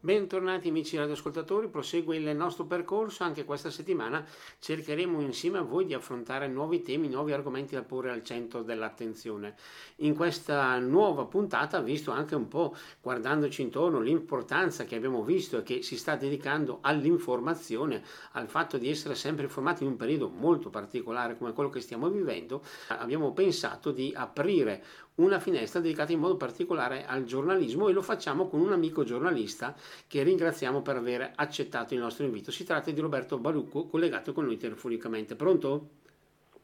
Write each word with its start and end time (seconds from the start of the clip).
Bentornati 0.00 0.68
amici 0.68 0.96
radioascoltatori, 0.96 1.66
prosegue 1.66 2.16
il 2.16 2.36
nostro 2.36 2.66
percorso, 2.66 3.24
anche 3.24 3.44
questa 3.44 3.68
settimana 3.68 4.24
cercheremo 4.60 5.20
insieme 5.20 5.58
a 5.58 5.62
voi 5.62 5.86
di 5.86 5.92
affrontare 5.92 6.46
nuovi 6.46 6.82
temi, 6.82 7.08
nuovi 7.08 7.32
argomenti 7.32 7.74
da 7.74 7.82
porre 7.82 8.12
al 8.12 8.22
centro 8.22 8.62
dell'attenzione. 8.62 9.56
In 9.96 10.14
questa 10.14 10.78
nuova 10.78 11.24
puntata, 11.24 11.80
visto 11.80 12.12
anche 12.12 12.36
un 12.36 12.46
po' 12.46 12.76
guardandoci 13.02 13.60
intorno 13.60 13.98
l'importanza 13.98 14.84
che 14.84 14.94
abbiamo 14.94 15.24
visto 15.24 15.58
e 15.58 15.62
che 15.64 15.82
si 15.82 15.96
sta 15.96 16.14
dedicando 16.14 16.78
all'informazione, 16.80 18.04
al 18.34 18.46
fatto 18.46 18.78
di 18.78 18.88
essere 18.88 19.16
sempre 19.16 19.46
informati 19.46 19.82
in 19.82 19.90
un 19.90 19.96
periodo 19.96 20.28
molto 20.28 20.70
particolare 20.70 21.36
come 21.36 21.52
quello 21.52 21.70
che 21.70 21.80
stiamo 21.80 22.08
vivendo, 22.08 22.62
abbiamo 22.86 23.32
pensato 23.32 23.90
di 23.90 24.12
aprire 24.14 24.80
una 25.18 25.38
finestra 25.38 25.80
dedicata 25.80 26.12
in 26.12 26.20
modo 26.20 26.36
particolare 26.36 27.04
al 27.06 27.24
giornalismo 27.24 27.88
e 27.88 27.92
lo 27.92 28.02
facciamo 28.02 28.48
con 28.48 28.60
un 28.60 28.72
amico 28.72 29.04
giornalista 29.04 29.74
che 30.06 30.22
ringraziamo 30.22 30.82
per 30.82 30.96
aver 30.96 31.32
accettato 31.34 31.94
il 31.94 32.00
nostro 32.00 32.24
invito. 32.24 32.50
Si 32.50 32.64
tratta 32.64 32.90
di 32.90 33.00
Roberto 33.00 33.38
Barucco, 33.38 33.86
collegato 33.86 34.32
con 34.32 34.44
noi 34.44 34.56
telefonicamente. 34.56 35.34
Pronto? 35.34 35.96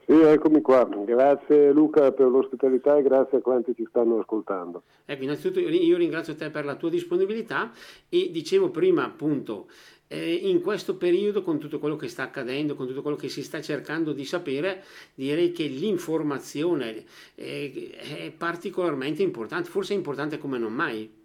Sì, 0.07 0.13
eccomi 0.13 0.61
qua. 0.61 0.85
Grazie 0.85 1.73
Luca 1.73 2.13
per 2.13 2.27
l'ospitalità 2.29 2.97
e 2.97 3.03
grazie 3.03 3.39
a 3.39 3.41
quanti 3.41 3.75
ci 3.75 3.87
stanno 3.89 4.19
ascoltando. 4.19 4.83
Ecco, 5.07 5.25
innanzitutto 5.25 5.61
io 5.61 5.97
ringrazio 5.97 6.37
te 6.37 6.51
per 6.51 6.65
la 6.65 6.75
tua 6.75 6.91
disponibilità 6.91 7.73
e 8.09 8.31
dicevo 8.31 8.69
prima 8.71 9.05
appunto 9.05 9.67
in 10.15 10.61
questo 10.63 10.97
periodo 10.97 11.43
con 11.43 11.59
tutto 11.59 11.79
quello 11.79 11.97
che 11.97 12.09
sta 12.09 12.25
accadendo, 12.25 12.75
con 12.75 12.87
tutto 12.87 13.03
quello 13.03 13.17
che 13.17 13.29
si 13.29 13.43
sta 13.43 13.61
cercando 13.61 14.13
di 14.13 14.25
sapere, 14.25 14.83
direi 15.15 15.53
che 15.53 15.65
l'informazione 15.65 17.05
eh, 17.35 17.91
è 18.27 18.33
particolarmente 18.37 19.23
importante, 19.23 19.69
forse 19.69 19.95
è 19.95 19.97
importante 19.97 20.39
come 20.39 20.59
non 20.59 20.73
mai. 20.73 21.23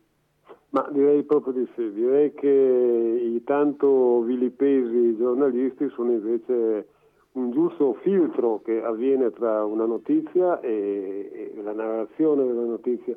Ma 0.72 0.88
direi 0.92 1.24
proprio 1.24 1.54
di 1.54 1.68
sì, 1.76 1.92
direi 1.94 2.32
che 2.34 2.48
i 2.48 3.44
tanto 3.44 4.22
vilipesi 4.22 5.18
giornalisti 5.18 5.90
sono 5.90 6.12
invece 6.12 6.88
un 7.32 7.52
giusto 7.52 7.94
filtro 8.02 8.62
che 8.64 8.82
avviene 8.82 9.32
tra 9.32 9.64
una 9.66 9.86
notizia 9.86 10.60
e 10.60 11.54
la 11.64 11.74
narrazione 11.74 12.46
della 12.46 12.66
notizia. 12.66 13.16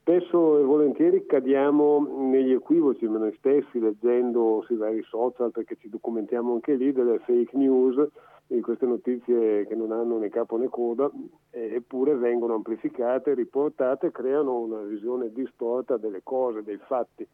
Spesso 0.00 0.58
e 0.58 0.62
volentieri 0.62 1.26
cadiamo 1.26 2.30
negli 2.30 2.52
equivoci 2.52 3.06
noi 3.06 3.34
stessi 3.36 3.78
leggendo 3.78 4.62
sui 4.64 4.76
vari 4.76 5.02
social 5.02 5.50
perché 5.50 5.76
ci 5.76 5.90
documentiamo 5.90 6.54
anche 6.54 6.74
lì 6.74 6.90
delle 6.90 7.18
fake 7.18 7.54
news 7.56 8.08
di 8.46 8.62
queste 8.62 8.86
notizie 8.86 9.66
che 9.66 9.74
non 9.74 9.92
hanno 9.92 10.18
né 10.18 10.28
capo 10.30 10.56
né 10.56 10.68
coda, 10.68 11.08
eppure 11.50 12.16
vengono 12.16 12.54
amplificate, 12.54 13.34
riportate, 13.34 14.10
creano 14.10 14.58
una 14.58 14.80
visione 14.80 15.30
distorta 15.32 15.98
delle 15.98 16.22
cose, 16.24 16.64
dei 16.64 16.78
fatti. 16.78 17.24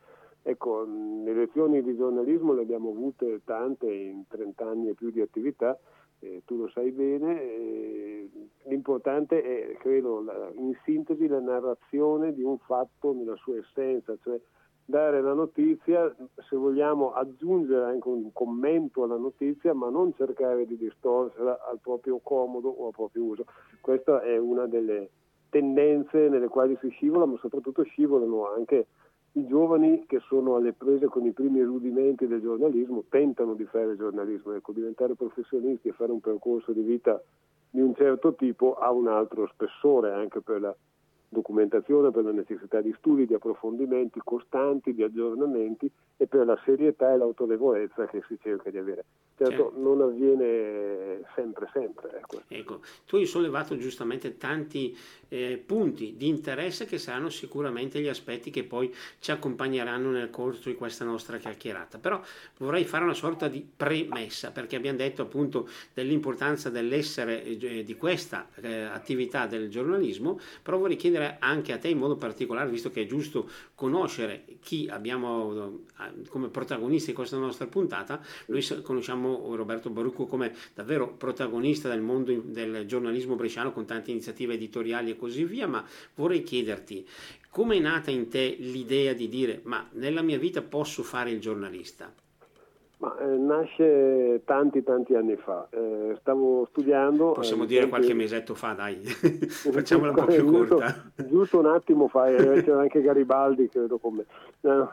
Ecco, 0.42 0.84
le 0.84 1.32
lezioni 1.32 1.82
di 1.82 1.96
giornalismo 1.96 2.52
le 2.52 2.62
abbiamo 2.62 2.90
avute 2.90 3.40
tante 3.44 3.90
in 3.90 4.24
30 4.28 4.64
anni 4.68 4.88
e 4.88 4.94
più 4.94 5.10
di 5.10 5.20
attività, 5.20 5.78
eh, 6.20 6.42
tu 6.44 6.56
lo 6.56 6.68
sai 6.68 6.90
bene, 6.90 7.42
eh, 7.42 8.30
l'importante 8.64 9.42
è, 9.42 9.76
credo, 9.76 10.22
la, 10.22 10.50
in 10.56 10.76
sintesi 10.84 11.26
la 11.26 11.40
narrazione 11.40 12.32
di 12.32 12.42
un 12.42 12.58
fatto 12.58 13.12
nella 13.12 13.36
sua 13.36 13.58
essenza, 13.58 14.16
cioè 14.22 14.40
dare 14.88 15.20
la 15.20 15.32
notizia, 15.32 16.14
se 16.48 16.56
vogliamo 16.56 17.12
aggiungere 17.12 17.84
anche 17.84 18.08
un 18.08 18.32
commento 18.32 19.02
alla 19.02 19.16
notizia, 19.16 19.74
ma 19.74 19.90
non 19.90 20.14
cercare 20.14 20.64
di 20.64 20.76
distorsela 20.76 21.58
al 21.68 21.80
proprio 21.80 22.20
comodo 22.22 22.68
o 22.68 22.86
al 22.86 22.92
proprio 22.92 23.24
uso. 23.24 23.44
Questa 23.80 24.22
è 24.22 24.38
una 24.38 24.66
delle 24.66 25.10
tendenze 25.50 26.28
nelle 26.28 26.48
quali 26.48 26.78
si 26.80 26.88
scivola, 26.90 27.26
ma 27.26 27.36
soprattutto 27.38 27.82
scivolano 27.82 28.48
anche 28.48 28.86
i 29.36 29.46
giovani 29.46 30.06
che 30.06 30.20
sono 30.26 30.56
alle 30.56 30.72
prese 30.72 31.06
con 31.06 31.24
i 31.26 31.32
primi 31.32 31.60
rudimenti 31.62 32.26
del 32.26 32.40
giornalismo, 32.40 33.04
tentano 33.08 33.54
di 33.54 33.64
fare 33.64 33.96
giornalismo, 33.96 34.52
ecco, 34.52 34.72
diventare 34.72 35.14
professionisti 35.14 35.88
e 35.88 35.92
fare 35.92 36.12
un 36.12 36.20
percorso 36.20 36.72
di 36.72 36.80
vita 36.80 37.22
di 37.68 37.80
un 37.80 37.94
certo 37.94 38.34
tipo 38.34 38.74
ha 38.74 38.90
un 38.90 39.08
altro 39.08 39.46
spessore 39.48 40.12
anche 40.12 40.40
per 40.40 40.60
la 40.60 40.74
documentazione 41.28 42.10
per 42.10 42.24
la 42.24 42.32
necessità 42.32 42.80
di 42.80 42.94
studi, 42.98 43.26
di 43.26 43.34
approfondimenti 43.34 44.20
costanti, 44.22 44.94
di 44.94 45.02
aggiornamenti 45.02 45.90
e 46.16 46.26
per 46.26 46.46
la 46.46 46.58
serietà 46.64 47.12
e 47.12 47.18
l'autorevolezza 47.18 48.06
che 48.06 48.22
si 48.26 48.38
cerca 48.40 48.70
di 48.70 48.78
avere. 48.78 49.04
Certo, 49.36 49.52
certo. 49.52 49.72
non 49.76 50.00
avviene 50.00 51.20
sempre, 51.34 51.68
sempre. 51.70 52.10
Ecco. 52.16 52.42
ecco. 52.48 52.80
tu 53.04 53.16
hai 53.16 53.26
sollevato 53.26 53.76
giustamente 53.76 54.38
tanti 54.38 54.96
eh, 55.28 55.62
punti 55.64 56.14
di 56.16 56.28
interesse 56.28 56.86
che 56.86 56.96
saranno 56.96 57.28
sicuramente 57.28 58.00
gli 58.00 58.08
aspetti 58.08 58.50
che 58.50 58.64
poi 58.64 58.94
ci 59.18 59.32
accompagneranno 59.32 60.10
nel 60.10 60.30
corso 60.30 60.70
di 60.70 60.74
questa 60.74 61.04
nostra 61.04 61.36
chiacchierata, 61.36 61.98
però 61.98 62.18
vorrei 62.58 62.84
fare 62.84 63.04
una 63.04 63.12
sorta 63.12 63.48
di 63.48 63.66
premessa 63.76 64.52
perché 64.52 64.76
abbiamo 64.76 64.96
detto 64.96 65.22
appunto 65.22 65.68
dell'importanza 65.92 66.70
dell'essere 66.70 67.44
eh, 67.44 67.82
di 67.84 67.96
questa 67.96 68.48
eh, 68.62 68.84
attività 68.84 69.46
del 69.46 69.68
giornalismo, 69.68 70.38
però 70.62 70.78
vorrei 70.78 70.96
chiedere 70.96 71.15
anche 71.38 71.72
a 71.72 71.78
te 71.78 71.88
in 71.88 71.98
modo 71.98 72.16
particolare, 72.16 72.70
visto 72.70 72.90
che 72.90 73.02
è 73.02 73.06
giusto 73.06 73.48
conoscere 73.74 74.44
chi 74.62 74.88
abbiamo 74.90 75.84
eh, 76.00 76.28
come 76.28 76.48
protagonisti 76.48 77.10
di 77.10 77.16
questa 77.16 77.38
nostra 77.38 77.66
puntata, 77.66 78.20
noi 78.46 78.64
conosciamo 78.82 79.54
Roberto 79.54 79.90
Barucco 79.90 80.26
come 80.26 80.54
davvero 80.74 81.12
protagonista 81.14 81.88
del 81.88 82.00
mondo 82.00 82.32
del 82.44 82.86
giornalismo 82.86 83.36
bresciano 83.36 83.72
con 83.72 83.86
tante 83.86 84.10
iniziative 84.10 84.54
editoriali 84.54 85.10
e 85.10 85.16
così 85.16 85.44
via, 85.44 85.66
ma 85.66 85.84
vorrei 86.14 86.42
chiederti 86.42 87.06
come 87.50 87.76
è 87.76 87.80
nata 87.80 88.10
in 88.10 88.28
te 88.28 88.54
l'idea 88.58 89.14
di 89.14 89.28
dire 89.28 89.60
ma 89.64 89.88
nella 89.92 90.20
mia 90.20 90.38
vita 90.38 90.60
posso 90.60 91.02
fare 91.02 91.30
il 91.30 91.40
giornalista? 91.40 92.12
Ma, 93.06 93.16
eh, 93.20 93.36
nasce 93.36 94.42
tanti 94.44 94.82
tanti 94.82 95.14
anni 95.14 95.36
fa, 95.36 95.68
eh, 95.70 96.16
stavo 96.20 96.66
studiando... 96.70 97.32
Possiamo 97.32 97.62
eh, 97.62 97.66
dire 97.66 97.88
qualche 97.88 98.14
mesetto 98.14 98.56
fa, 98.56 98.72
dai, 98.72 98.96
facciamola 99.06 100.10
un 100.10 100.16
po' 100.16 100.24
più 100.24 100.44
giusto, 100.44 100.74
corta. 100.74 101.12
Giusto 101.14 101.58
un 101.60 101.66
attimo 101.66 102.08
fa, 102.08 102.26
eh, 102.26 102.64
c'era 102.64 102.80
anche 102.80 103.00
Garibaldi 103.00 103.68
credo 103.68 103.98
con 103.98 104.14
me. 104.14 104.26
No, 104.62 104.90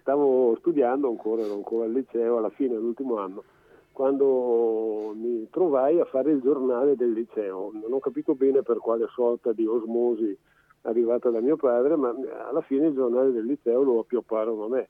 stavo 0.00 0.56
studiando 0.58 1.08
ancora, 1.08 1.40
ero 1.40 1.54
ancora 1.54 1.86
al 1.86 1.92
liceo, 1.92 2.36
alla 2.36 2.50
fine 2.50 2.74
dell'ultimo 2.74 3.16
anno, 3.16 3.42
quando 3.92 5.14
mi 5.16 5.48
trovai 5.48 6.00
a 6.00 6.04
fare 6.04 6.30
il 6.32 6.42
giornale 6.42 6.96
del 6.96 7.12
liceo. 7.12 7.70
Non 7.72 7.94
ho 7.94 7.98
capito 7.98 8.34
bene 8.34 8.60
per 8.60 8.76
quale 8.76 9.06
sorta 9.14 9.52
di 9.52 9.64
osmosi 9.64 10.36
arrivata 10.82 11.30
da 11.30 11.40
mio 11.40 11.56
padre, 11.56 11.96
ma 11.96 12.14
alla 12.46 12.60
fine 12.60 12.88
il 12.88 12.94
giornale 12.94 13.32
del 13.32 13.46
liceo 13.46 13.82
lo 13.82 14.00
appiopparono 14.00 14.64
a 14.64 14.68
me 14.68 14.88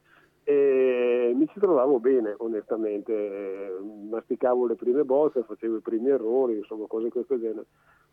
e 0.49 1.35
mi 1.35 1.47
ci 1.49 1.61
trovavo 1.61 2.01
bene, 2.01 2.35
onestamente. 2.39 3.77
Masticavo 4.09 4.67
le 4.67 4.77
prime 4.77 5.05
bozze, 5.05 5.43
facevo 5.43 5.77
i 5.77 5.81
primi 5.83 6.09
errori, 6.09 6.57
insomma, 6.57 6.87
cose 6.87 7.05
di 7.05 7.11
questo 7.11 7.39
genere. 7.39 7.67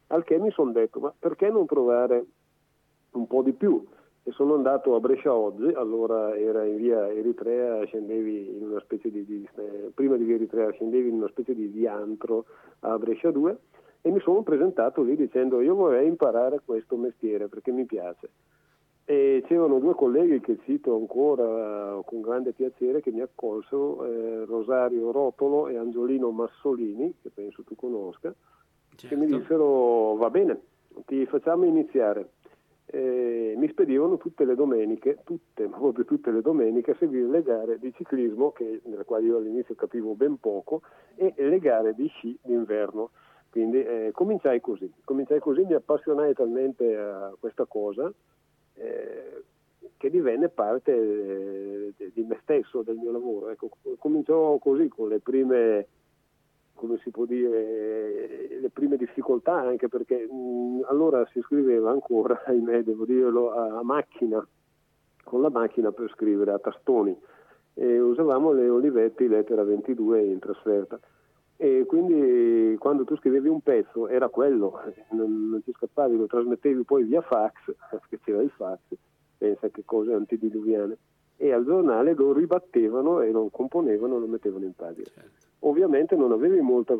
Al 0.07 0.25
che 0.25 0.37
mi 0.37 0.51
sono 0.51 0.73
detto, 0.73 0.99
ma 0.99 1.13
perché 1.17 1.47
non 1.49 1.65
provare 1.65 2.25
un 3.11 3.25
po' 3.25 3.41
di 3.41 3.53
più? 3.53 3.81
E 4.23 4.31
sono 4.31 4.55
andato 4.55 4.95
a 4.95 4.99
Brescia 4.99 5.33
oggi, 5.33 5.71
allora 5.75 6.35
era 6.35 6.65
in 6.65 6.75
via 6.75 7.09
Eritrea, 7.09 7.85
scendevi 7.85 8.57
in 8.57 8.65
una 8.65 8.81
specie 8.81 9.09
di, 9.09 9.23
di 9.23 9.47
eh, 9.55 9.91
prima 9.93 10.17
di 10.17 10.25
via 10.25 10.35
Eritrea 10.35 10.71
scendevi 10.71 11.07
in 11.07 11.15
una 11.15 11.29
specie 11.29 11.55
di, 11.55 11.71
di 11.71 11.87
antro 11.87 12.45
a 12.79 12.97
Brescia 12.97 13.31
2 13.31 13.57
e 14.01 14.11
mi 14.11 14.19
sono 14.19 14.41
presentato 14.41 15.03
lì 15.03 15.15
dicendo 15.15 15.61
io 15.61 15.75
vorrei 15.75 16.07
imparare 16.07 16.59
questo 16.65 16.97
mestiere 16.97 17.47
perché 17.47 17.71
mi 17.71 17.85
piace. 17.85 18.29
E 19.07 19.43
c'erano 19.45 19.77
due 19.77 19.93
colleghi 19.93 20.39
che 20.39 20.57
cito 20.63 20.95
ancora 20.95 22.01
con 22.05 22.21
grande 22.21 22.53
piacere 22.53 23.01
che 23.01 23.11
mi 23.11 23.21
accolsero, 23.21 24.03
eh, 24.03 24.45
Rosario 24.45 25.11
Rotolo 25.11 25.67
e 25.67 25.77
Angiolino 25.77 26.31
Massolini, 26.31 27.13
che 27.21 27.29
penso 27.29 27.61
tu 27.61 27.75
conosca, 27.75 28.33
certo. 28.95 29.07
che 29.07 29.15
mi 29.15 29.27
certo. 29.27 29.37
dissero 29.37 30.15
va 30.15 30.31
bene, 30.31 30.59
ti 31.05 31.23
facciamo 31.27 31.65
iniziare. 31.65 32.31
Eh, 32.87 33.53
mi 33.57 33.67
spedivano 33.69 34.17
tutte 34.17 34.43
le 34.43 34.55
domeniche, 34.55 35.19
tutte, 35.23 35.67
ma 35.67 35.77
proprio 35.77 36.03
tutte 36.03 36.31
le 36.31 36.41
domeniche, 36.41 36.91
a 36.91 36.95
seguire 36.97 37.27
le 37.27 37.43
gare 37.43 37.77
di 37.77 37.93
ciclismo, 37.93 38.53
che, 38.53 38.81
nelle 38.85 39.05
quali 39.05 39.27
io 39.27 39.37
all'inizio 39.37 39.75
capivo 39.75 40.15
ben 40.15 40.39
poco, 40.39 40.81
e 41.15 41.31
le 41.35 41.59
gare 41.59 41.93
di 41.93 42.07
sci 42.07 42.35
d'inverno. 42.41 43.11
Quindi 43.51 43.83
eh, 43.83 44.09
cominciai 44.13 44.59
così, 44.61 44.91
cominciai 45.03 45.39
così, 45.39 45.63
mi 45.63 45.75
appassionai 45.75 46.33
talmente 46.33 46.95
a 46.95 47.35
questa 47.39 47.65
cosa 47.65 48.11
eh, 48.75 49.43
che 49.97 50.09
divenne 50.09 50.49
parte 50.49 51.93
eh, 51.97 52.11
di 52.13 52.23
me 52.23 52.39
stesso, 52.41 52.81
del 52.81 52.97
mio 52.97 53.11
lavoro. 53.11 53.49
Ecco, 53.49 53.69
cominciò 53.97 54.57
così 54.57 54.87
con 54.87 55.09
le 55.09 55.19
prime, 55.19 55.87
come 56.73 56.97
si 57.03 57.09
può 57.09 57.25
dire, 57.25 58.59
le 58.59 58.69
prime 58.69 58.97
difficoltà, 58.97 59.53
anche 59.53 59.87
perché 59.87 60.27
mh, 60.29 60.85
allora 60.87 61.25
si 61.31 61.41
scriveva 61.41 61.91
ancora, 61.91 62.43
ahimè, 62.45 62.83
devo 62.83 63.05
dirlo, 63.05 63.51
a, 63.51 63.79
a 63.79 63.83
macchina, 63.83 64.45
con 65.23 65.41
la 65.41 65.49
macchina 65.49 65.91
per 65.91 66.09
scrivere 66.11 66.51
a 66.51 66.59
tastoni 66.59 67.17
e 67.77 67.99
usavamo 67.99 68.53
le 68.53 68.69
Olivetti 68.69 69.27
lettera 69.27 69.63
22 69.63 70.23
in 70.23 70.39
trasferta 70.39 70.97
e 71.57 71.85
quindi 71.87 72.75
quando 72.77 73.05
tu 73.05 73.15
scrivevi 73.15 73.47
un 73.47 73.61
pezzo 73.61 74.07
era 74.07 74.27
quello, 74.27 74.81
non, 75.11 75.49
non 75.49 75.63
ti 75.63 75.71
scappavi, 75.71 76.17
lo 76.17 76.27
trasmettevi 76.27 76.83
poi 76.83 77.03
via 77.03 77.21
fax, 77.21 77.73
perché 77.89 78.19
c'era 78.19 78.41
il 78.41 78.51
fax, 78.51 78.79
pensa 79.37 79.69
che 79.69 79.83
cose 79.85 80.13
antidiluviane. 80.13 80.97
e 81.37 81.51
al 81.51 81.63
giornale 81.63 82.13
lo 82.13 82.33
ribattevano 82.33 83.21
e 83.21 83.31
lo 83.31 83.49
componevano 83.49 84.17
e 84.17 84.19
lo 84.19 84.27
mettevano 84.27 84.65
in 84.65 84.73
pagina. 84.73 85.07
Certo. 85.13 85.45
Ovviamente 85.59 86.15
non 86.15 86.31
avevi 86.31 86.59
molta 86.59 86.97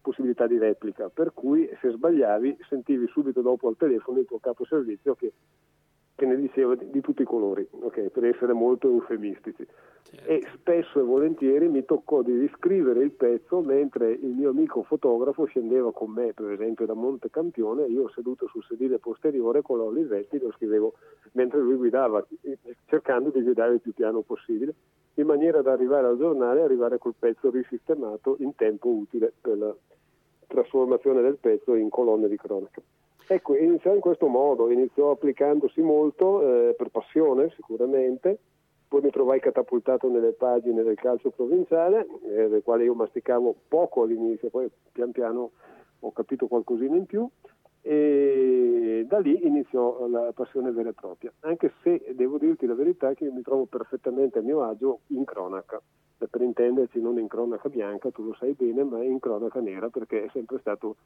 possibilità 0.00 0.46
di 0.46 0.58
replica, 0.58 1.10
per 1.10 1.32
cui 1.34 1.68
se 1.80 1.90
sbagliavi 1.90 2.56
sentivi 2.68 3.06
subito 3.08 3.42
dopo 3.42 3.68
al 3.68 3.76
telefono 3.76 4.20
il 4.20 4.26
tuo 4.26 4.38
capo 4.38 4.64
servizio 4.64 5.14
che 5.14 5.32
che 6.20 6.26
ne 6.26 6.36
diceva 6.36 6.74
di, 6.74 6.90
di 6.90 7.00
tutti 7.00 7.22
i 7.22 7.24
colori, 7.24 7.66
okay, 7.80 8.10
per 8.10 8.26
essere 8.26 8.52
molto 8.52 8.88
eufemistici. 8.88 9.66
Certo. 10.02 10.28
E 10.28 10.42
spesso 10.52 11.00
e 11.00 11.02
volentieri 11.02 11.66
mi 11.68 11.82
toccò 11.86 12.20
di 12.20 12.38
riscrivere 12.38 13.02
il 13.02 13.12
pezzo 13.12 13.62
mentre 13.62 14.12
il 14.12 14.28
mio 14.28 14.50
amico 14.50 14.82
fotografo 14.82 15.46
scendeva 15.46 15.94
con 15.94 16.10
me, 16.10 16.34
per 16.34 16.50
esempio, 16.50 16.84
da 16.84 16.92
Monte 16.92 17.30
Campione, 17.30 17.86
io 17.86 18.10
seduto 18.10 18.46
sul 18.48 18.62
sedile 18.64 18.98
posteriore 18.98 19.62
con 19.62 19.78
l'Olivetti 19.78 20.38
lo 20.38 20.52
scrivevo 20.52 20.92
mentre 21.32 21.60
lui 21.60 21.76
guidava, 21.76 22.22
cercando 22.84 23.30
di 23.30 23.40
guidare 23.40 23.72
il 23.72 23.80
più 23.80 23.94
piano 23.94 24.20
possibile, 24.20 24.74
in 25.14 25.24
maniera 25.24 25.62
da 25.62 25.72
arrivare 25.72 26.06
al 26.06 26.18
giornale 26.18 26.60
e 26.60 26.64
arrivare 26.64 26.98
col 26.98 27.14
pezzo 27.18 27.48
risistemato 27.48 28.36
in 28.40 28.54
tempo 28.56 28.90
utile 28.90 29.32
per 29.40 29.56
la 29.56 29.74
trasformazione 30.46 31.22
del 31.22 31.38
pezzo 31.40 31.74
in 31.74 31.88
colonne 31.88 32.28
di 32.28 32.36
cronaca. 32.36 32.82
Ecco, 33.32 33.56
iniziò 33.56 33.94
in 33.94 34.00
questo 34.00 34.26
modo, 34.26 34.72
iniziò 34.72 35.12
applicandosi 35.12 35.80
molto 35.82 36.42
eh, 36.42 36.74
per 36.74 36.88
passione 36.88 37.48
sicuramente, 37.54 38.40
poi 38.88 39.02
mi 39.02 39.10
trovai 39.10 39.38
catapultato 39.38 40.08
nelle 40.08 40.32
pagine 40.32 40.82
del 40.82 40.96
calcio 40.96 41.30
provinciale, 41.30 42.08
eh, 42.24 42.48
del 42.48 42.62
quale 42.64 42.82
io 42.82 42.94
masticavo 42.94 43.54
poco 43.68 44.02
all'inizio, 44.02 44.50
poi 44.50 44.68
pian 44.90 45.12
piano 45.12 45.52
ho 46.00 46.10
capito 46.10 46.48
qualcosina 46.48 46.96
in 46.96 47.06
più 47.06 47.24
e 47.82 49.04
da 49.08 49.18
lì 49.18 49.46
iniziò 49.46 50.06
la 50.08 50.32
passione 50.32 50.70
vera 50.70 50.90
e 50.90 50.94
propria, 50.94 51.32
anche 51.40 51.72
se 51.82 52.12
devo 52.14 52.38
dirti 52.38 52.66
la 52.66 52.74
verità 52.74 53.14
che 53.14 53.24
io 53.24 53.32
mi 53.32 53.42
trovo 53.42 53.64
perfettamente 53.64 54.38
a 54.38 54.42
mio 54.42 54.62
agio 54.62 55.00
in 55.08 55.24
cronaca, 55.24 55.80
per 56.28 56.40
intenderci 56.42 57.00
non 57.00 57.18
in 57.18 57.28
cronaca 57.28 57.68
bianca, 57.68 58.10
tu 58.10 58.22
lo 58.24 58.34
sai 58.34 58.52
bene, 58.52 58.84
ma 58.84 59.02
in 59.02 59.18
cronaca 59.18 59.60
nera 59.60 59.88
perché 59.88 60.24
è 60.24 60.28
sempre 60.32 60.58
stato 60.58 60.96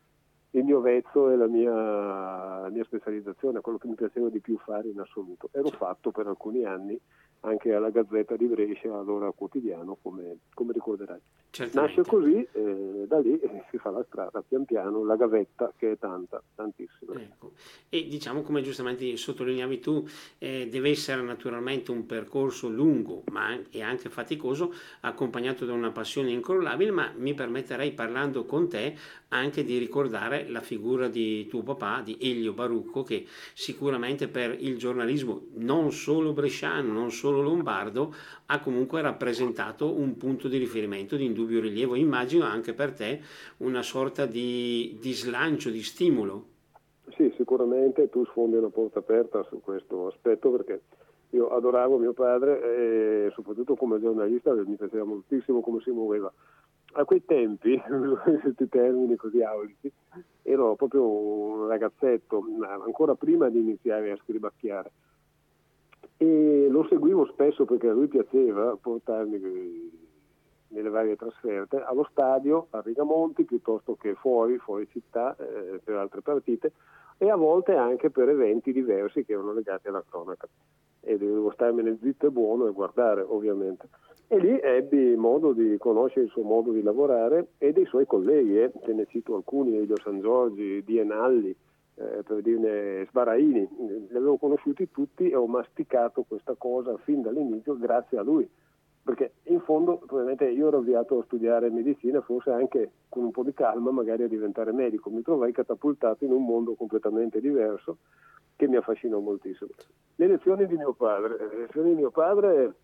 il 0.50 0.64
mio 0.64 0.80
vezzo 0.80 1.30
e 1.30 1.36
la 1.36 1.46
mia, 1.46 1.72
la 1.72 2.68
mia 2.70 2.84
specializzazione, 2.84 3.60
quello 3.60 3.78
che 3.78 3.88
mi 3.88 3.94
piaceva 3.94 4.28
di 4.28 4.40
più 4.40 4.56
fare 4.58 4.88
in 4.88 5.00
assoluto. 5.00 5.48
Ero 5.52 5.68
fatto 5.68 6.10
per 6.10 6.26
alcuni 6.26 6.64
anni 6.64 6.98
anche 7.44 7.72
alla 7.74 7.90
Gazzetta 7.90 8.36
di 8.36 8.46
Brescia, 8.46 8.94
allora 8.94 9.30
quotidiano, 9.30 9.96
come, 10.00 10.38
come 10.54 10.72
ricorderai. 10.72 11.20
Certamente. 11.50 11.98
Nasce 11.98 12.10
così, 12.10 12.48
eh, 12.52 13.04
da 13.06 13.20
lì 13.20 13.38
eh, 13.38 13.62
si 13.70 13.78
fa 13.78 13.90
la 13.90 14.04
strada, 14.08 14.42
pian 14.46 14.64
piano, 14.64 15.04
la 15.04 15.14
gavetta 15.14 15.72
che 15.76 15.92
è 15.92 15.98
tanta, 15.98 16.42
tantissima. 16.52 17.14
Ecco. 17.14 17.52
E 17.88 18.08
diciamo, 18.08 18.42
come 18.42 18.60
giustamente 18.60 19.16
sottolineavi 19.16 19.78
tu, 19.78 20.04
eh, 20.38 20.68
deve 20.68 20.90
essere 20.90 21.22
naturalmente 21.22 21.92
un 21.92 22.06
percorso 22.06 22.68
lungo 22.68 23.22
ma 23.30 23.56
e 23.70 23.82
anche 23.82 24.08
faticoso, 24.08 24.74
accompagnato 25.02 25.64
da 25.64 25.74
una 25.74 25.92
passione 25.92 26.32
incrollabile, 26.32 26.90
ma 26.90 27.12
mi 27.16 27.34
permetterei, 27.34 27.92
parlando 27.92 28.44
con 28.46 28.68
te, 28.68 28.96
anche 29.28 29.62
di 29.62 29.78
ricordare 29.78 30.48
la 30.48 30.60
figura 30.60 31.06
di 31.06 31.46
tuo 31.46 31.62
papà, 31.62 32.00
di 32.00 32.16
Elio 32.20 32.52
Barucco, 32.52 33.04
che 33.04 33.26
sicuramente 33.52 34.26
per 34.26 34.56
il 34.58 34.76
giornalismo 34.76 35.46
non 35.54 35.92
solo 35.92 36.32
bresciano, 36.32 36.92
non 36.92 37.12
solo 37.12 37.33
lombardo, 37.40 38.14
ha 38.46 38.60
comunque 38.60 39.00
rappresentato 39.00 39.92
un 39.92 40.16
punto 40.16 40.48
di 40.48 40.58
riferimento 40.58 41.16
di 41.16 41.24
indubbio 41.24 41.60
rilievo. 41.60 41.94
Immagino 41.94 42.44
anche 42.44 42.72
per 42.72 42.92
te 42.92 43.20
una 43.58 43.82
sorta 43.82 44.26
di, 44.26 44.96
di 45.00 45.12
slancio, 45.12 45.70
di 45.70 45.82
stimolo. 45.82 46.44
Sì, 47.16 47.32
sicuramente 47.36 48.08
tu 48.08 48.24
sfondi 48.26 48.56
una 48.56 48.70
porta 48.70 48.98
aperta 48.98 49.42
su 49.44 49.60
questo 49.60 50.08
aspetto 50.08 50.50
perché 50.50 50.80
io 51.30 51.48
adoravo 51.48 51.98
mio 51.98 52.12
padre 52.12 53.26
e 53.26 53.30
soprattutto 53.32 53.74
come 53.74 54.00
giornalista 54.00 54.52
mi 54.54 54.76
piaceva 54.76 55.04
moltissimo 55.04 55.60
come 55.60 55.80
si 55.82 55.90
muoveva 55.90 56.32
a 56.94 57.04
quei 57.04 57.24
tempi, 57.24 57.80
questi 58.42 58.68
termini 58.68 59.16
così 59.16 59.42
aulici, 59.42 59.90
ero 60.42 60.74
proprio 60.76 61.06
un 61.06 61.66
ragazzetto, 61.68 62.44
ancora 62.84 63.14
prima 63.14 63.48
di 63.48 63.58
iniziare 63.58 64.12
a 64.12 64.18
scribacchiare. 64.22 64.90
E 66.16 66.66
lo 66.70 66.86
seguivo 66.88 67.26
spesso 67.26 67.64
perché 67.64 67.88
a 67.88 67.92
lui 67.92 68.06
piaceva 68.06 68.76
portarmi 68.80 69.40
nelle 70.68 70.88
varie 70.88 71.16
trasferte 71.16 71.80
allo 71.80 72.06
stadio, 72.10 72.66
a 72.70 72.80
Rigamonti, 72.84 73.44
piuttosto 73.44 73.96
che 73.96 74.14
fuori, 74.14 74.58
fuori 74.58 74.88
città, 74.90 75.36
eh, 75.36 75.80
per 75.82 75.96
altre 75.96 76.20
partite, 76.20 76.72
e 77.18 77.30
a 77.30 77.36
volte 77.36 77.74
anche 77.74 78.10
per 78.10 78.28
eventi 78.28 78.72
diversi 78.72 79.24
che 79.24 79.32
erano 79.32 79.52
legati 79.52 79.88
alla 79.88 80.04
cronaca. 80.08 80.48
E 81.00 81.18
dovevo 81.18 81.52
starmene 81.52 81.98
zitto 82.00 82.26
e 82.26 82.30
buono 82.30 82.66
e 82.66 82.72
guardare, 82.72 83.22
ovviamente. 83.22 83.88
E 84.26 84.38
lì 84.38 84.58
ebbi 84.60 85.14
modo 85.16 85.52
di 85.52 85.76
conoscere 85.78 86.24
il 86.24 86.30
suo 86.30 86.42
modo 86.42 86.72
di 86.72 86.82
lavorare 86.82 87.48
e 87.58 87.72
dei 87.72 87.84
suoi 87.86 88.06
colleghi, 88.06 88.58
eh. 88.58 88.72
te 88.82 88.92
ne 88.92 89.06
cito 89.06 89.36
alcuni, 89.36 89.76
Elio 89.76 89.96
San 90.02 90.20
Giorgi, 90.20 90.82
Dienalli, 90.82 91.54
eh, 91.96 92.22
per 92.22 92.42
dirne 92.42 93.06
Sbaraini, 93.08 93.68
li 94.08 94.16
avevo 94.16 94.36
conosciuti 94.36 94.90
tutti 94.90 95.28
e 95.28 95.36
ho 95.36 95.46
masticato 95.46 96.24
questa 96.26 96.54
cosa 96.56 96.96
fin 96.98 97.22
dall'inizio 97.22 97.76
grazie 97.76 98.18
a 98.18 98.22
lui, 98.22 98.48
perché 99.02 99.34
in 99.44 99.60
fondo 99.60 99.98
probabilmente 99.98 100.48
io 100.48 100.68
ero 100.68 100.78
avviato 100.78 101.18
a 101.18 101.24
studiare 101.24 101.70
medicina, 101.70 102.20
forse 102.22 102.50
anche 102.50 102.90
con 103.08 103.24
un 103.24 103.30
po' 103.30 103.42
di 103.42 103.52
calma 103.52 103.90
magari 103.90 104.24
a 104.24 104.28
diventare 104.28 104.72
medico, 104.72 105.10
mi 105.10 105.22
trovai 105.22 105.52
catapultato 105.52 106.24
in 106.24 106.32
un 106.32 106.44
mondo 106.44 106.74
completamente 106.74 107.40
diverso 107.40 107.98
che 108.56 108.66
mi 108.66 108.76
affascinò 108.76 109.18
moltissimo. 109.18 109.70
Le 110.16 110.26
lezioni 110.26 110.66
di 110.66 110.76
mio 110.76 110.92
padre, 110.92 111.36
le 111.36 111.58
lezioni 111.58 111.90
di 111.90 111.96
mio 111.96 112.10
padre 112.10 112.74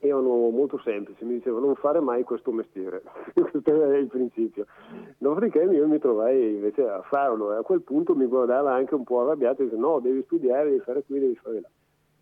erano 0.00 0.50
molto 0.50 0.78
semplici, 0.78 1.24
mi 1.24 1.34
diceva 1.34 1.58
non 1.60 1.74
fare 1.74 2.00
mai 2.00 2.22
questo 2.22 2.52
mestiere, 2.52 3.02
questo 3.34 3.62
era 3.64 3.96
il 3.96 4.06
principio. 4.06 4.66
Dopodiché 5.18 5.60
io 5.60 5.88
mi 5.88 5.98
trovai 5.98 6.54
invece 6.54 6.88
a 6.88 7.02
farlo 7.02 7.52
e 7.52 7.56
a 7.56 7.62
quel 7.62 7.82
punto 7.82 8.14
mi 8.14 8.26
guardava 8.26 8.72
anche 8.72 8.94
un 8.94 9.04
po' 9.04 9.22
arrabbiato 9.22 9.62
e 9.62 9.64
diceva 9.64 9.82
no, 9.82 10.00
devi 10.00 10.22
studiare, 10.24 10.70
devi 10.70 10.80
fare 10.80 11.02
qui, 11.04 11.18
devi 11.18 11.36
fare 11.36 11.60
là. 11.60 11.68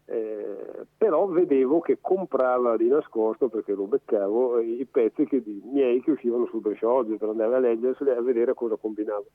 Eh, 0.08 0.87
però 0.96 1.26
vedevo 1.26 1.81
che 1.81 1.99
comprava 2.00 2.76
di 2.76 2.87
nascosto 2.87 3.49
perché 3.49 3.73
lo 3.73 3.87
beccavo 3.87 4.61
i 4.61 4.87
pezzi 4.88 5.25
che, 5.25 5.43
miei 5.64 6.00
che 6.00 6.12
uscivano 6.12 6.46
sul 6.46 6.61
Brescia 6.61 6.88
oggi 6.88 7.17
per 7.17 7.31
andare 7.31 7.56
a 7.56 7.58
leggerseli 7.58 8.11
e 8.11 8.14
a 8.14 8.23
vedere 8.23 8.55
cosa 8.55 8.76
combinavo 8.76 9.26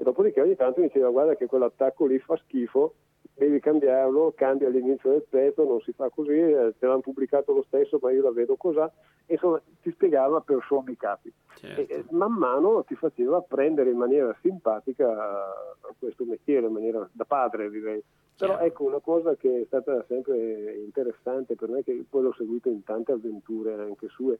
e 0.00 0.04
dopodiché 0.04 0.40
ogni 0.40 0.54
tanto 0.54 0.80
mi 0.80 0.86
diceva 0.86 1.10
guarda 1.10 1.34
che 1.34 1.46
quell'attacco 1.46 2.06
lì 2.06 2.18
fa 2.20 2.36
schifo 2.36 2.94
devi 3.34 3.60
cambiarlo, 3.60 4.32
cambia 4.34 4.66
all'inizio 4.66 5.10
del 5.10 5.24
pezzo, 5.28 5.64
non 5.64 5.80
si 5.80 5.92
fa 5.92 6.08
così, 6.08 6.32
eh, 6.32 6.74
te 6.78 6.86
l'hanno 6.86 7.00
pubblicato 7.00 7.52
lo 7.52 7.64
stesso, 7.68 7.98
ma 8.02 8.10
io 8.10 8.22
la 8.22 8.32
vedo 8.32 8.56
così, 8.56 8.80
insomma 9.26 9.60
ti 9.80 9.90
spiegava 9.92 10.40
per 10.40 10.64
sommi 10.66 10.96
capi. 10.96 11.32
Certo. 11.54 11.80
E, 11.80 11.86
e, 11.88 12.04
man 12.10 12.32
mano 12.32 12.82
ti 12.84 12.96
faceva 12.96 13.40
prendere 13.40 13.90
in 13.90 13.96
maniera 13.96 14.36
simpatica 14.40 15.52
questo 15.98 16.24
mestiere, 16.24 16.66
in 16.66 16.72
maniera 16.72 17.08
da 17.12 17.24
padre 17.24 17.70
direi. 17.70 18.02
Però 18.36 18.52
certo. 18.52 18.66
ecco 18.66 18.84
una 18.84 19.00
cosa 19.00 19.34
che 19.36 19.62
è 19.62 19.64
stata 19.66 20.04
sempre 20.08 20.74
interessante 20.84 21.54
per 21.54 21.68
me, 21.68 21.82
che 21.82 22.04
poi 22.08 22.22
l'ho 22.22 22.34
seguito 22.36 22.68
in 22.68 22.82
tante 22.82 23.12
avventure 23.12 23.74
anche 23.74 24.08
sue, 24.08 24.38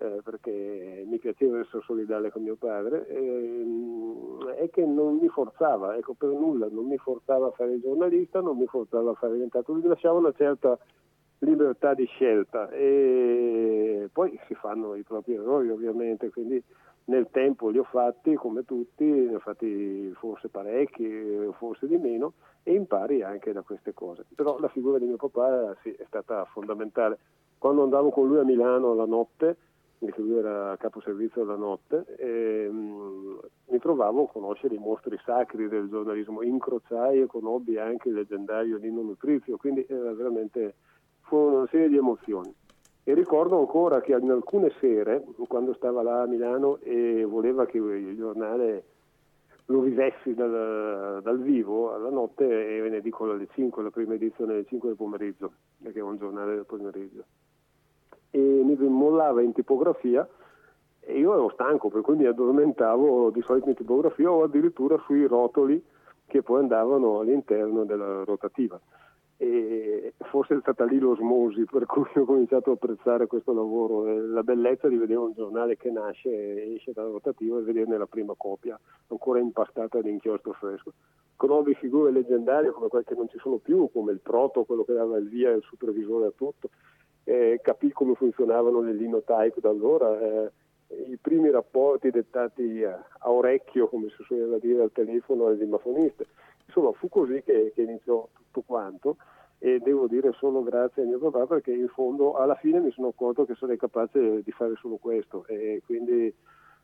eh, 0.00 0.20
perché 0.22 1.04
mi 1.06 1.18
piaceva 1.18 1.58
essere 1.58 1.82
solidale 1.84 2.30
con 2.30 2.42
mio 2.42 2.56
padre, 2.56 3.06
ehm, 3.08 4.44
è 4.56 4.70
che 4.70 4.84
non 4.86 5.16
mi 5.16 5.28
forzava, 5.28 5.96
ecco 5.96 6.14
per 6.14 6.30
nulla, 6.30 6.68
non 6.70 6.86
mi 6.86 6.96
forzava 6.98 7.48
a 7.48 7.52
fare 7.52 7.74
il 7.74 7.80
giornalista, 7.80 8.40
non 8.40 8.56
mi 8.56 8.66
forzava 8.66 9.10
a 9.10 9.14
fare 9.14 9.34
diventato, 9.34 9.72
mi 9.72 9.82
lasciava 9.82 10.18
una 10.18 10.32
certa 10.32 10.78
libertà 11.40 11.94
di 11.94 12.04
scelta 12.06 12.68
e 12.70 14.08
poi 14.12 14.38
si 14.46 14.54
fanno 14.54 14.94
i 14.94 15.02
propri 15.02 15.34
errori 15.34 15.70
ovviamente, 15.70 16.30
quindi 16.30 16.62
nel 17.04 17.28
tempo 17.30 17.68
li 17.68 17.78
ho 17.78 17.84
fatti 17.84 18.34
come 18.34 18.64
tutti, 18.64 19.04
ne 19.04 19.36
ho 19.36 19.38
fatti 19.38 20.12
forse 20.14 20.48
parecchi, 20.48 21.48
forse 21.56 21.86
di 21.86 21.96
meno 21.96 22.34
e 22.62 22.74
impari 22.74 23.22
anche 23.22 23.52
da 23.52 23.62
queste 23.62 23.94
cose. 23.94 24.26
Però 24.34 24.58
la 24.58 24.68
figura 24.68 24.98
di 24.98 25.06
mio 25.06 25.16
papà 25.16 25.74
sì, 25.82 25.90
è 25.92 26.04
stata 26.06 26.44
fondamentale. 26.46 27.18
Quando 27.56 27.82
andavo 27.82 28.10
con 28.10 28.28
lui 28.28 28.38
a 28.38 28.44
Milano 28.44 28.94
la 28.94 29.06
notte, 29.06 29.56
perché 29.98 30.20
lui 30.20 30.36
era 30.36 30.76
capo 30.78 31.00
servizio 31.00 31.44
la 31.44 31.56
notte, 31.56 32.04
e, 32.16 32.68
mh, 32.70 33.38
mi 33.66 33.78
trovavo 33.78 34.24
a 34.24 34.28
conoscere 34.30 34.74
i 34.74 34.78
mostri 34.78 35.18
sacri 35.24 35.68
del 35.68 35.88
giornalismo, 35.88 36.42
incrociai 36.42 37.20
e 37.20 37.26
conobbi 37.26 37.78
anche 37.78 38.08
il 38.08 38.14
leggendario 38.14 38.78
Nino 38.78 39.02
Nutrizio, 39.02 39.56
quindi 39.56 39.84
era 39.88 40.12
veramente 40.12 40.74
fu 41.22 41.36
una 41.36 41.66
serie 41.70 41.88
di 41.88 41.96
emozioni. 41.96 42.54
E 43.04 43.14
ricordo 43.14 43.58
ancora 43.58 44.00
che 44.00 44.12
in 44.12 44.30
alcune 44.30 44.70
sere, 44.80 45.24
quando 45.46 45.72
stava 45.74 46.02
là 46.02 46.22
a 46.22 46.26
Milano 46.26 46.78
e 46.82 47.24
voleva 47.24 47.64
che 47.64 47.78
il 47.78 48.16
giornale 48.16 48.84
lo 49.66 49.80
vivessi 49.80 50.34
dal, 50.34 51.20
dal 51.22 51.40
vivo, 51.40 51.94
alla 51.94 52.10
notte 52.10 52.44
e 52.44 52.80
ve 52.80 52.88
ne 52.88 53.00
dico 53.00 53.30
alle 53.30 53.48
5, 53.52 53.82
la 53.82 53.90
prima 53.90 54.14
edizione 54.14 54.52
alle 54.52 54.66
5 54.66 54.88
del 54.88 54.96
pomeriggio, 54.96 55.52
perché 55.82 55.98
è 55.98 56.02
un 56.02 56.16
giornale 56.16 56.54
del 56.54 56.66
pomeriggio. 56.66 57.24
E 58.30 58.38
mi 58.38 58.76
mollava 58.76 59.42
in 59.42 59.52
tipografia 59.52 60.28
e 61.00 61.18
io 61.18 61.32
ero 61.32 61.50
stanco, 61.50 61.88
per 61.88 62.02
cui 62.02 62.16
mi 62.16 62.26
addormentavo 62.26 63.30
di 63.30 63.40
solito 63.42 63.68
in 63.68 63.74
tipografia 63.74 64.30
o 64.30 64.42
addirittura 64.42 64.98
sui 65.06 65.26
rotoli 65.26 65.82
che 66.26 66.42
poi 66.42 66.60
andavano 66.60 67.20
all'interno 67.20 67.84
della 67.84 68.24
rotativa 68.24 68.78
e 69.40 70.14
forse 70.30 70.56
è 70.56 70.60
stata 70.60 70.84
lì 70.84 70.98
l'osmosi 70.98 71.64
per 71.64 71.86
cui 71.86 72.02
ho 72.16 72.24
cominciato 72.24 72.70
a 72.70 72.72
apprezzare 72.72 73.28
questo 73.28 73.52
lavoro, 73.52 74.02
la 74.26 74.42
bellezza 74.42 74.88
di 74.88 74.96
vedere 74.96 75.20
un 75.20 75.32
giornale 75.32 75.76
che 75.76 75.92
nasce, 75.92 76.74
esce 76.74 76.90
dalla 76.92 77.10
rotativa 77.10 77.56
e 77.56 77.62
vederne 77.62 77.96
la 77.96 78.06
prima 78.06 78.34
copia 78.36 78.78
ancora 79.06 79.38
impastata 79.38 80.00
di 80.00 80.10
inchiostro 80.10 80.52
fresco. 80.54 80.92
Conobbi 81.36 81.72
figure 81.74 82.10
leggendarie 82.10 82.72
come 82.72 82.88
quelle 82.88 83.04
che 83.04 83.14
non 83.14 83.28
ci 83.28 83.38
sono 83.38 83.58
più, 83.58 83.88
come 83.92 84.10
il 84.10 84.18
proto, 84.18 84.64
quello 84.64 84.82
che 84.82 84.92
dava 84.92 85.18
il 85.18 85.28
via 85.28 85.50
e 85.50 85.54
il 85.54 85.62
supervisore 85.62 86.26
a 86.26 86.32
tutto, 86.34 86.70
eh, 87.28 87.60
capì 87.62 87.92
come 87.92 88.14
funzionavano 88.14 88.80
le 88.80 88.94
linotype 88.94 89.60
da 89.60 89.68
allora, 89.68 90.18
eh, 90.18 90.50
i 91.10 91.18
primi 91.20 91.50
rapporti 91.50 92.10
dettati 92.10 92.82
a, 92.84 93.04
a, 93.18 93.30
orecchio, 93.30 93.88
come 93.88 94.08
si 94.16 94.22
suol 94.22 94.58
dire 94.60 94.82
al 94.82 94.92
telefono, 94.92 95.46
al 95.46 95.58
dimafonista. 95.58 96.24
Insomma, 96.64 96.90
fu 96.92 97.10
così 97.10 97.42
che, 97.42 97.72
che 97.74 97.82
iniziò 97.82 98.26
tutto 98.32 98.62
quanto 98.64 99.16
e 99.58 99.78
devo 99.80 100.06
dire 100.06 100.32
solo 100.32 100.62
grazie 100.62 101.02
a 101.02 101.06
mio 101.06 101.18
papà 101.18 101.46
perché 101.46 101.72
in 101.72 101.88
fondo 101.88 102.34
alla 102.36 102.54
fine 102.54 102.80
mi 102.80 102.92
sono 102.92 103.08
accorto 103.08 103.44
che 103.44 103.56
sarei 103.56 103.76
capace 103.76 104.42
di 104.42 104.52
fare 104.52 104.74
solo 104.76 104.96
questo 104.96 105.44
e 105.48 105.82
quindi 105.84 106.32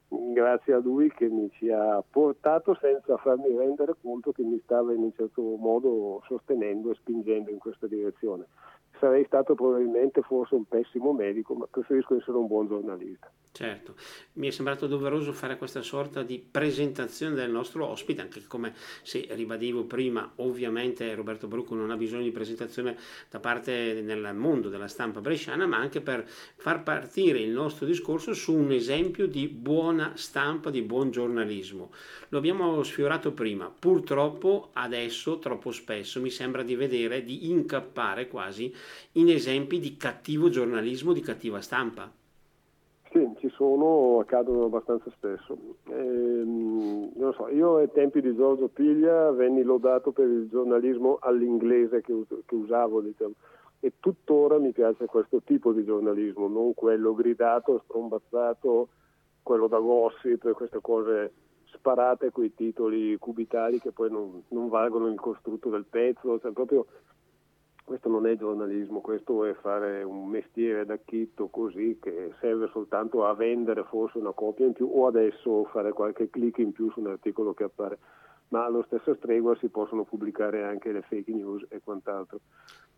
grazie 0.09 0.73
a 0.73 0.79
lui 0.79 1.09
che 1.13 1.29
mi 1.29 1.49
ci 1.53 1.71
ha 1.71 2.03
portato 2.09 2.77
senza 2.81 3.17
farmi 3.17 3.57
rendere 3.57 3.95
conto 4.03 4.33
che 4.33 4.43
mi 4.43 4.61
stava 4.65 4.93
in 4.93 5.03
un 5.03 5.13
certo 5.13 5.41
modo 5.41 6.21
sostenendo 6.27 6.91
e 6.91 6.95
spingendo 6.97 7.51
in 7.51 7.59
questa 7.59 7.87
direzione 7.87 8.47
sarei 9.05 9.25
stato 9.27 9.55
probabilmente 9.55 10.23
forse 10.23 10.55
un 10.55 10.65
pessimo 10.65 11.13
medico, 11.13 11.53
ma 11.55 11.67
preferisco 11.71 12.17
essere 12.17 12.39
un 12.39 12.47
buon 12.47 12.67
giornalista. 12.67 13.31
Certo, 13.53 13.95
mi 14.33 14.49
è 14.49 14.51
sembrato 14.51 14.89
doveroso 14.89 15.33
fare 15.33 15.57
questa 15.57 15.81
sorta 15.81 16.25
di 16.25 16.45
presentazione 16.51 17.37
del 17.37 17.53
nostro 17.53 17.87
ospite, 17.87 18.23
anche 18.23 18.43
come 18.49 18.75
se 19.03 19.29
ribadivo 19.31 19.85
prima, 19.85 20.29
ovviamente 20.37 21.15
Roberto 21.15 21.47
Brucco 21.47 21.77
non 21.77 21.93
ha 21.93 21.97
bisogno 21.97 22.25
di 22.25 22.33
presentazione 22.33 22.97
da 23.31 23.39
parte 23.39 24.03
nel 24.03 24.35
mondo 24.35 24.71
della 24.71 24.89
stampa 24.89 25.21
bresciana, 25.21 25.67
ma 25.67 25.77
anche 25.77 26.01
per 26.01 26.27
far 26.27 26.83
partire 26.83 27.39
il 27.39 27.51
nostro 27.51 27.87
discorso 27.87 28.33
su 28.33 28.57
un 28.57 28.73
esempio 28.73 29.29
di 29.29 29.47
buona 29.47 30.15
stampa, 30.17 30.71
di 30.71 30.83
buon 30.83 31.13
giornalismo. 31.13 31.93
Lo 32.31 32.39
abbiamo 32.39 32.83
sfiorato 32.83 33.31
prima, 33.31 33.71
purtroppo 33.71 34.71
adesso 34.73 35.39
troppo 35.39 35.71
spesso 35.71 36.21
mi 36.21 36.31
sembra 36.31 36.65
di 36.65 36.75
vedere, 36.75 37.23
di 37.23 37.51
incappare 37.51 38.27
quasi 38.27 38.75
in 39.13 39.29
esempi 39.29 39.79
di 39.79 39.97
cattivo 39.97 40.49
giornalismo, 40.49 41.13
di 41.13 41.21
cattiva 41.21 41.61
stampa. 41.61 42.11
Sì, 43.11 43.33
ci 43.39 43.49
sono, 43.51 44.19
accadono 44.19 44.65
abbastanza 44.65 45.09
spesso. 45.11 45.57
Ehm, 45.89 47.13
so, 47.35 47.49
io 47.49 47.77
ai 47.77 47.91
tempi 47.93 48.21
di 48.21 48.35
Giorgio 48.35 48.69
Piglia 48.69 49.31
venni 49.31 49.63
lodato 49.63 50.11
per 50.11 50.27
il 50.27 50.49
giornalismo 50.49 51.19
all'inglese 51.21 52.01
che, 52.01 52.13
che 52.45 52.55
usavo, 52.55 53.01
diciamo, 53.01 53.35
e 53.81 53.93
tuttora 54.01 54.59
mi 54.59 54.73
piace 54.73 55.05
questo 55.07 55.43
tipo 55.45 55.73
di 55.73 55.85
giornalismo, 55.85 56.49
non 56.49 56.75
quello 56.75 57.15
gridato, 57.15 57.83
strombazzato, 57.85 58.89
quello 59.43 59.67
da 59.67 59.79
gossip, 59.79 60.51
queste 60.53 60.79
cose 60.81 61.33
sparate 61.67 62.31
quei 62.31 62.55
titoli 62.55 63.17
cubitali 63.19 63.79
che 63.79 63.93
poi 63.93 64.11
non, 64.11 64.43
non 64.49 64.69
valgono 64.69 65.09
il 65.09 65.21
costrutto 65.21 65.69
del 65.69 65.85
pezzo, 65.85 66.41
cioè 66.41 66.53
proprio 66.53 66.87
questo 67.85 68.09
non 68.09 68.27
è 68.27 68.37
giornalismo, 68.37 69.01
questo 69.01 69.45
è 69.45 69.53
fare 69.55 70.03
un 70.03 70.27
mestiere 70.29 70.87
da 70.87 70.97
chitto 70.97 71.49
così 71.49 71.99
che 72.01 72.33
serve 72.41 72.69
soltanto 72.73 73.27
a 73.27 73.35
vendere 73.35 73.85
forse 73.85 74.17
una 74.17 74.33
copia 74.33 74.65
in 74.65 74.73
più 74.73 74.91
o 74.91 75.07
adesso 75.07 75.65
fare 75.65 75.93
qualche 75.93 76.31
click 76.31 76.59
in 76.59 76.73
più 76.73 76.91
su 76.91 77.01
un 77.01 77.09
articolo 77.09 77.53
che 77.53 77.65
appare, 77.65 77.99
ma 78.49 78.65
allo 78.65 78.83
stesso 78.85 79.15
stregua 79.17 79.55
si 79.57 79.69
possono 79.69 80.05
pubblicare 80.05 80.65
anche 80.65 80.93
le 80.93 81.03
fake 81.03 81.31
news 81.31 81.67
e 81.69 81.81
quant'altro. 81.85 82.41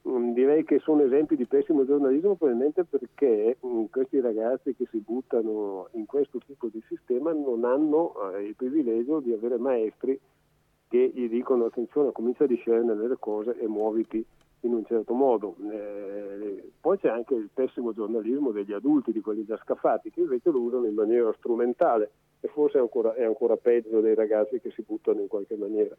Mm, 0.09 0.35
direi 0.35 0.63
che 0.63 0.79
sono 0.79 1.03
esempi 1.03 1.35
di 1.35 1.47
pessimo 1.47 1.85
giornalismo 1.85 2.37
probabilmente 2.37 2.85
perché 2.85 3.59
mm, 3.67 3.87
questi 3.91 4.21
ragazzi 4.21 4.73
che 4.77 4.87
si 4.89 4.99
buttano 4.99 5.89
in 5.95 6.07
questo 6.07 6.39
tipo 6.47 6.69
di 6.69 6.81
sistema 6.87 7.33
non 7.33 7.65
hanno 7.65 8.31
eh, 8.31 8.45
il 8.45 8.55
privilegio 8.55 9.19
di 9.19 9.33
avere 9.33 9.59
maestri 9.59 10.19
che 10.89 11.11
gli 11.13 11.29
dicono 11.29 11.65
attenzione, 11.65 12.13
comincia 12.13 12.45
a 12.45 12.47
discernere 12.47 13.09
le 13.09 13.17
cose 13.19 13.59
e 13.59 13.67
muoviti 13.67 14.25
in 14.67 14.75
un 14.75 14.85
certo 14.85 15.15
modo. 15.15 15.57
Eh, 15.71 16.71
poi 16.81 16.99
c'è 16.99 17.09
anche 17.09 17.35
il 17.35 17.49
pessimo 17.53 17.93
giornalismo 17.93 18.51
degli 18.51 18.73
adulti, 18.73 19.13
di 19.13 19.21
quelli 19.21 19.45
già 19.45 19.57
scaffati, 19.57 20.11
che 20.11 20.21
invece 20.21 20.51
lo 20.51 20.61
usano 20.61 20.87
in 20.87 20.95
maniera 20.95 21.33
strumentale 21.39 22.11
e 22.41 22.49
forse 22.49 22.79
è 22.79 22.81
ancora, 22.81 23.15
è 23.15 23.25
ancora 23.25 23.57
peggio 23.57 24.01
dei 24.01 24.15
ragazzi 24.15 24.61
che 24.61 24.71
si 24.71 24.83
buttano 24.83 25.21
in 25.21 25.29
qualche 25.29 25.57
maniera. 25.57 25.97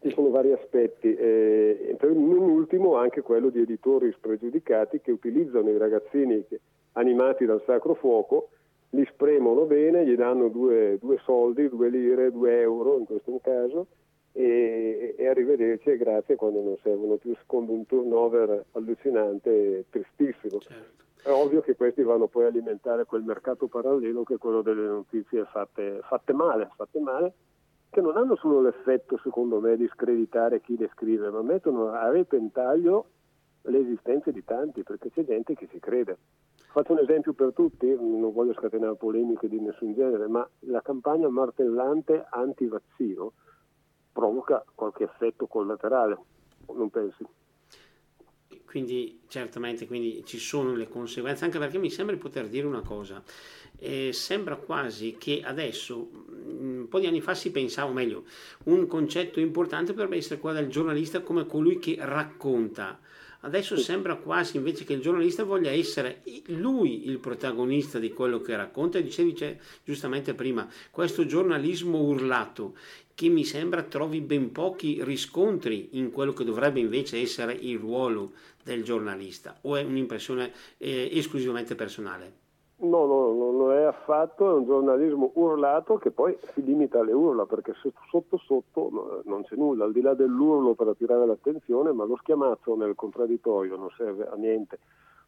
Ci 0.00 0.10
sono 0.12 0.30
vari 0.30 0.52
aspetti, 0.52 1.14
eh, 1.14 1.96
non 2.00 2.48
ultimo 2.48 2.94
anche 2.94 3.20
quello 3.20 3.50
di 3.50 3.60
editori 3.60 4.10
spregiudicati 4.12 5.00
che 5.02 5.12
utilizzano 5.12 5.68
i 5.68 5.76
ragazzini 5.76 6.42
che, 6.48 6.60
animati 6.92 7.44
dal 7.44 7.62
sacro 7.66 7.94
fuoco, 7.94 8.48
li 8.90 9.04
spremono 9.04 9.66
bene, 9.66 10.06
gli 10.06 10.16
danno 10.16 10.48
due, 10.48 10.98
due 10.98 11.18
soldi, 11.22 11.68
due 11.68 11.90
lire, 11.90 12.32
due 12.32 12.60
euro 12.60 12.98
in 12.98 13.04
questo 13.04 13.38
caso, 13.42 13.86
e, 14.32 15.14
e 15.16 15.26
arrivederci 15.28 15.90
e 15.90 15.96
grazie 15.96 16.36
quando 16.36 16.62
non 16.62 16.76
servono 16.82 17.16
più 17.16 17.34
secondo 17.36 17.72
un 17.72 17.86
turnover 17.86 18.64
allucinante 18.72 19.50
e 19.50 19.84
tristissimo. 19.90 20.60
Certo. 20.60 21.04
È 21.22 21.30
ovvio 21.30 21.60
che 21.60 21.76
questi 21.76 22.02
vanno 22.02 22.28
poi 22.28 22.44
a 22.44 22.48
alimentare 22.48 23.04
quel 23.04 23.22
mercato 23.22 23.66
parallelo 23.66 24.22
che 24.22 24.34
è 24.34 24.38
quello 24.38 24.62
delle 24.62 24.86
notizie 24.86 25.44
fatte, 25.44 26.00
fatte 26.02 26.32
male, 26.32 26.70
fatte 26.74 26.98
male, 26.98 27.32
che 27.90 28.00
non 28.00 28.16
hanno 28.16 28.36
solo 28.36 28.62
l'effetto, 28.62 29.18
secondo 29.22 29.60
me, 29.60 29.76
di 29.76 29.86
screditare 29.88 30.60
chi 30.60 30.78
le 30.78 30.88
scrive, 30.94 31.28
ma 31.28 31.42
mettono 31.42 31.90
a 31.90 32.08
repentaglio 32.08 33.06
l'esistenza 33.62 34.30
di 34.30 34.42
tanti, 34.44 34.82
perché 34.82 35.10
c'è 35.10 35.24
gente 35.24 35.54
che 35.54 35.68
ci 35.68 35.78
crede. 35.78 36.16
Faccio 36.72 36.92
un 36.92 37.00
esempio 37.00 37.32
per 37.34 37.52
tutti, 37.52 37.86
non 37.88 38.32
voglio 38.32 38.54
scatenare 38.54 38.94
polemiche 38.94 39.48
di 39.48 39.60
nessun 39.60 39.92
genere, 39.92 40.28
ma 40.28 40.48
la 40.60 40.80
campagna 40.80 41.28
martellante 41.28 42.24
anti-vaccino 42.30 43.32
provoca 44.12 44.64
qualche 44.74 45.04
effetto 45.04 45.46
collaterale, 45.46 46.18
non 46.74 46.90
pensi? 46.90 47.26
Quindi 48.64 49.22
certamente 49.26 49.86
quindi 49.88 50.22
ci 50.24 50.38
sono 50.38 50.74
le 50.74 50.88
conseguenze, 50.88 51.44
anche 51.44 51.58
perché 51.58 51.78
mi 51.78 51.90
sembra 51.90 52.14
di 52.14 52.20
poter 52.20 52.46
dire 52.46 52.66
una 52.66 52.82
cosa, 52.82 53.20
eh, 53.78 54.12
sembra 54.12 54.54
quasi 54.54 55.16
che 55.18 55.42
adesso, 55.42 56.08
un 56.28 56.86
po' 56.88 57.00
di 57.00 57.06
anni 57.06 57.20
fa 57.20 57.34
si 57.34 57.50
pensava, 57.50 57.90
meglio, 57.90 58.24
un 58.64 58.86
concetto 58.86 59.40
importante 59.40 59.92
potrebbe 59.92 60.18
essere 60.18 60.38
quello 60.38 60.60
del 60.60 60.68
giornalista 60.68 61.20
come 61.20 61.46
colui 61.46 61.80
che 61.80 61.96
racconta, 61.98 63.00
Adesso 63.40 63.76
sembra 63.76 64.16
quasi 64.16 64.58
invece 64.58 64.84
che 64.84 64.92
il 64.92 65.00
giornalista 65.00 65.44
voglia 65.44 65.70
essere 65.70 66.22
lui 66.46 67.08
il 67.08 67.18
protagonista 67.18 67.98
di 67.98 68.10
quello 68.10 68.40
che 68.40 68.54
racconta 68.54 68.98
e 68.98 69.02
dicevi 69.02 69.58
giustamente 69.82 70.34
prima, 70.34 70.68
questo 70.90 71.24
giornalismo 71.24 71.98
urlato 71.98 72.76
che 73.14 73.28
mi 73.28 73.44
sembra 73.44 73.82
trovi 73.82 74.20
ben 74.20 74.52
pochi 74.52 75.02
riscontri 75.02 75.90
in 75.92 76.10
quello 76.10 76.32
che 76.32 76.44
dovrebbe 76.44 76.80
invece 76.80 77.18
essere 77.18 77.54
il 77.54 77.78
ruolo 77.78 78.32
del 78.62 78.82
giornalista 78.82 79.58
o 79.62 79.76
è 79.76 79.82
un'impressione 79.82 80.52
eh, 80.78 81.08
esclusivamente 81.12 81.74
personale? 81.74 82.49
No, 82.82 83.04
no, 83.04 83.34
non 83.34 83.58
lo 83.58 83.74
è 83.74 83.82
affatto, 83.82 84.48
è 84.48 84.54
un 84.54 84.64
giornalismo 84.64 85.32
urlato 85.34 85.98
che 85.98 86.10
poi 86.10 86.34
si 86.54 86.64
limita 86.64 87.00
alle 87.00 87.12
urla 87.12 87.44
perché 87.44 87.74
sotto 88.08 88.38
sotto 88.38 89.22
non 89.26 89.42
c'è 89.42 89.54
nulla, 89.56 89.84
al 89.84 89.92
di 89.92 90.00
là 90.00 90.14
dell'urlo 90.14 90.74
per 90.74 90.88
attirare 90.88 91.26
l'attenzione, 91.26 91.92
ma 91.92 92.04
lo 92.04 92.16
schiamazzo 92.16 92.74
nel 92.76 92.94
contraddittorio 92.94 93.76
non 93.76 93.90
serve 93.98 94.26
a 94.26 94.34
niente. 94.34 94.78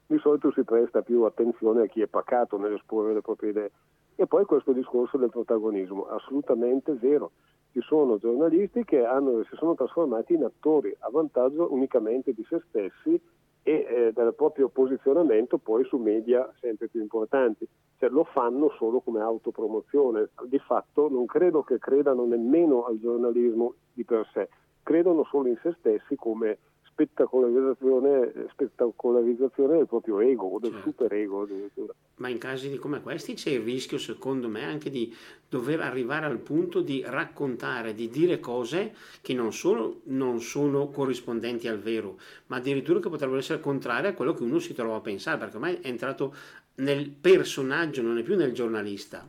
Di 0.07 0.17
solito 0.19 0.51
si 0.53 0.65
presta 0.65 1.03
più 1.03 1.25
attenzione 1.25 1.83
a 1.83 1.87
chi 1.87 2.01
è 2.01 2.07
pacato 2.07 2.57
nell'esporre 2.57 3.13
le 3.13 3.21
proprie 3.21 3.51
idee. 3.51 3.71
E 4.17 4.27
poi 4.27 4.47
questo 4.47 4.73
discorso 4.73 5.19
del 5.19 5.29
protagonismo, 5.29 6.07
assolutamente 6.07 6.95
vero. 6.95 7.33
Ci 7.73 7.83
sono 7.83 8.17
giornalisti 8.17 8.85
che 8.85 9.05
hanno, 9.05 9.43
si 9.45 9.57
sono 9.57 9.75
trasformati 9.75 10.33
in 10.33 10.45
attori 10.45 10.95
a 11.01 11.11
vantaggio 11.11 11.71
unicamente 11.71 12.33
di 12.33 12.45
se 12.49 12.63
stessi 12.69 13.21
e 13.63 13.87
eh, 13.89 14.13
del 14.13 14.35
proprio 14.35 14.69
posizionamento 14.69 15.59
poi 15.59 15.85
su 15.85 15.97
media 15.97 16.51
sempre 16.61 16.89
più 16.89 17.01
importanti. 17.01 17.67
Cioè, 17.99 18.11
lo 18.11 18.25
fanno 18.25 18.71
solo 18.77 19.01
come 19.01 19.21
autopromozione. 19.21 20.31
Di 20.47 20.59
fatto 20.59 21.09
non 21.09 21.27
credo 21.27 21.63
che 21.63 21.79
credano 21.79 22.25
nemmeno 22.25 22.85
al 22.85 22.99
giornalismo 22.99 23.75
di 23.93 24.05
per 24.05 24.29
sé, 24.33 24.49
credono 24.83 25.25
solo 25.25 25.49
in 25.49 25.59
se 25.63 25.75
stessi 25.79 26.17
come 26.17 26.59
spettacolarizzazione, 26.93 28.47
spettacolarizzazione 28.51 29.77
del 29.79 29.87
proprio 29.87 30.21
ego 30.21 30.59
del 30.61 30.73
certo. 30.73 30.91
superego 30.91 31.43
addirittura. 31.43 31.93
Ma 32.17 32.29
in 32.29 32.39
casi 32.39 32.77
come 32.77 33.01
questi 33.01 33.35
c'è 33.35 33.51
il 33.51 33.63
rischio, 33.63 33.99
secondo 33.99 34.49
me, 34.49 34.65
anche 34.65 34.91
di 34.91 35.15
dover 35.49 35.81
arrivare 35.81 36.27
al 36.27 36.39
punto 36.39 36.81
di 36.81 37.03
raccontare, 37.05 37.95
di 37.95 38.09
dire 38.09 38.39
cose 38.39 38.95
che 39.21 39.35
non 39.35 39.53
solo 39.53 40.01
non 40.05 40.41
sono 40.41 40.89
corrispondenti 40.89 41.67
al 41.67 41.79
vero, 41.79 42.19
ma 42.47 42.57
addirittura 42.57 43.01
che 43.01 43.09
potrebbero 43.09 43.39
essere 43.39 43.61
contrarie 43.61 44.11
a 44.11 44.15
quello 44.15 44.35
che 44.35 44.43
uno 44.43 44.59
si 44.59 44.75
trova 44.75 44.97
a 44.97 45.01
pensare, 45.01 45.39
perché 45.39 45.57
ormai 45.57 45.79
è 45.81 45.89
entrato 45.89 46.35
nel 46.77 47.11
personaggio, 47.11 48.03
non 48.03 48.19
è 48.19 48.23
più 48.23 48.37
nel 48.37 48.53
giornalista. 48.53 49.29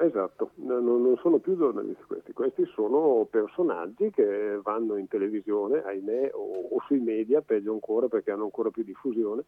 Esatto, 0.00 0.52
no, 0.56 0.78
non 0.78 1.16
sono 1.20 1.38
più 1.38 1.56
giornalisti 1.56 2.04
questi, 2.06 2.32
questi 2.32 2.64
sono 2.66 3.26
personaggi 3.28 4.10
che 4.10 4.60
vanno 4.62 4.96
in 4.96 5.08
televisione, 5.08 5.82
ahimè, 5.82 6.30
o, 6.34 6.68
o 6.70 6.80
sui 6.86 7.00
media, 7.00 7.40
peggio 7.40 7.72
ancora 7.72 8.06
perché 8.06 8.30
hanno 8.30 8.44
ancora 8.44 8.70
più 8.70 8.84
diffusione, 8.84 9.42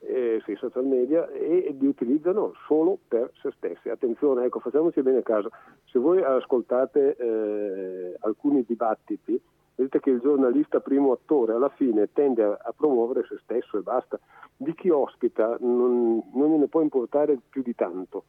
eh, 0.00 0.38
sui 0.42 0.54
social 0.56 0.84
media 0.84 1.26
e, 1.30 1.64
e, 1.66 1.76
li 1.78 1.86
utilizzano 1.86 2.52
solo 2.66 2.98
per 3.08 3.30
se 3.40 3.52
stessi. 3.56 3.88
Attenzione, 3.88 4.44
ecco, 4.44 4.60
facciamoci 4.60 5.00
bene 5.00 5.22
caso, 5.22 5.50
se 5.86 5.98
voi 5.98 6.22
ascoltate 6.22 7.16
eh, 7.16 8.16
alcuni 8.20 8.66
dibattiti, 8.66 9.40
vedete 9.76 10.00
che 10.00 10.10
il 10.10 10.20
giornalista 10.20 10.80
primo 10.80 11.12
attore 11.12 11.54
alla 11.54 11.70
fine 11.70 12.12
tende 12.12 12.42
a, 12.42 12.58
a 12.60 12.74
promuovere 12.76 13.26
se 13.26 13.38
stesso 13.42 13.78
e 13.78 13.80
basta. 13.80 14.20
Di 14.58 14.74
chi 14.74 14.90
ospita 14.90 15.56
non, 15.60 16.22
non 16.34 16.50
gliene 16.50 16.66
può 16.66 16.82
importare 16.82 17.38
più 17.48 17.62
di 17.62 17.74
tanto 17.74 18.24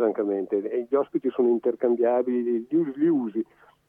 francamente, 0.00 0.86
gli 0.88 0.94
ospiti 0.94 1.28
sono 1.28 1.48
intercambiabili, 1.48 2.66
li, 2.70 3.08
usi, 3.08 3.44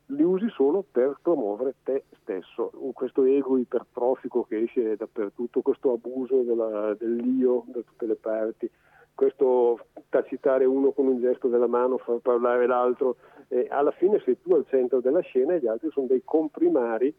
li 0.07 0.23
usi 0.23 0.49
solo 0.49 0.83
per 0.91 1.17
promuovere 1.21 1.75
te 1.83 2.03
stesso, 2.21 2.69
questo 2.93 3.23
ego 3.23 3.57
ipertrofico 3.57 4.43
che 4.43 4.63
esce 4.63 4.97
dappertutto, 4.97 5.61
questo 5.61 5.93
abuso 5.93 6.41
della, 6.41 6.93
dell'io 6.95 7.63
da 7.67 7.79
tutte 7.79 8.05
le 8.05 8.15
parti, 8.15 8.69
questo 9.15 9.85
tacitare 10.09 10.65
uno 10.65 10.91
con 10.91 11.07
un 11.07 11.21
gesto 11.21 11.47
della 11.47 11.67
mano, 11.67 11.97
far 11.97 12.17
parlare 12.17 12.67
l'altro, 12.67 13.15
e 13.47 13.67
alla 13.69 13.91
fine 13.91 14.19
sei 14.25 14.37
tu 14.41 14.53
al 14.53 14.65
centro 14.67 14.99
della 14.99 15.21
scena 15.21 15.53
e 15.53 15.59
gli 15.59 15.67
altri 15.67 15.89
sono 15.91 16.07
dei 16.07 16.23
comprimari 16.25 17.13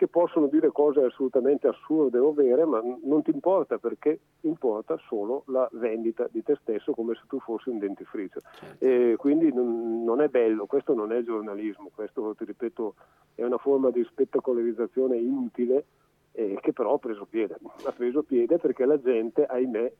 che 0.00 0.08
possono 0.08 0.46
dire 0.46 0.72
cose 0.72 1.04
assolutamente 1.04 1.66
assurde 1.66 2.16
o 2.16 2.32
vere, 2.32 2.64
ma 2.64 2.80
non 3.02 3.20
ti 3.20 3.30
importa 3.32 3.76
perché 3.76 4.18
importa 4.40 4.96
solo 5.06 5.42
la 5.48 5.68
vendita 5.72 6.26
di 6.32 6.42
te 6.42 6.56
stesso 6.62 6.94
come 6.94 7.12
se 7.16 7.20
tu 7.28 7.38
fossi 7.38 7.68
un 7.68 7.76
dentifricio. 7.76 8.40
Certo. 8.40 8.82
E 8.82 9.16
quindi 9.18 9.52
non, 9.52 10.02
non, 10.02 10.22
è 10.22 10.28
bello, 10.28 10.64
questo 10.64 10.94
non 10.94 11.12
è 11.12 11.22
giornalismo, 11.22 11.90
questo 11.94 12.34
ti 12.34 12.46
ripeto 12.46 12.94
è 13.34 13.44
una 13.44 13.58
forma 13.58 13.90
di 13.90 14.02
spettacolarizzazione 14.02 15.18
inutile 15.18 15.84
eh, 16.32 16.56
che 16.62 16.72
però 16.72 16.94
ha 16.94 16.98
preso 16.98 17.26
piede. 17.26 17.58
Ha 17.84 17.92
preso 17.92 18.22
piede 18.22 18.56
perché 18.56 18.86
la 18.86 18.98
gente, 18.98 19.44
ahimè, 19.44 19.92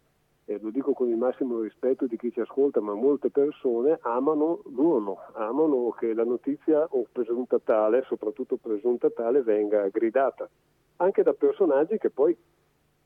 e 0.50 0.59
lo 0.61 0.71
dico 0.71 0.95
con 0.95 1.09
il 1.09 1.16
massimo 1.16 1.61
rispetto 1.61 2.07
di 2.07 2.16
chi 2.16 2.33
ci 2.33 2.40
ascolta, 2.40 2.80
ma 2.80 2.92
molte 2.92 3.30
persone 3.30 4.00
amano 4.02 4.62
l'urlo, 4.64 5.19
amano 5.35 5.90
che 5.90 6.12
la 6.12 6.25
notizia 6.25 6.88
o 6.90 7.07
presunta 7.12 7.61
tale, 7.61 8.02
soprattutto 8.09 8.57
presunta 8.57 9.11
tale, 9.11 9.42
venga 9.42 9.87
gridata, 9.90 10.50
anche 10.97 11.23
da 11.23 11.35
personaggi 11.35 11.99
che 11.99 12.11
poi 12.11 12.37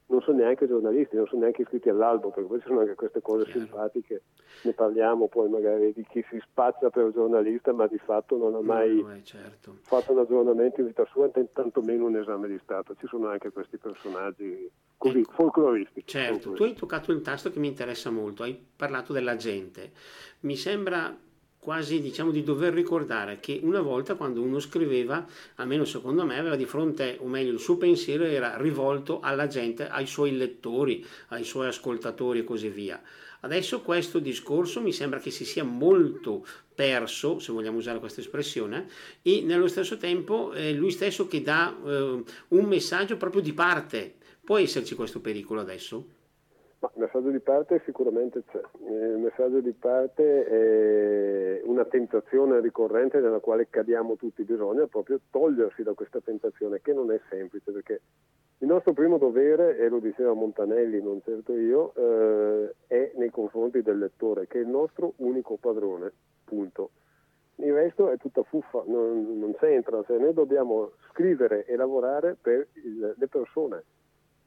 non 0.06 0.20
sono 0.20 0.38
neanche 0.38 0.68
giornalisti, 0.68 1.16
non 1.16 1.26
sono 1.26 1.42
neanche 1.42 1.62
iscritti 1.62 1.88
all'albo, 1.88 2.30
perché 2.30 2.49
poi 2.49 2.61
ci 2.61 2.66
sono 2.66 2.80
anche 2.80 2.94
queste 2.94 3.20
cose 3.20 3.44
Chiaro. 3.44 3.61
simpatiche, 3.61 4.23
ne 4.62 4.73
parliamo 4.73 5.28
poi 5.28 5.49
magari 5.49 5.92
di 5.92 6.04
chi 6.08 6.25
si 6.28 6.38
spazza 6.49 6.90
per 6.90 7.12
giornalista 7.12 7.73
ma 7.73 7.87
di 7.87 7.99
fatto 7.99 8.37
non 8.37 8.54
ha 8.54 8.61
mai 8.61 9.00
no, 9.00 9.23
certo. 9.23 9.78
fatto 9.82 10.12
un 10.12 10.18
aggiornamento 10.18 10.80
in 10.80 10.88
vita 10.88 11.04
sua, 11.06 11.28
tantomeno 11.28 12.06
un 12.06 12.16
esame 12.16 12.49
di 12.49 12.58
Stato, 12.62 12.94
ci 12.96 13.06
sono 13.06 13.28
anche 13.28 13.50
questi 13.50 13.78
personaggi 13.78 14.70
così, 14.96 15.20
ecco. 15.20 15.32
folcloristi. 15.32 16.02
Certo, 16.04 16.32
folcloristi. 16.32 16.56
tu 16.56 16.62
hai 16.64 16.75
toccato 16.75 17.12
un 17.12 17.23
tasto 17.23 17.50
che 17.50 17.58
mi 17.58 17.68
interessa 17.68 18.11
molto, 18.11 18.42
hai 18.42 18.62
parlato 18.76 19.12
della 19.12 19.37
gente, 19.37 19.90
mi 20.40 20.56
sembra 20.56 21.16
quasi 21.64 22.02
diciamo 22.02 22.30
di 22.30 22.42
dover 22.42 22.75
ricordare 22.75 23.40
che 23.40 23.59
una 23.62 23.80
volta 23.80 24.16
quando 24.16 24.42
uno 24.42 24.61
scriveva, 24.61 25.26
almeno 25.54 25.87
secondo 25.87 26.26
me, 26.26 26.38
aveva 26.38 26.56
di 26.56 26.66
fronte, 26.66 27.16
o 27.23 27.26
meglio, 27.26 27.52
il 27.52 27.59
suo 27.59 27.78
pensiero 27.78 28.25
era 28.25 28.59
rivolto 28.59 29.21
alla 29.21 29.47
gente, 29.47 29.88
ai 29.88 30.06
suoi 30.06 30.37
lettori, 30.37 31.02
ai 31.28 31.42
suoi 31.42 31.68
ascoltatori 31.68 32.40
e 32.40 32.44
così 32.44 32.68
via. 32.68 33.00
Adesso 33.40 33.80
questo 33.80 34.18
discorso 34.18 34.83
mi 34.83 34.92
sembra 34.92 35.18
che 35.18 35.30
si 35.30 35.47
sia 35.47 35.64
molto 35.64 36.47
perso, 36.75 37.38
se 37.38 37.50
vogliamo 37.50 37.78
usare 37.78 37.99
questa 37.99 38.21
espressione, 38.21 38.87
e 39.23 39.40
nello 39.40 39.66
stesso 39.66 39.97
tempo 39.97 40.52
è 40.52 40.71
lui 40.71 40.90
stesso 40.90 41.26
che 41.26 41.40
dà 41.40 41.75
eh, 41.83 42.23
un 42.49 42.64
messaggio 42.66 43.16
proprio 43.16 43.40
di 43.40 43.54
parte. 43.54 44.16
Può 44.44 44.59
esserci 44.59 44.94
questo 44.94 45.21
pericolo 45.21 45.61
adesso? 45.61 46.24
Il 46.94 47.00
messaggio 47.00 47.30
di 47.30 47.40
parte 47.40 47.82
sicuramente 47.84 48.42
c'è. 48.50 48.60
Il 48.86 49.18
messaggio 49.18 49.60
di 49.60 49.72
parte 49.72 50.46
è 50.46 51.62
una 51.64 51.84
tentazione 51.84 52.60
ricorrente 52.60 53.20
nella 53.20 53.40
quale 53.40 53.68
cadiamo 53.70 54.16
tutti. 54.16 54.44
Bisogna 54.44 54.86
proprio 54.86 55.20
togliersi 55.30 55.82
da 55.82 55.94
questa 55.94 56.20
tentazione 56.20 56.80
che 56.80 56.92
non 56.92 57.10
è 57.10 57.20
semplice 57.28 57.73
perché 57.73 58.00
il 58.58 58.68
nostro 58.68 58.92
primo 58.92 59.18
dovere, 59.18 59.76
e 59.78 59.88
lo 59.88 59.99
diceva 59.99 60.32
Montanelli, 60.32 61.02
non 61.02 61.20
certo 61.23 61.54
io, 61.54 61.92
eh, 61.97 62.75
è 62.86 63.12
nei 63.16 63.30
confronti 63.30 63.82
del 63.82 63.99
lettore, 63.99 64.47
che 64.47 64.58
è 64.58 64.62
il 64.62 64.68
nostro 64.68 65.12
unico 65.16 65.56
padrone, 65.56 66.12
punto. 66.44 66.90
Il 67.56 67.73
resto 67.73 68.10
è 68.10 68.16
tutta 68.16 68.42
fuffa, 68.42 68.82
non, 68.86 69.38
non 69.38 69.54
c'entra, 69.56 70.02
cioè, 70.04 70.18
noi 70.18 70.32
dobbiamo 70.32 70.92
scrivere 71.10 71.66
e 71.66 71.76
lavorare 71.76 72.36
per 72.40 72.66
il, 72.75 73.14
le 73.16 73.28
persone 73.28 73.84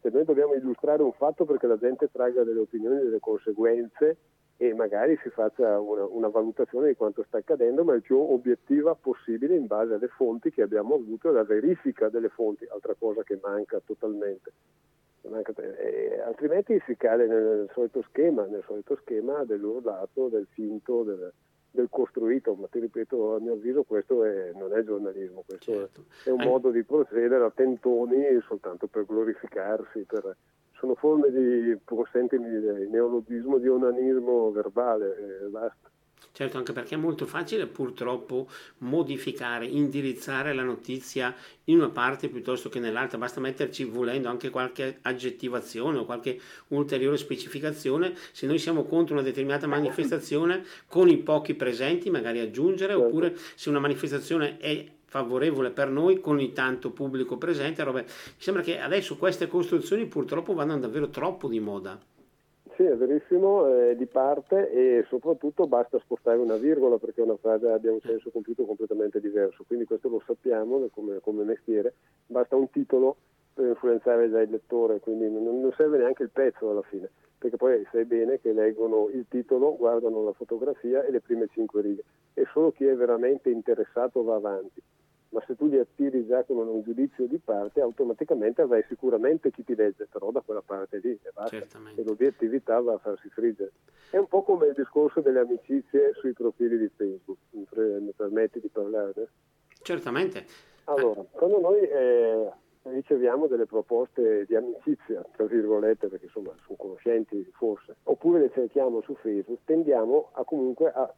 se 0.01 0.09
noi 0.09 0.23
dobbiamo 0.23 0.53
illustrare 0.53 1.01
un 1.01 1.13
fatto 1.13 1.45
perché 1.45 1.67
la 1.67 1.77
gente 1.77 2.09
tragga 2.11 2.43
delle 2.43 2.59
opinioni, 2.59 3.01
delle 3.01 3.19
conseguenze 3.19 4.17
e 4.57 4.73
magari 4.73 5.17
si 5.21 5.29
faccia 5.29 5.79
una, 5.79 6.05
una, 6.05 6.29
valutazione 6.29 6.87
di 6.87 6.95
quanto 6.95 7.23
sta 7.27 7.37
accadendo, 7.37 7.83
ma 7.83 7.93
il 7.93 8.01
più 8.01 8.17
obiettiva 8.17 8.95
possibile 8.95 9.55
in 9.55 9.67
base 9.67 9.93
alle 9.93 10.07
fonti 10.07 10.51
che 10.51 10.63
abbiamo 10.63 10.95
avuto, 10.95 11.31
la 11.31 11.43
verifica 11.43 12.09
delle 12.09 12.29
fonti, 12.29 12.65
altra 12.71 12.95
cosa 12.97 13.21
che 13.23 13.39
manca 13.41 13.79
totalmente. 13.85 14.51
Manca, 15.27 15.51
eh, 15.61 16.21
altrimenti 16.21 16.81
si 16.85 16.95
cade 16.95 17.27
nel 17.27 17.69
solito 17.73 18.01
schema, 18.03 18.45
nel 18.45 18.63
solito 18.65 18.95
schema 19.01 19.43
dell'urlato, 19.43 20.29
del 20.29 20.47
finto, 20.51 21.03
del, 21.03 21.31
del 21.71 21.87
costruito, 21.89 22.53
ma 22.55 22.67
ti 22.67 22.79
ripeto, 22.79 23.35
a 23.35 23.39
mio 23.39 23.53
avviso 23.53 23.83
questo 23.83 24.23
è, 24.23 24.51
non 24.53 24.73
è 24.73 24.83
giornalismo, 24.83 25.43
questo 25.45 25.71
certo. 25.71 26.05
è, 26.23 26.29
è, 26.29 26.31
un 26.31 26.41
An- 26.41 26.47
modo 26.47 26.71
di 26.71 26.83
procedere 26.83 27.43
a 27.43 27.51
tentoni 27.53 28.23
soltanto 28.47 28.87
per 28.87 29.05
glorificarsi, 29.05 30.03
per, 30.03 30.35
sono 30.73 30.95
forme 30.95 31.29
di, 31.31 31.77
consentimi 31.83 32.47
il 32.47 32.87
neologismo, 32.89 33.57
di 33.57 33.67
onanismo 33.67 34.51
verbale, 34.51 35.17
e 35.17 35.47
basta. 35.49 35.89
Certo, 36.37 36.59
anche 36.59 36.71
perché 36.71 36.93
è 36.93 36.99
molto 36.99 37.25
facile 37.25 37.65
purtroppo 37.65 38.47
modificare, 38.81 39.65
indirizzare 39.65 40.53
la 40.53 40.61
notizia 40.61 41.35
in 41.63 41.77
una 41.77 41.89
parte 41.89 42.29
piuttosto 42.29 42.69
che 42.69 42.79
nell'altra, 42.79 43.17
basta 43.17 43.39
metterci 43.39 43.85
volendo 43.85 44.29
anche 44.29 44.51
qualche 44.51 44.99
aggettivazione 45.01 45.97
o 45.97 46.05
qualche 46.05 46.39
ulteriore 46.67 47.17
specificazione, 47.17 48.13
se 48.33 48.45
noi 48.45 48.59
siamo 48.59 48.83
contro 48.83 49.15
una 49.15 49.23
determinata 49.23 49.65
manifestazione 49.65 50.63
con 50.85 51.09
i 51.09 51.17
pochi 51.17 51.55
presenti 51.55 52.11
magari 52.11 52.37
aggiungere, 52.37 52.93
certo. 52.93 53.07
oppure 53.07 53.35
se 53.55 53.69
una 53.69 53.79
manifestazione 53.79 54.57
è 54.57 54.85
favorevole 55.05 55.71
per 55.71 55.89
noi 55.89 56.19
con 56.19 56.39
il 56.39 56.53
tanto 56.53 56.91
pubblico 56.91 57.37
presente, 57.39 57.83
robe. 57.83 58.03
mi 58.03 58.07
sembra 58.37 58.61
che 58.61 58.79
adesso 58.79 59.17
queste 59.17 59.47
costruzioni 59.47 60.05
purtroppo 60.05 60.53
vanno 60.53 60.77
davvero 60.77 61.09
troppo 61.09 61.47
di 61.47 61.59
moda. 61.59 61.99
Sì, 62.77 62.83
è 62.83 62.95
verissimo, 62.95 63.65
è 63.73 63.95
di 63.95 64.05
parte 64.05 64.69
e 64.69 65.03
soprattutto 65.07 65.65
basta 65.65 65.97
spostare 65.97 66.37
una 66.37 66.57
virgola 66.57 66.99
perché 66.99 67.21
una 67.21 67.35
frase 67.35 67.67
abbia 67.71 67.91
un 67.91 67.99
senso 68.01 68.29
compiuto 68.29 68.65
completamente 68.65 69.19
diverso, 69.19 69.63
quindi 69.65 69.85
questo 69.85 70.09
lo 70.09 70.21
sappiamo 70.23 70.87
come, 70.93 71.19
come 71.19 71.43
mestiere, 71.43 71.95
basta 72.27 72.55
un 72.55 72.69
titolo 72.69 73.15
per 73.55 73.65
influenzare 73.69 74.29
già 74.29 74.41
il 74.41 74.51
lettore, 74.51 74.99
quindi 74.99 75.27
non, 75.27 75.59
non 75.59 75.73
serve 75.75 75.97
neanche 75.97 76.21
il 76.21 76.29
pezzo 76.29 76.69
alla 76.69 76.83
fine, 76.83 77.09
perché 77.39 77.57
poi 77.57 77.83
sai 77.91 78.05
bene 78.05 78.39
che 78.39 78.53
leggono 78.53 79.09
il 79.09 79.25
titolo, 79.27 79.75
guardano 79.75 80.23
la 80.23 80.33
fotografia 80.33 81.03
e 81.03 81.09
le 81.09 81.19
prime 81.19 81.47
cinque 81.47 81.81
righe. 81.81 82.03
E 82.35 82.45
solo 82.53 82.71
chi 82.71 82.85
è 82.85 82.95
veramente 82.95 83.49
interessato 83.49 84.21
va 84.21 84.35
avanti 84.35 84.79
ma 85.29 85.43
se 85.45 85.55
tu 85.55 85.67
li 85.67 85.77
attiri 85.77 86.25
già 86.25 86.43
con 86.43 86.57
un 86.57 86.81
giudizio 86.81 87.27
di 87.27 87.37
parte, 87.37 87.81
automaticamente 87.81 88.61
avrai 88.61 88.83
sicuramente 88.87 89.51
chi 89.51 89.63
ti 89.63 89.75
legge, 89.75 90.07
però 90.11 90.31
da 90.31 90.41
quella 90.41 90.61
parte 90.61 90.99
lì 90.99 91.11
e 91.11 91.31
basta. 91.33 91.57
E 91.57 92.03
l'obiettività 92.03 92.79
va 92.79 92.93
a 92.93 92.97
farsi 92.97 93.29
friggere. 93.29 93.71
È 94.09 94.17
un 94.17 94.27
po' 94.27 94.43
come 94.43 94.67
il 94.67 94.73
discorso 94.73 95.21
delle 95.21 95.39
amicizie 95.39 96.13
sui 96.15 96.33
profili 96.33 96.77
di 96.77 96.89
Facebook, 96.95 97.37
mi 97.51 98.13
permetti 98.15 98.59
di 98.59 98.69
parlarne? 98.69 99.27
Certamente. 99.81 100.45
Allora, 100.85 101.21
quando 101.31 101.59
noi 101.59 101.79
eh, 101.81 102.49
riceviamo 102.83 103.47
delle 103.47 103.65
proposte 103.65 104.45
di 104.45 104.55
amicizia, 104.55 105.25
tra 105.35 105.45
virgolette, 105.45 106.07
perché 106.07 106.25
insomma 106.25 106.53
sono 106.65 106.77
conoscenti 106.77 107.43
forse, 107.53 107.95
oppure 108.03 108.39
le 108.39 108.51
cerchiamo 108.53 109.01
su 109.01 109.13
Facebook, 109.15 109.59
tendiamo 109.65 110.29
a 110.33 110.43
comunque 110.43 110.91
a 110.91 111.13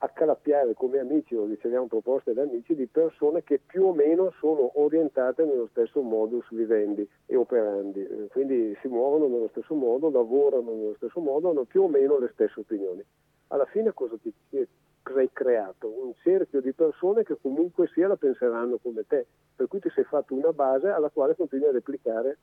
accalappiare 0.00 0.74
come 0.74 0.98
amici 0.98 1.34
o 1.34 1.46
riceviamo 1.46 1.86
proposte 1.86 2.32
da 2.32 2.42
amici 2.42 2.74
di 2.74 2.86
persone 2.86 3.42
che 3.42 3.60
più 3.64 3.86
o 3.86 3.92
meno 3.92 4.32
sono 4.38 4.70
orientate 4.74 5.44
nello 5.44 5.68
stesso 5.70 6.00
modus 6.02 6.46
vivendi 6.50 7.08
e 7.26 7.36
operandi, 7.36 8.00
eh, 8.00 8.28
quindi 8.30 8.76
si 8.80 8.88
muovono 8.88 9.26
nello 9.26 9.48
stesso 9.48 9.74
modo, 9.74 10.10
lavorano 10.10 10.72
nello 10.72 10.94
stesso 10.96 11.20
modo, 11.20 11.50
hanno 11.50 11.64
più 11.64 11.82
o 11.82 11.88
meno 11.88 12.18
le 12.18 12.30
stesse 12.32 12.60
opinioni. 12.60 13.04
Alla 13.48 13.66
fine 13.66 13.92
cosa 13.92 14.16
ti 14.20 14.32
hai 14.52 15.30
creato? 15.32 15.88
Un 15.88 16.12
cerchio 16.22 16.60
di 16.60 16.72
persone 16.72 17.24
che 17.24 17.36
comunque 17.40 17.88
sia 17.88 18.08
la 18.08 18.16
penseranno 18.16 18.76
come 18.76 19.06
te, 19.06 19.26
per 19.56 19.66
cui 19.68 19.80
ti 19.80 19.90
sei 19.90 20.04
fatto 20.04 20.34
una 20.34 20.52
base 20.52 20.88
alla 20.88 21.08
quale 21.08 21.34
continui 21.34 21.68
a 21.68 21.72
replicare 21.72 22.38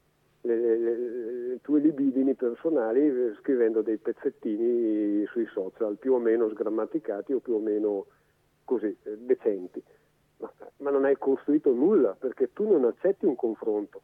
le, 0.46 0.58
le, 0.58 0.78
le, 0.78 1.60
tue 1.62 1.80
libidini 1.80 2.36
personali 2.36 3.02
eh, 3.02 3.34
scrivendo 3.40 3.82
dei 3.82 3.98
pezzettini 3.98 5.26
sui 5.28 5.46
social 5.48 5.98
più 5.98 6.14
o 6.14 6.20
meno 6.20 6.50
sgrammaticati 6.50 7.34
o 7.34 7.40
più 7.40 7.56
o 7.56 7.60
meno 7.60 8.06
così 8.64 8.96
eh, 9.04 9.18
decenti. 9.18 9.82
Ma, 10.38 10.52
ma, 10.78 10.92
non 10.92 11.06
hai 11.06 11.18
costruito 11.18 11.72
nulla 11.72 12.16
perché 12.18 12.54
tu 12.54 12.70
non 12.70 12.86
accetti 12.86 13.26
un 13.26 13.36
confronto, 13.36 14.02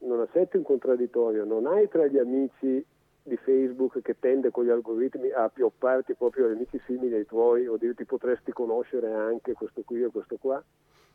non 0.00 0.20
accetti 0.20 0.56
un 0.56 0.64
contraddittorio, 0.64 1.44
non 1.44 1.66
hai 1.66 1.88
tra 1.88 2.06
gli 2.06 2.18
amici 2.18 2.84
di 3.24 3.36
Facebook 3.36 4.02
che 4.02 4.18
tende 4.18 4.50
con 4.50 4.64
gli 4.64 4.70
algoritmi 4.70 5.30
a 5.30 5.48
piopparti 5.48 6.14
proprio 6.14 6.46
agli 6.46 6.54
amici 6.54 6.80
simili 6.86 7.14
ai 7.14 7.24
tuoi 7.24 7.66
o 7.68 7.76
dirti 7.76 8.04
potresti 8.04 8.52
conoscere 8.52 9.12
anche 9.12 9.52
questo 9.52 9.82
qui 9.84 10.02
o 10.02 10.10
questo 10.10 10.36
qua. 10.36 10.62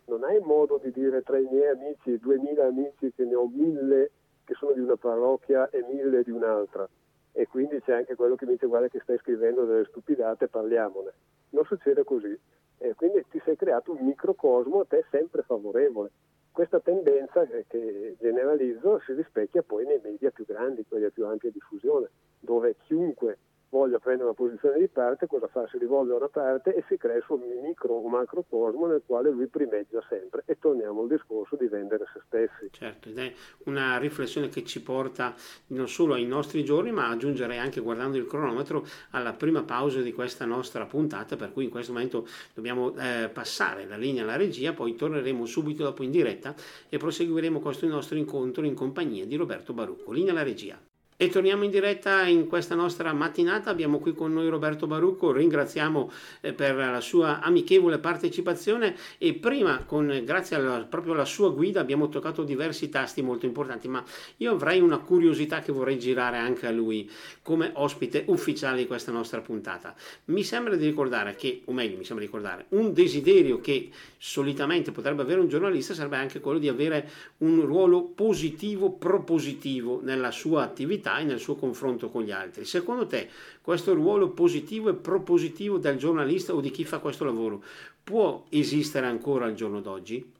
Non 0.05 0.23
hai 0.23 0.39
modo 0.39 0.79
di 0.81 0.89
dire 0.91 1.21
tra 1.21 1.37
i 1.37 1.45
miei 1.51 1.67
amici, 1.67 2.17
2000 2.17 2.65
amici 2.65 3.11
che 3.13 3.25
ne 3.25 3.35
ho 3.35 3.45
mille 3.53 4.11
che 4.47 4.53
sono 4.53 4.71
di 4.71 4.79
una 4.79 4.95
parrocchia 4.95 5.69
e 5.69 5.83
mille 5.91 6.23
di 6.23 6.31
un'altra. 6.31 6.87
E 7.33 7.47
quindi 7.47 7.81
c'è 7.81 7.93
anche 7.93 8.15
quello 8.15 8.35
che 8.35 8.45
mi 8.45 8.53
dice 8.53 8.65
guarda 8.65 8.87
che 8.87 9.01
stai 9.01 9.17
scrivendo 9.17 9.65
delle 9.65 9.83
stupidate, 9.89 10.47
parliamone. 10.47 11.11
Non 11.49 11.65
succede 11.65 12.05
così. 12.05 12.39
E 12.77 12.95
quindi 12.95 13.25
ti 13.29 13.41
sei 13.43 13.57
creato 13.57 13.91
un 13.91 14.05
microcosmo 14.05 14.79
a 14.79 14.85
te 14.85 15.03
sempre 15.11 15.41
favorevole. 15.41 16.11
Questa 16.49 16.79
tendenza 16.79 17.45
che 17.67 18.15
generalizzo 18.19 19.01
si 19.05 19.13
rispecchia 19.13 19.63
poi 19.63 19.85
nei 19.85 19.99
media 20.01 20.31
più 20.31 20.45
grandi, 20.45 20.85
quelli 20.87 21.05
a 21.05 21.11
più 21.11 21.25
ampia 21.25 21.51
diffusione, 21.51 22.09
dove 22.39 22.77
chiunque 22.83 23.37
voglia 23.69 23.99
prendere 23.99 24.25
una 24.25 24.33
posizione 24.33 24.79
di 24.79 24.87
parte, 24.87 25.27
cosa 25.27 25.47
fa? 25.47 25.67
Si 25.67 25.77
rivolve 25.77 26.13
a 26.13 26.17
una 26.17 26.29
parte 26.29 26.73
e 26.73 26.83
si 26.87 26.97
crea 26.97 27.17
il 27.17 27.23
suo 27.23 27.37
micro 27.37 27.95
o 27.95 28.07
macrocosmo 28.07 28.87
nel 28.87 29.03
quale 29.05 29.29
lui 29.29 29.47
primeggia 29.47 30.01
sempre. 30.09 30.43
E 30.45 30.57
torniamo 30.59 31.01
al 31.01 31.07
discorso 31.07 31.55
di 31.55 31.67
vendere 31.67 32.05
se 32.13 32.21
stessi. 32.25 32.69
Certo, 32.71 33.09
ed 33.09 33.17
è 33.17 33.33
una 33.65 33.97
riflessione 33.97 34.49
che 34.49 34.63
ci 34.63 34.81
porta 34.81 35.33
non 35.67 35.87
solo 35.87 36.13
ai 36.13 36.25
nostri 36.25 36.63
giorni, 36.63 36.91
ma 36.91 37.09
aggiungerei 37.09 37.57
anche 37.57 37.81
guardando 37.81 38.17
il 38.17 38.25
cronometro 38.25 38.85
alla 39.11 39.33
prima 39.33 39.63
pausa 39.63 40.01
di 40.01 40.13
questa 40.13 40.45
nostra 40.45 40.85
puntata, 40.85 41.35
per 41.35 41.51
cui 41.51 41.65
in 41.65 41.69
questo 41.69 41.91
momento 41.91 42.27
dobbiamo 42.53 42.93
eh, 42.97 43.29
passare 43.31 43.85
la 43.85 43.97
linea 43.97 44.23
alla 44.23 44.35
regia, 44.35 44.73
poi 44.73 44.95
torneremo 44.95 45.45
subito 45.45 45.83
dopo 45.83 46.03
in 46.03 46.11
diretta 46.11 46.55
e 46.89 46.97
proseguiremo 46.97 47.59
questo 47.59 47.87
nostro 47.87 48.17
incontro 48.17 48.65
in 48.65 48.73
compagnia 48.73 49.25
di 49.25 49.35
Roberto 49.35 49.73
Barucco. 49.73 50.11
Linea 50.11 50.31
alla 50.31 50.43
regia. 50.43 50.79
E 51.19 51.29
torniamo 51.29 51.63
in 51.63 51.71
diretta 51.71 52.27
in 52.27 52.45
questa 52.45 52.75
nostra 52.75 53.11
mattinata. 53.11 53.71
Abbiamo 53.71 53.97
qui 53.97 54.13
con 54.13 54.31
noi 54.31 54.49
Roberto 54.49 54.85
Barucco, 54.85 55.31
ringraziamo 55.31 56.11
eh, 56.41 56.53
per 56.53 56.75
la 56.75 57.01
sua 57.01 57.41
amichevole 57.41 57.97
partecipazione 57.97 58.95
e 59.17 59.33
prima, 59.33 59.83
con, 59.83 60.21
grazie 60.23 60.57
alla, 60.57 60.85
proprio 60.87 61.13
alla 61.13 61.25
sua 61.25 61.49
guida, 61.49 61.79
abbiamo 61.79 62.07
toccato 62.09 62.43
diversi 62.43 62.89
tasti 62.89 63.23
molto 63.23 63.47
importanti, 63.47 63.87
ma 63.87 64.03
io 64.37 64.51
avrei 64.51 64.79
una 64.79 64.99
curiosità 64.99 65.61
che 65.61 65.71
vorrei 65.71 65.97
girare 65.97 66.37
anche 66.37 66.67
a 66.67 66.71
lui 66.71 67.09
come 67.41 67.71
ospite 67.73 68.25
ufficiale 68.27 68.77
di 68.77 68.85
questa 68.85 69.11
nostra 69.11 69.41
puntata. 69.41 69.95
Mi 70.25 70.43
sembra 70.43 70.75
di 70.75 70.85
ricordare 70.85 71.35
che, 71.35 71.63
o 71.65 71.73
meglio, 71.73 71.97
mi 71.97 72.05
sembra 72.05 72.23
di 72.25 72.31
ricordare, 72.31 72.65
un 72.69 72.93
desiderio 72.93 73.59
che 73.59 73.89
solitamente 74.19 74.91
potrebbe 74.91 75.23
avere 75.23 75.39
un 75.39 75.47
giornalista 75.47 75.95
sarebbe 75.95 76.17
anche 76.17 76.39
quello 76.41 76.59
di 76.59 76.67
avere 76.67 77.09
un 77.37 77.65
ruolo 77.65 78.03
positivo, 78.03 78.91
propositivo 78.91 79.99
nella 80.03 80.29
sua 80.29 80.61
attività 80.61 81.05
e 81.15 81.23
nel 81.23 81.39
suo 81.39 81.55
confronto 81.55 82.09
con 82.09 82.23
gli 82.23 82.31
altri. 82.31 82.65
Secondo 82.65 83.07
te 83.07 83.29
questo 83.61 83.93
ruolo 83.93 84.29
positivo 84.31 84.89
e 84.89 84.95
propositivo 84.95 85.77
del 85.77 85.97
giornalista 85.97 86.53
o 86.53 86.59
di 86.59 86.71
chi 86.71 86.83
fa 86.83 86.99
questo 86.99 87.23
lavoro 87.23 87.63
può 88.03 88.43
esistere 88.49 89.05
ancora 89.05 89.45
al 89.45 89.53
giorno 89.53 89.79
d'oggi? 89.79 90.35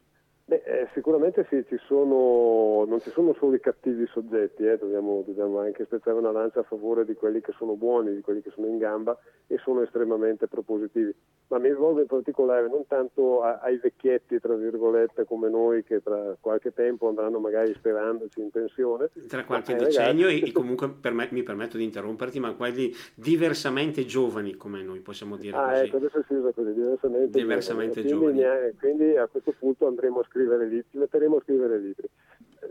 Beh, 0.47 0.63
eh, 0.63 0.87
sicuramente 0.93 1.45
sì, 1.49 1.61
ci 1.67 1.77
sono, 1.87 2.85
non 2.85 3.01
ci 3.01 3.09
sono 3.09 3.33
solo 3.33 3.55
i 3.55 3.59
cattivi 3.59 4.07
soggetti, 4.07 4.65
eh, 4.65 4.77
dobbiamo, 4.77 5.21
dobbiamo, 5.25 5.59
anche 5.59 5.83
spezzare 5.83 6.17
una 6.17 6.31
lancia 6.31 6.61
a 6.61 6.63
favore 6.63 7.03
di 7.03 7.15
quelli 7.15 7.41
che 7.41 7.51
sono 7.57 7.73
buoni, 7.73 8.15
di 8.15 8.21
quelli 8.21 8.41
che 8.41 8.51
sono 8.51 8.67
in 8.67 8.77
gamba 8.77 9.19
e 9.47 9.57
sono 9.57 9.81
estremamente 9.81 10.47
propositivi. 10.47 11.13
Ma 11.49 11.59
mi 11.59 11.69
rivolgo 11.69 12.01
in 12.01 12.07
particolare 12.07 12.67
non 12.67 12.85
tanto 12.87 13.41
a, 13.41 13.59
ai 13.59 13.77
vecchietti, 13.77 14.37
tra 14.39 14.53
virgolette, 14.55 15.23
come 15.23 15.49
noi, 15.49 15.81
che 15.83 16.03
tra 16.03 16.35
qualche 16.41 16.73
tempo 16.73 17.07
andranno 17.07 17.39
magari 17.39 17.73
sperandoci 17.73 18.41
in 18.41 18.49
pensione. 18.49 19.09
Tra 19.29 19.45
qualche 19.45 19.75
decennio 19.75 20.27
ragazzi... 20.27 20.49
e, 20.49 20.51
comunque 20.51 20.89
per 20.89 21.13
me, 21.13 21.29
mi 21.31 21.43
permetto 21.43 21.77
di 21.77 21.85
interromperti, 21.85 22.39
ma 22.41 22.53
quelli 22.53 22.93
diversamente 23.15 24.05
giovani, 24.05 24.55
come 24.55 24.83
noi 24.83 24.99
possiamo 24.99 25.37
dire 25.37 25.55
ah, 25.55 25.69
così. 25.69 25.85
ecco, 25.85 25.97
adesso 25.97 26.23
si 26.27 26.33
usa 26.33 26.51
così, 26.51 26.73
diversamente, 26.73 27.39
diversamente 27.39 28.05
giovani. 28.05 28.39
giovani. 28.39 28.59
Quindi, 28.59 28.97
quindi 28.97 29.17
a 29.17 29.27
questo 29.27 29.53
punto 29.57 29.87
andremo 29.87 30.19
a 30.19 30.25
scrivere 30.25 30.65
libri, 30.65 30.99
metteremo 30.99 31.37
a 31.37 31.41
scrivere 31.41 31.79
libri. 31.79 32.09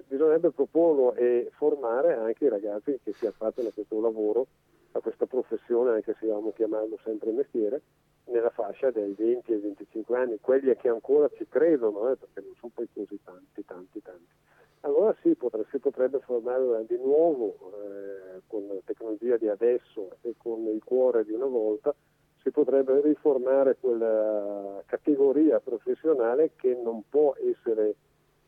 Bisognerebbe 0.09 0.51
proporlo 0.51 1.15
e 1.15 1.51
formare 1.57 2.15
anche 2.15 2.45
i 2.45 2.49
ragazzi 2.49 2.99
che 3.03 3.13
si 3.15 3.27
affattano 3.27 3.69
a 3.69 3.73
questo 3.73 3.99
lavoro, 4.01 4.47
a 4.93 5.01
questa 5.01 5.25
professione, 5.25 5.93
anche 5.93 6.15
se 6.19 6.27
vogliamo 6.27 6.53
chiamarlo 6.53 6.99
sempre 7.03 7.31
mestiere, 7.31 7.81
nella 8.27 8.51
fascia 8.51 8.91
dai 8.91 9.15
20 9.17 9.53
ai 9.53 9.61
25 9.61 10.17
anni, 10.17 10.39
quelli 10.41 10.75
che 10.77 10.89
ancora 10.89 11.29
ci 11.37 11.47
credono, 11.49 12.11
eh, 12.11 12.17
perché 12.17 12.41
non 12.41 12.55
sono 12.59 12.73
poi 12.75 12.89
così 12.93 13.19
tanti, 13.23 13.65
tanti, 13.65 14.03
tanti. 14.03 14.35
Allora 14.81 15.15
sì, 15.23 15.35
potrebbe, 15.35 15.67
si 15.71 15.79
potrebbe 15.79 16.21
formare 16.21 16.85
di 16.87 16.97
nuovo 16.97 17.57
eh, 17.75 18.43
con 18.47 18.67
la 18.67 18.81
tecnologia 18.85 19.37
di 19.37 19.49
adesso 19.49 20.11
e 20.23 20.35
con 20.37 20.65
il 20.67 20.83
cuore 20.85 21.25
di 21.25 21.33
una 21.33 21.47
volta 21.47 21.95
si 22.43 22.53
potrebbe 22.53 23.01
riformare 23.01 23.77
quella 23.81 24.81
categoria 24.87 25.59
professionale 25.59 26.53
che 26.55 26.79
non 26.81 27.03
può 27.09 27.35
essere 27.45 27.97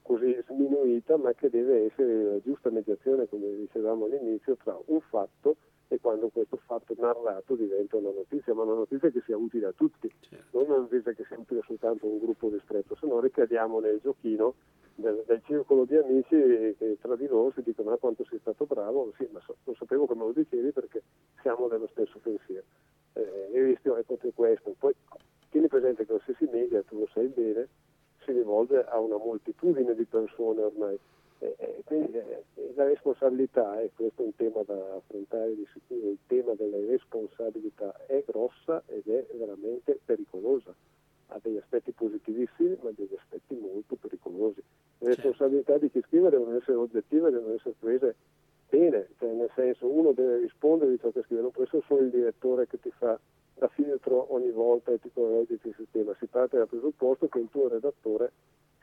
così 0.03 0.39
sminuita, 0.47 1.17
ma 1.17 1.33
che 1.33 1.51
deve 1.51 1.87
essere 1.87 2.23
la 2.23 2.41
giusta 2.41 2.71
mediazione, 2.71 3.29
come 3.29 3.57
dicevamo 3.57 4.05
all'inizio, 4.05 4.57
tra 4.57 4.79
un 4.87 5.01
fatto 5.01 5.51
e 5.51 5.57
quando 6.01 6.29
questo 6.29 6.59
fatto 6.67 6.95
narrato 6.99 7.55
diventa 7.55 7.97
una 7.97 8.11
notizia, 8.11 8.53
ma 8.53 8.63
una 8.63 8.75
notizia 8.75 9.09
che 9.11 9.23
sia 9.25 9.37
utile 9.37 9.67
a 9.67 9.73
tutti, 9.73 10.13
certo. 10.21 10.59
non 10.59 10.69
una 10.69 10.79
notizia 10.79 11.13
che 11.13 11.25
sia 11.25 11.39
utile 11.39 11.63
soltanto 11.65 12.07
a 12.07 12.11
un 12.11 12.19
gruppo 12.19 12.51
ristretto, 12.51 12.95
se 12.97 13.07
no 13.07 13.21
ricadiamo 13.21 13.81
nel 13.81 13.99
giochino 14.03 14.55
del, 14.95 15.23
del, 15.27 15.43
circolo 15.45 15.85
di 15.85 15.97
amici 15.97 16.37
che 16.77 16.99
tra 17.01 17.17
di 17.17 17.27
loro 17.27 17.53
si 17.53 17.63
dicono 17.63 17.93
ah, 17.93 17.99
quanto 17.99 18.25
sei 18.25 18.39
stato 18.41 18.67
bravo, 18.67 19.13
sì, 19.17 19.27
ma 19.33 19.41
so, 19.41 19.57
lo 19.65 19.75
sapevo 19.75 20.07
come 20.07 20.25
lo 20.25 20.33
dicevi 20.33 20.73
perché 20.73 21.03
siamo 21.41 21.69
dello 21.69 21.89
stesso 21.93 22.19
pensiero 22.23 22.65
eh, 23.19 23.51
il 23.53 23.65
rischio 23.65 23.97
è 23.97 24.03
proprio 24.03 24.31
questo. 24.35 24.75
Poi 24.79 24.95
tieni 25.51 25.69
presente 25.69 26.05
che 26.05 26.13
qualsiasi 26.13 26.49
media, 26.51 26.83
tu 26.83 26.99
lo 26.99 27.09
sai 27.13 27.27
bene, 27.27 27.69
si 28.25 28.33
rivolge 28.33 28.85
a 28.85 28.99
una 28.99 29.17
moltitudine 29.17 29.95
di 29.95 30.05
persone 30.05 30.63
ormai. 30.63 30.99
Eh, 31.41 31.83
quindi 31.85 32.17
eh, 32.17 32.45
la 32.75 32.85
responsabilità, 32.85 33.81
e 33.81 33.91
questo 33.95 34.23
è 34.23 34.25
un 34.25 34.35
tema 34.35 34.63
da 34.65 34.95
affrontare 34.97 35.55
di 35.55 35.67
sicuro, 35.73 36.11
il 36.11 36.19
tema 36.27 36.55
della 36.55 36.79
responsabilità 36.87 37.95
è 38.07 38.23
grossa 38.27 38.83
ed 38.87 39.07
è 39.07 39.27
veramente 39.35 39.99
pericolosa. 40.05 40.75
Ha 41.31 41.39
degli 41.43 41.59
aspetti 41.59 41.93
positivissimi, 41.93 42.77
ma 42.83 42.91
degli 42.91 43.15
aspetti 43.17 43.55
molto 43.55 43.97
pericolosi. 43.97 44.63
Le 44.99 45.15
certo. 45.15 45.29
responsabilità 45.29 45.79
di 45.79 45.91
chi 45.91 46.03
scrive 46.07 46.31
devono 46.31 46.57
essere 46.57 46.77
oggettive, 46.77 47.31
devono 47.31 47.55
essere 47.55 47.75
prese 47.79 48.15
bene, 48.69 49.09
cioè 49.19 49.33
nel 49.33 49.51
senso 49.55 49.87
uno 49.87 50.13
deve 50.13 50.39
rispondere 50.39 50.91
di 50.91 50.99
ciò 50.99 51.11
che 51.11 51.23
scrive, 51.23 51.43
non 51.43 51.53
può 51.53 51.63
essere 51.63 51.83
solo 51.87 52.03
il 52.03 52.11
direttore 52.11 52.67
che 52.67 52.81
ti 52.81 52.91
fa 52.91 53.19
da 53.55 53.69
filtro 53.69 54.33
ogni 54.35 54.51
volta 54.51 54.93
e 54.93 55.01
ti 55.01 55.11
corregge 55.13 55.59
il 55.63 55.75
sistema, 55.77 56.15
si 56.19 56.27
parte 56.27 56.59
dal 56.59 56.69
presupposto 56.69 57.29
che 57.29 57.39
il 57.39 57.49
tuo 57.51 57.69
redattore 57.69 58.33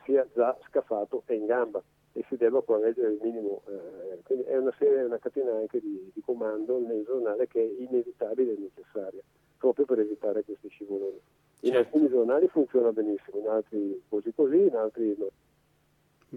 sia 0.03 0.25
già 0.33 0.57
scafato 0.67 1.23
e 1.25 1.35
in 1.35 1.45
gamba 1.45 1.81
e 2.17 2.23
si 2.29 2.37
debba 2.37 2.61
correggere 2.61 3.11
il 3.11 3.19
minimo. 3.21 3.61
Eh, 3.67 4.19
quindi 4.23 4.45
è 4.45 4.55
una 4.55 4.73
serie, 4.77 5.03
una 5.03 5.19
catena 5.19 5.51
anche 5.51 5.81
di, 5.81 6.11
di, 6.13 6.21
comando 6.21 6.79
nel 6.79 7.03
giornale 7.03 7.45
che 7.47 7.59
è 7.59 7.81
inevitabile 7.83 8.53
e 8.53 8.57
necessaria, 8.57 9.21
proprio 9.57 9.85
per 9.85 9.99
evitare 9.99 10.43
questi 10.45 10.69
scivoloni. 10.69 11.19
In 11.61 11.71
certo. 11.71 11.77
alcuni 11.77 12.07
giornali 12.09 12.47
funziona 12.47 12.93
benissimo, 12.93 13.39
in 13.39 13.47
altri 13.47 14.01
così 14.07 14.33
così, 14.33 14.61
in 14.61 14.75
altri 14.75 15.13
no. 15.17 15.29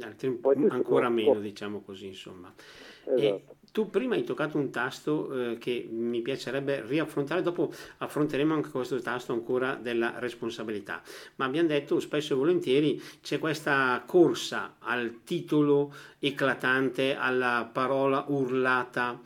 Altri 0.02 0.38
ancora 0.68 1.08
meno, 1.08 1.40
diciamo 1.40 1.80
così, 1.80 2.06
insomma. 2.06 2.52
Esatto. 3.16 3.56
tu 3.72 3.88
prima 3.88 4.14
hai 4.14 4.24
toccato 4.24 4.58
un 4.58 4.70
tasto 4.70 5.52
eh, 5.52 5.58
che 5.58 5.88
mi 5.90 6.20
piacerebbe 6.20 6.84
riaffrontare, 6.86 7.42
dopo 7.42 7.72
affronteremo 7.98 8.52
anche 8.52 8.70
questo 8.70 9.00
tasto 9.00 9.32
ancora 9.32 9.74
della 9.76 10.18
responsabilità, 10.18 11.02
ma 11.36 11.44
abbiamo 11.44 11.68
detto 11.68 12.00
spesso 12.00 12.34
e 12.34 12.36
volentieri 12.36 13.00
c'è 13.22 13.38
questa 13.38 14.02
corsa 14.06 14.76
al 14.80 15.20
titolo 15.24 15.94
eclatante, 16.18 17.14
alla 17.14 17.68
parola 17.70 18.24
urlata. 18.28 19.20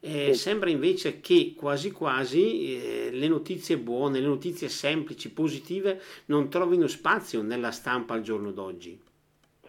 Eh, 0.00 0.32
sì. 0.32 0.40
Sembra 0.40 0.70
invece 0.70 1.20
che 1.20 1.54
quasi 1.56 1.90
quasi 1.90 2.76
eh, 2.76 3.10
le 3.12 3.26
notizie 3.26 3.78
buone, 3.78 4.20
le 4.20 4.26
notizie 4.26 4.68
semplici, 4.68 5.30
positive 5.30 6.00
non 6.26 6.48
trovino 6.48 6.86
spazio 6.86 7.42
nella 7.42 7.72
stampa 7.72 8.14
al 8.14 8.22
giorno 8.22 8.52
d'oggi. 8.52 9.06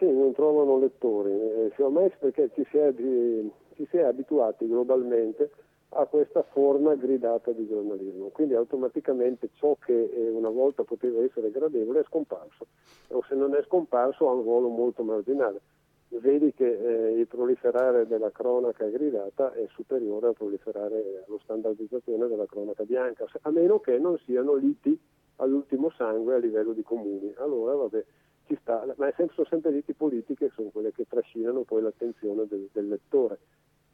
Sì, 0.00 0.10
non 0.10 0.32
trovano 0.32 0.78
lettori, 0.78 1.30
eh, 1.30 1.72
ormai 1.76 2.10
perché 2.18 2.48
ci 2.54 2.66
si, 2.70 2.78
è, 2.78 2.90
ci 2.94 3.86
si 3.90 3.98
è 3.98 4.00
abituati 4.00 4.66
globalmente 4.66 5.50
a 5.90 6.06
questa 6.06 6.42
forma 6.42 6.94
gridata 6.94 7.50
di 7.50 7.68
giornalismo, 7.68 8.28
quindi 8.28 8.54
automaticamente 8.54 9.50
ciò 9.56 9.76
che 9.78 9.92
eh, 9.92 10.30
una 10.30 10.48
volta 10.48 10.84
poteva 10.84 11.22
essere 11.22 11.50
gradevole 11.50 12.00
è 12.00 12.04
scomparso, 12.04 12.66
o 13.08 13.22
se 13.28 13.34
non 13.34 13.54
è 13.54 13.62
scomparso 13.64 14.26
ha 14.26 14.32
un 14.32 14.42
ruolo 14.42 14.68
molto 14.68 15.02
marginale. 15.02 15.60
vedi 16.08 16.54
che 16.54 16.66
eh, 16.66 17.18
il 17.18 17.26
proliferare 17.26 18.06
della 18.06 18.30
cronaca 18.30 18.86
gridata 18.86 19.52
è 19.52 19.66
superiore 19.68 20.28
al 20.28 20.34
proliferare 20.34 21.24
allo 21.26 21.38
standardizzazione 21.42 22.26
della 22.26 22.46
cronaca 22.46 22.84
bianca, 22.84 23.26
a 23.42 23.50
meno 23.50 23.80
che 23.80 23.98
non 23.98 24.16
siano 24.24 24.54
liti 24.54 24.98
all'ultimo 25.36 25.90
sangue 25.90 26.36
a 26.36 26.38
livello 26.38 26.72
di 26.72 26.82
comuni. 26.82 27.34
Allora 27.36 27.74
vabbè, 27.74 28.04
ci 28.50 28.58
sta, 28.60 28.84
ma 28.96 29.12
sono 29.16 29.46
sempre 29.48 29.70
liti 29.70 29.92
politiche 29.92 30.46
che 30.46 30.52
sono 30.54 30.70
quelle 30.70 30.90
che 30.92 31.06
trascinano 31.08 31.62
poi 31.62 31.82
l'attenzione 31.82 32.46
del, 32.48 32.68
del 32.72 32.88
lettore. 32.88 33.38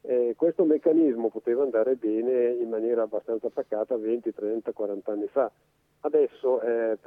Eh, 0.01 0.33
questo 0.35 0.65
meccanismo 0.65 1.29
poteva 1.29 1.61
andare 1.61 1.95
bene 1.95 2.53
in 2.53 2.69
maniera 2.69 3.03
abbastanza 3.03 3.49
pacata 3.49 3.95
20, 3.97 4.33
30, 4.33 4.71
40 4.71 5.11
anni 5.11 5.27
fa. 5.27 5.51
Adesso 5.99 6.61
eh, 6.61 6.97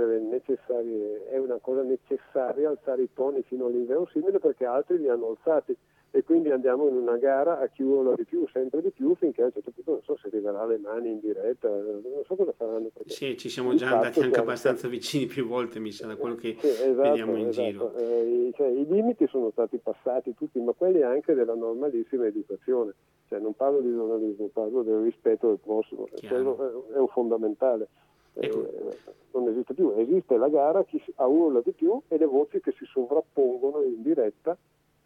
è 1.31 1.39
una 1.39 1.59
cosa 1.61 1.83
necessaria 1.83 2.69
alzare 2.69 3.03
i 3.03 3.13
toni 3.13 3.43
fino 3.43 3.67
all'inverosimile 3.67 4.39
perché 4.39 4.65
altri 4.65 4.99
li 4.99 5.09
hanno 5.09 5.31
alzati 5.31 5.77
e 6.13 6.25
quindi 6.25 6.51
andiamo 6.51 6.89
in 6.89 6.97
una 6.97 7.17
gara 7.17 7.61
a 7.61 7.69
chi 7.69 7.83
urla 7.83 8.15
di 8.15 8.25
più, 8.25 8.47
sempre 8.53 8.83
di 8.83 8.91
più, 8.91 9.15
finché 9.15 9.43
a 9.43 9.45
un 9.47 9.53
certo 9.53 9.71
punto 9.71 9.93
non 9.93 10.03
so 10.03 10.17
se 10.17 10.27
arriverà 10.27 10.67
le 10.67 10.79
mani 10.79 11.11
in 11.11 11.21
diretta, 11.21 11.69
non 11.69 12.23
so 12.25 12.35
cosa 12.35 12.53
faranno. 12.53 12.91
Sì, 13.07 13.37
ci 13.37 13.49
siamo 13.49 13.75
già 13.75 13.93
andati 13.93 14.21
anche 14.21 14.41
abbastanza 14.41 14.79
stati... 14.81 14.95
vicini 14.95 15.27
più 15.27 15.47
volte, 15.47 15.79
mi 15.79 15.93
sa, 15.93 16.09
da 16.09 16.17
quello 16.17 16.35
che 16.35 16.57
sì, 16.59 16.67
esatto, 16.67 17.03
vediamo 17.03 17.37
in 17.37 17.49
esatto. 17.49 17.69
giro. 17.69 17.95
Eh, 17.95 18.53
cioè, 18.57 18.69
I 18.69 18.87
limiti 18.87 19.27
sono 19.29 19.51
stati 19.51 19.79
passati 19.79 20.35
tutti, 20.35 20.59
ma 20.59 20.73
quelli 20.73 21.03
anche 21.03 21.35
della 21.35 21.55
normalissima 21.55 22.27
educazione. 22.27 22.95
Cioè, 23.29 23.39
non 23.39 23.55
parlo 23.55 23.81
di 23.81 23.93
giornalismo, 23.93 24.49
parlo 24.53 24.83
del 24.83 25.03
rispetto 25.03 25.47
del 25.47 25.59
prossimo, 25.63 26.09
quello 26.27 26.87
è 26.93 26.99
un 26.99 27.09
fondamentale. 27.09 27.87
Ecco. 28.35 28.67
Eh, 28.67 28.97
non 29.33 29.49
esiste 29.49 29.75
più, 29.75 29.93
esiste 29.97 30.37
la 30.37 30.49
gara, 30.49 30.83
chi 30.85 31.01
ha 31.17 31.27
urla 31.27 31.61
di 31.61 31.71
più 31.71 32.01
e 32.09 32.19
le 32.19 32.27
voci 32.27 32.61
che 32.61 32.73
si 32.73 32.85
sovrappongono 32.85 33.83
in 33.83 34.03
diretta 34.03 34.57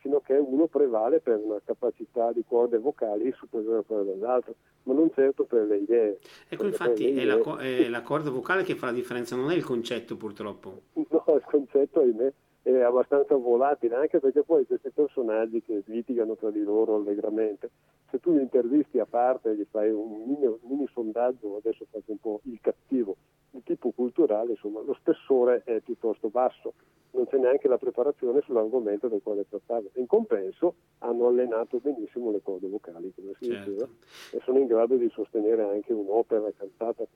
fino 0.04 0.18
a 0.18 0.22
che 0.22 0.34
uno 0.34 0.66
prevale 0.66 1.20
per 1.20 1.40
una 1.42 1.58
capacità 1.64 2.30
di 2.30 2.44
corde 2.46 2.76
vocali 2.76 3.32
superiore 3.32 3.78
a 3.78 3.82
quella 3.82 4.02
dell'altro, 4.02 4.54
ma 4.82 4.92
non 4.92 5.10
certo 5.14 5.44
per 5.44 5.64
le 5.64 5.78
idee. 5.78 6.18
Ecco, 6.46 6.66
infatti 6.66 7.08
idee... 7.08 7.22
è, 7.22 7.24
la, 7.24 7.58
è, 7.58 7.88
la, 7.88 8.02
corda 8.02 8.28
vocale 8.28 8.64
che 8.64 8.74
fa 8.74 8.86
la 8.86 8.92
differenza, 8.92 9.34
non 9.34 9.50
è 9.50 9.54
il 9.54 9.64
concetto 9.64 10.18
purtroppo. 10.18 10.82
No, 10.92 11.24
il 11.34 11.44
concetto 11.46 12.00
ahimè 12.00 12.32
è 12.60 12.80
abbastanza 12.80 13.34
volatile, 13.34 13.94
anche 13.94 14.20
perché 14.20 14.42
poi 14.42 14.66
questi 14.66 14.90
personaggi 14.90 15.62
che 15.62 15.82
litigano 15.86 16.36
tra 16.36 16.50
di 16.50 16.62
loro 16.62 16.96
allegramente, 16.96 17.70
se 18.10 18.20
tu 18.20 18.34
li 18.34 18.42
intervisti 18.42 18.98
a 18.98 19.06
parte, 19.06 19.56
gli 19.56 19.66
fai 19.70 19.90
un 19.90 20.22
mini, 20.26 20.44
un 20.44 20.58
mini 20.68 20.86
sondaggio, 20.92 21.56
adesso 21.56 21.86
faccio 21.90 22.10
un 22.10 22.18
po' 22.18 22.40
il 22.42 22.58
cattivo, 22.60 23.16
di 23.54 23.62
tipo 23.62 23.92
culturale, 23.92 24.50
insomma, 24.50 24.80
lo 24.80 24.94
spessore 24.94 25.62
è 25.64 25.80
piuttosto 25.80 26.28
basso 26.28 26.74
non 27.14 27.26
c'è 27.26 27.38
neanche 27.38 27.68
la 27.68 27.78
preparazione 27.78 28.42
sull'argomento 28.44 29.08
del 29.08 29.20
quale 29.22 29.46
trattare. 29.48 29.90
In 29.94 30.06
compenso 30.06 30.74
hanno 30.98 31.28
allenato 31.28 31.78
benissimo 31.78 32.30
le 32.30 32.40
corde 32.42 32.68
vocali, 32.68 33.12
come 33.14 33.32
si 33.38 33.46
certo. 33.46 33.70
diceva, 33.70 33.88
e 34.32 34.40
sono 34.44 34.58
in 34.58 34.66
grado 34.66 34.96
di 34.96 35.08
sostenere 35.12 35.62
anche 35.62 35.92
un'opera 35.92 36.50
cantata. 36.56 37.06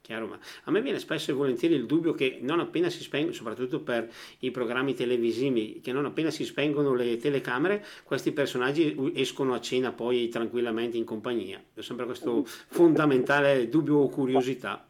Chiaro, 0.00 0.26
ma 0.26 0.38
a 0.64 0.70
me 0.70 0.82
viene 0.82 0.98
spesso 0.98 1.30
e 1.30 1.34
volentieri 1.34 1.74
il 1.74 1.86
dubbio 1.86 2.12
che 2.12 2.38
non 2.42 2.60
appena 2.60 2.90
si 2.90 3.00
spengono, 3.00 3.32
soprattutto 3.32 3.80
per 3.80 4.10
i 4.40 4.50
programmi 4.50 4.92
televisivi, 4.92 5.80
che 5.80 5.92
non 5.92 6.04
appena 6.04 6.30
si 6.30 6.44
spengono 6.44 6.92
le 6.92 7.16
telecamere, 7.16 7.82
questi 8.04 8.32
personaggi 8.32 9.12
escono 9.14 9.54
a 9.54 9.60
cena 9.60 9.92
poi 9.92 10.28
tranquillamente 10.28 10.98
in 10.98 11.04
compagnia. 11.04 11.62
Ho 11.74 11.80
sempre 11.80 12.04
questo 12.04 12.42
fondamentale 12.44 13.68
dubbio 13.70 13.96
o 13.96 14.08
curiosità 14.08 14.86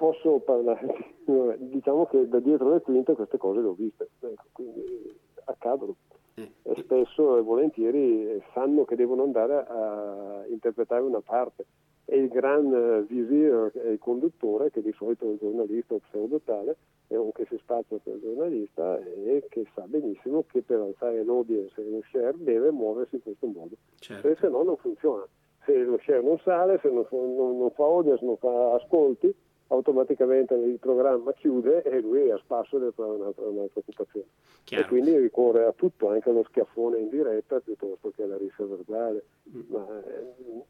posso 0.00 0.38
parlare, 0.38 1.14
diciamo 1.58 2.06
che 2.06 2.26
da 2.26 2.40
dietro 2.40 2.72
le 2.72 2.80
quinte 2.80 3.14
queste 3.14 3.36
cose 3.36 3.60
le 3.60 3.66
ho 3.66 3.74
viste, 3.74 4.08
ecco, 4.18 4.44
quindi 4.52 5.14
accadono. 5.44 5.94
Eh. 6.34 6.50
E 6.62 6.74
spesso 6.76 7.36
e 7.36 7.42
volentieri 7.42 8.42
sanno 8.54 8.84
che 8.86 8.96
devono 8.96 9.24
andare 9.24 9.66
a 9.68 10.44
interpretare 10.48 11.02
una 11.02 11.20
parte 11.20 11.66
e 12.06 12.16
il 12.16 12.28
gran 12.28 12.72
eh, 12.72 13.02
visir 13.02 13.72
è 13.74 13.88
il 13.88 13.98
conduttore, 13.98 14.70
che 14.70 14.80
di 14.80 14.92
solito 14.92 15.26
è 15.26 15.32
il 15.32 15.38
giornalista 15.38 15.94
o 15.94 15.98
pseudotale, 15.98 16.76
è 17.06 17.16
un 17.16 17.30
che 17.32 17.44
si 17.50 17.58
spazza 17.58 17.96
per 18.02 18.14
il 18.14 18.20
giornalista 18.20 18.98
e 18.98 19.44
che 19.50 19.66
sa 19.74 19.82
benissimo 19.82 20.44
che 20.50 20.62
per 20.62 20.80
alzare 20.80 21.22
l'audience 21.22 21.78
e 21.78 21.90
lo 21.90 22.00
share 22.10 22.34
deve 22.38 22.70
muoversi 22.70 23.16
in 23.16 23.22
questo 23.22 23.46
modo, 23.46 23.76
certo. 23.98 24.22
perché 24.22 24.40
se 24.40 24.48
no 24.48 24.62
non 24.62 24.76
funziona. 24.78 25.26
Se 25.66 25.76
lo 25.76 25.98
share 25.98 26.22
non 26.22 26.38
sale, 26.38 26.78
se 26.80 26.88
non, 26.88 27.06
non, 27.10 27.58
non 27.58 27.70
fa 27.72 27.84
audience, 27.84 28.24
non 28.24 28.38
fa 28.38 28.74
ascolti, 28.74 29.34
automaticamente 29.70 30.54
il 30.54 30.78
programma 30.78 31.32
chiude 31.32 31.82
e 31.82 32.00
lui 32.00 32.28
è 32.28 32.32
a 32.32 32.38
spasso 32.38 32.78
per 32.78 32.92
un'altra, 33.04 33.46
un'altra 33.46 33.80
occupazione. 33.80 34.26
Chiaro. 34.64 34.84
E 34.84 34.88
quindi 34.88 35.16
ricorre 35.16 35.64
a 35.64 35.72
tutto, 35.72 36.08
anche 36.10 36.28
allo 36.28 36.44
schiaffone 36.48 36.98
in 36.98 37.08
diretta 37.08 37.60
piuttosto 37.60 38.10
che 38.14 38.24
alla 38.24 38.36
rissa 38.36 38.64
verbale. 38.64 39.24
Mm. 39.48 39.60
Ma, 39.68 40.02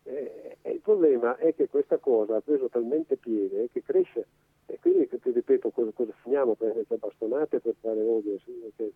eh, 0.04 0.56
eh, 0.62 0.70
il 0.70 0.80
problema 0.80 1.36
è 1.36 1.54
che 1.54 1.68
questa 1.68 1.98
cosa 1.98 2.36
ha 2.36 2.40
preso 2.40 2.68
talmente 2.68 3.16
piede 3.16 3.68
che 3.72 3.82
cresce 3.82 4.26
e 4.66 4.78
quindi 4.80 5.08
ti 5.08 5.30
ripeto 5.30 5.70
cosa, 5.70 5.90
cosa 5.92 6.12
finiamo? 6.22 6.54
Per 6.54 6.74
le 6.88 6.96
bastonate 6.96 7.60
per 7.60 7.74
fare 7.80 8.00
odio, 8.00 8.38
che 8.76 8.92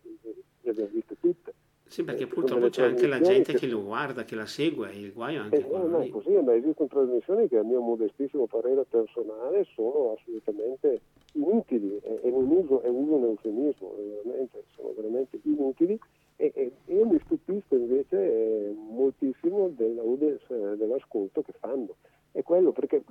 le 0.61 0.69
abbiamo 0.69 0.89
viste 0.91 1.15
tutte. 1.19 1.53
Sì, 1.87 2.03
perché 2.03 2.23
eh, 2.23 2.27
purtroppo 2.27 2.69
c'è 2.69 2.83
anche 2.83 3.07
la 3.07 3.21
gente 3.21 3.53
che... 3.53 3.59
che... 3.59 3.67
lo 3.67 3.83
guarda, 3.83 4.23
che 4.23 4.35
la 4.35 4.47
segue, 4.47 4.91
il 4.91 5.13
guaio 5.13 5.41
anche 5.41 5.57
eh, 5.57 5.69
No, 5.69 5.85
no, 5.85 5.99
è 5.99 6.09
così, 6.09 6.31
ma 6.31 6.55
esistono 6.55 6.89
trasmissioni 6.89 7.47
che 7.47 7.57
a 7.57 7.63
mio 7.63 7.79
modestissimo 7.79 8.47
parere 8.47 8.85
personale 8.89 9.65
sono 9.75 10.15
assolutamente 10.17 11.01
inutili, 11.33 11.99
e, 12.01 12.19
e 12.23 12.29
non 12.31 12.49
uso, 12.49 12.81
uso 12.83 13.15
un 13.15 13.23
eufemismo, 13.25 13.95
veramente, 14.23 14.63
sono 14.75 14.93
veramente 14.95 15.39
inutili. 15.43 15.99
E, 16.37 16.51
e 16.53 16.71
io 16.87 17.05
mi 17.05 17.19
stupisco 17.23 17.75
invece 17.75 18.17
eh, 18.17 18.75
moltissimo 18.89 19.69
dell'audience, 19.69 20.45
eh, 20.49 20.75
dell'ascolto 20.75 21.41
che 21.43 21.53
fanno. 21.59 21.95
È 22.31 22.41
quello 22.43 22.73
perché, 22.73 23.03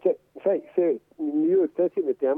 cioè, 0.00 0.16
sai, 0.42 0.62
se 0.74 0.98
io 1.18 1.62
e 1.62 1.70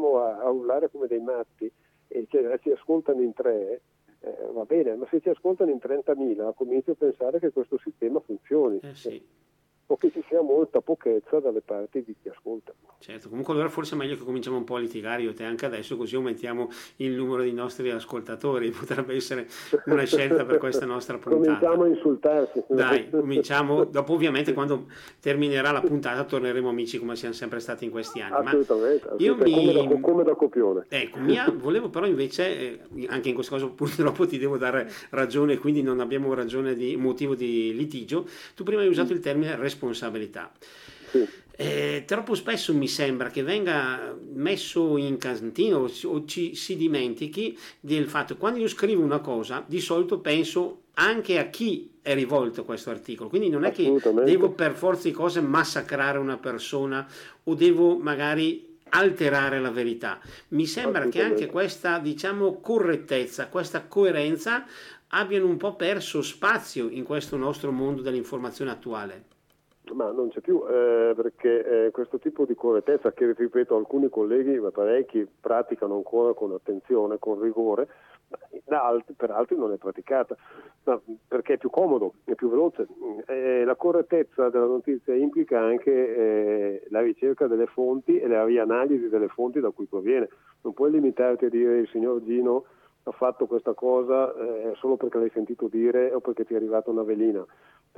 mettiamo 0.08 0.18
a, 0.18 0.38
a 0.38 0.50
urlare 0.50 0.90
come 0.90 1.06
dei 1.06 1.20
matti 1.20 1.70
e 2.08 2.26
cioè, 2.28 2.58
ci 2.60 2.70
ascoltano 2.70 3.20
in 3.20 3.34
tre, 3.34 3.82
eh, 4.20 4.48
va 4.52 4.64
bene, 4.64 4.94
ma 4.96 5.06
se 5.10 5.20
ci 5.20 5.28
ascoltano 5.28 5.70
in 5.70 5.78
30.000 5.82 6.54
comincio 6.54 6.92
a 6.92 6.94
pensare 6.94 7.38
che 7.38 7.50
questo 7.50 7.78
sistema 7.78 8.20
funzioni. 8.20 8.80
Eh 8.82 8.94
sì 8.94 9.22
o 9.90 9.96
che 9.96 10.10
ci 10.10 10.22
sia 10.28 10.42
molta 10.42 10.82
pochezza 10.82 11.40
dalle 11.40 11.62
parti 11.62 12.02
di 12.02 12.14
chi 12.20 12.28
ascolta. 12.28 12.74
Certo, 13.00 13.28
comunque 13.28 13.54
allora 13.54 13.68
forse 13.68 13.94
è 13.94 13.98
meglio 13.98 14.16
che 14.16 14.24
cominciamo 14.24 14.56
un 14.56 14.64
po' 14.64 14.76
a 14.76 14.80
litigare 14.80 15.22
io 15.22 15.30
e 15.30 15.34
te 15.34 15.44
anche 15.44 15.66
adesso, 15.66 15.96
così 15.96 16.16
aumentiamo 16.16 16.68
il 16.96 17.12
numero 17.12 17.42
dei 17.42 17.52
nostri 17.52 17.90
ascoltatori, 17.90 18.70
potrebbe 18.76 19.14
essere 19.14 19.46
una 19.86 20.04
scelta 20.04 20.44
per 20.44 20.58
questa 20.58 20.86
nostra 20.86 21.18
puntata. 21.18 21.58
Cominciamo 21.58 21.82
a 21.84 21.86
insultarci. 21.88 22.64
Dai, 22.68 23.10
cominciamo, 23.10 23.84
dopo 23.90 24.12
ovviamente 24.12 24.52
quando 24.52 24.86
terminerà 25.20 25.70
la 25.70 25.80
puntata 25.80 26.24
torneremo 26.24 26.68
amici 26.68 26.98
come 26.98 27.16
siamo 27.16 27.34
sempre 27.34 27.60
stati 27.60 27.84
in 27.84 27.90
questi 27.90 28.20
anni. 28.20 28.46
Assolutamente, 28.46 29.14
io 29.18 29.36
mi... 29.36 29.52
come, 29.52 29.72
da, 29.72 30.00
come 30.00 30.24
da 30.24 30.34
copione. 30.34 30.86
Ecco, 30.88 31.18
mia, 31.18 31.52
volevo 31.54 31.88
però 31.88 32.06
invece, 32.06 32.80
eh, 32.90 33.06
anche 33.08 33.28
in 33.28 33.34
questo 33.34 33.54
caso 33.54 33.70
purtroppo 33.70 34.26
ti 34.26 34.38
devo 34.38 34.56
dare 34.56 34.90
ragione, 35.10 35.56
quindi 35.58 35.82
non 35.82 36.00
abbiamo 36.00 36.34
ragione 36.34 36.74
di 36.74 36.96
motivo 36.96 37.34
di 37.34 37.74
litigio, 37.74 38.26
tu 38.54 38.64
prima 38.64 38.82
hai 38.82 38.88
usato 38.88 39.12
il 39.12 39.20
termine 39.20 39.56
responsabilità 39.56 39.76
responsabilità. 39.88 40.50
Sì. 41.10 41.28
Eh, 41.60 42.04
troppo 42.06 42.36
spesso 42.36 42.72
mi 42.72 42.86
sembra 42.86 43.30
che 43.30 43.42
venga 43.42 44.16
messo 44.32 44.96
in 44.96 45.18
cantino 45.18 45.88
o, 46.04 46.24
ci 46.24 46.54
si 46.54 46.76
dimentichi 46.76 47.58
del 47.80 48.06
fatto 48.06 48.34
che 48.34 48.38
quando 48.38 48.60
io 48.60 48.68
scrivo 48.68 49.02
una 49.02 49.18
cosa 49.18 49.64
di 49.66 49.80
solito 49.80 50.20
penso 50.20 50.82
anche 50.94 51.36
a 51.40 51.46
chi 51.46 51.98
è 52.00 52.14
rivolto 52.14 52.64
questo 52.64 52.90
articolo. 52.90 53.28
Quindi 53.28 53.48
non 53.48 53.64
è 53.64 53.72
che 53.72 53.92
devo 54.24 54.52
per 54.52 54.74
forza 54.74 55.08
di 55.08 55.10
cose 55.10 55.40
massacrare 55.40 56.18
una 56.18 56.36
persona 56.36 57.04
o 57.42 57.54
devo 57.54 57.98
magari 57.98 58.76
alterare 58.90 59.58
la 59.58 59.72
verità. 59.72 60.20
Mi 60.50 60.64
sembra 60.64 61.08
che 61.08 61.22
anche 61.22 61.46
questa 61.46 61.98
diciamo 61.98 62.60
correttezza 62.60 63.48
questa 63.48 63.82
coerenza 63.82 64.64
abbiano 65.08 65.46
un 65.46 65.56
po' 65.56 65.74
perso 65.74 66.22
spazio 66.22 66.88
in 66.88 67.02
questo 67.02 67.36
nostro 67.36 67.72
mondo 67.72 68.00
dell'informazione 68.00 68.70
attuale 68.70 69.24
ma 69.94 70.10
non 70.10 70.28
c'è 70.28 70.40
più, 70.40 70.62
eh, 70.68 71.12
perché 71.14 71.86
eh, 71.86 71.90
questo 71.90 72.18
tipo 72.18 72.44
di 72.44 72.54
correttezza 72.54 73.12
che, 73.12 73.32
ripeto, 73.32 73.76
alcuni 73.76 74.08
colleghi, 74.08 74.58
ma 74.58 74.70
parecchi, 74.70 75.26
praticano 75.40 75.96
ancora 75.96 76.32
con 76.34 76.52
attenzione, 76.52 77.18
con 77.18 77.40
rigore, 77.40 77.88
altri, 78.66 79.14
per 79.14 79.30
altri 79.30 79.56
non 79.56 79.72
è 79.72 79.76
praticata, 79.76 80.36
ma 80.84 81.00
perché 81.26 81.54
è 81.54 81.58
più 81.58 81.70
comodo, 81.70 82.14
è 82.24 82.34
più 82.34 82.48
veloce. 82.48 82.86
Eh, 83.26 83.64
la 83.64 83.76
correttezza 83.76 84.48
della 84.50 84.66
notizia 84.66 85.14
implica 85.14 85.60
anche 85.60 85.90
eh, 85.90 86.86
la 86.90 87.00
ricerca 87.00 87.46
delle 87.46 87.66
fonti 87.66 88.18
e 88.18 88.26
la 88.26 88.44
rianalisi 88.44 89.08
delle 89.08 89.28
fonti 89.28 89.60
da 89.60 89.70
cui 89.70 89.86
proviene. 89.86 90.28
Non 90.62 90.74
puoi 90.74 90.90
limitarti 90.90 91.46
a 91.46 91.48
dire 91.50 91.78
il 91.78 91.88
signor 91.88 92.22
Gino 92.22 92.64
ha 93.08 93.12
fatto 93.12 93.46
questa 93.46 93.72
cosa 93.72 94.34
eh, 94.34 94.72
solo 94.76 94.96
perché 94.96 95.18
l'hai 95.18 95.30
sentito 95.30 95.66
dire 95.68 96.12
o 96.12 96.20
perché 96.20 96.44
ti 96.44 96.52
è 96.52 96.56
arrivata 96.56 96.90
una 96.90 97.02
velina. 97.02 97.44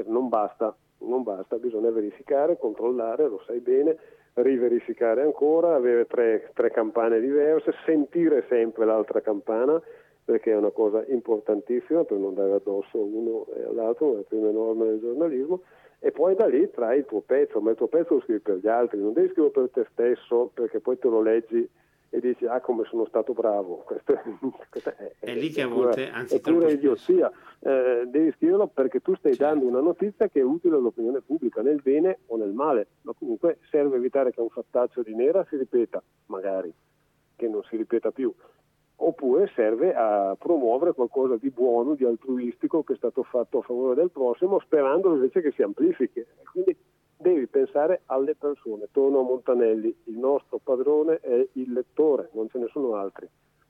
Non 0.07 0.29
basta, 0.29 0.75
non 0.99 1.23
basta, 1.23 1.57
bisogna 1.57 1.91
verificare, 1.91 2.57
controllare, 2.57 3.29
lo 3.29 3.43
sai 3.45 3.59
bene, 3.59 3.97
riverificare 4.35 5.23
ancora, 5.23 5.75
avere 5.75 6.07
tre, 6.07 6.51
tre 6.55 6.71
campane 6.71 7.21
diverse, 7.21 7.75
sentire 7.85 8.47
sempre 8.49 8.87
l'altra 8.87 9.21
campana 9.21 9.81
perché 10.25 10.53
è 10.53 10.57
una 10.57 10.71
cosa 10.71 11.05
importantissima 11.09 12.05
per 12.05 12.19
non 12.19 12.35
dare 12.35 12.53
addosso 12.53 12.99
uno 12.99 13.47
e 13.53 13.65
all'altro, 13.65 14.13
una 14.13 14.23
prima 14.23 14.51
norma 14.51 14.85
del 14.85 15.01
giornalismo, 15.01 15.63
e 15.99 16.13
poi 16.13 16.37
da 16.37 16.47
lì 16.47 16.71
trai 16.71 16.99
il 16.99 17.05
tuo 17.05 17.21
pezzo, 17.21 17.61
ma 17.61 17.71
il 17.71 17.77
tuo 17.77 17.89
pezzo 17.89 18.15
lo 18.15 18.21
scrivi 18.21 18.39
per 18.39 18.57
gli 18.57 18.69
altri, 18.69 19.01
non 19.01 19.13
devi 19.13 19.31
scriverlo 19.31 19.51
per 19.51 19.71
te 19.71 19.89
stesso 19.91 20.51
perché 20.55 20.79
poi 20.79 20.99
te 20.99 21.09
lo 21.09 21.21
leggi 21.21 21.69
e 22.13 22.21
dici 22.21 22.45
ah 22.45 22.61
come 22.61 22.85
sono 22.85 23.07
stato 23.07 23.33
bravo 23.33 23.77
questo 23.87 24.13
è, 24.13 24.23
questo 24.69 24.91
è, 24.91 25.15
è, 25.21 25.35
lì 25.35 25.51
che 25.51 25.63
a 25.63 25.69
volte 25.69 26.07
pura, 26.07 26.17
anzi 26.17 26.37
è 26.37 26.41
pure 26.41 26.73
idiozia. 26.73 27.31
Eh, 27.61 28.05
devi 28.07 28.33
scriverlo 28.33 28.67
perché 28.69 29.01
tu 29.01 29.15
stai 29.15 29.35
certo. 29.35 29.53
dando 29.53 29.69
una 29.69 29.81
notizia 29.81 30.29
che 30.29 30.41
è 30.41 30.43
utile 30.43 30.77
all'opinione 30.77 31.21
pubblica 31.21 31.63
nel 31.63 31.81
bene 31.83 32.21
o 32.27 32.37
nel 32.37 32.53
male. 32.53 32.89
Ma 33.03 33.13
comunque 33.17 33.59
serve 33.71 33.97
evitare 33.97 34.33
che 34.33 34.41
un 34.41 34.49
fattaccio 34.49 35.03
di 35.03 35.15
nera 35.15 35.47
si 35.49 35.57
ripeta 35.57 36.03
magari 36.27 36.73
che 37.37 37.49
non 37.49 37.63
si 37.65 37.77
ripeta 37.77 38.11
più. 38.11 38.33
Oppure 39.03 39.51
serve 39.55 39.95
a 39.95 40.37
promuovere 40.39 40.93
qualcosa 40.93 41.37
di 41.37 41.51
buono, 41.51 41.95
di 41.95 42.05
altruistico 42.05 42.83
che 42.83 42.95
è 42.95 42.97
stato 42.97 43.23
fatto 43.23 43.59
a 43.59 43.63
favore 43.63 43.95
del 43.95 44.11
prossimo, 44.11 44.61
sperando 44.61 45.15
invece 45.15 45.41
che 45.41 45.53
si 45.53 45.63
amplifichi. 45.63 46.23
Quindi 46.53 46.77
devi 47.21 47.47
pensare 47.47 48.03
alle 48.07 48.35
persone. 48.35 48.89
Torno 48.91 49.21
a 49.21 49.23
Montanelli, 49.23 49.95
il 50.05 50.17
nostro 50.17 50.59
padrone 50.59 51.21
è 51.21 51.47
il 51.53 51.73
lettore, 51.73 52.31
non 52.33 52.49
ce 52.49 52.59
ne 52.59 52.69
sono 52.73 52.95
altri. 52.95 53.29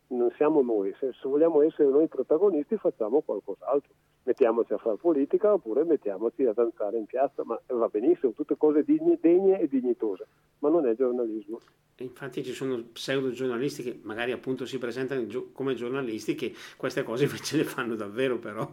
Non 0.08 0.32
siamo 0.36 0.62
noi, 0.62 0.92
se, 0.98 1.12
se 1.12 1.28
vogliamo 1.28 1.62
essere 1.62 1.88
noi 1.88 2.08
protagonisti 2.08 2.76
facciamo 2.76 3.20
qualcos'altro, 3.20 3.92
mettiamoci 4.24 4.72
a 4.72 4.78
fare 4.78 4.96
politica 4.96 5.52
oppure 5.52 5.84
mettiamoci 5.84 6.44
a 6.46 6.52
danzare 6.52 6.98
in 6.98 7.06
piazza, 7.06 7.44
ma 7.44 7.60
va 7.68 7.88
benissimo, 7.88 8.32
tutte 8.32 8.56
cose 8.56 8.82
degne, 8.82 9.18
degne 9.20 9.60
e 9.60 9.68
dignitose, 9.68 10.26
ma 10.58 10.68
non 10.68 10.86
è 10.86 10.96
giornalismo. 10.96 11.60
Infatti 11.98 12.42
ci 12.42 12.52
sono 12.52 12.82
pseudo 12.92 13.30
giornalisti 13.30 13.82
che 13.84 14.00
magari 14.02 14.32
appunto 14.32 14.64
si 14.66 14.78
presentano 14.78 15.24
come 15.52 15.74
giornalisti 15.74 16.34
che 16.34 16.54
queste 16.76 17.04
cose 17.04 17.24
invece 17.24 17.58
le 17.58 17.64
fanno 17.64 17.94
davvero 17.94 18.38
però, 18.38 18.68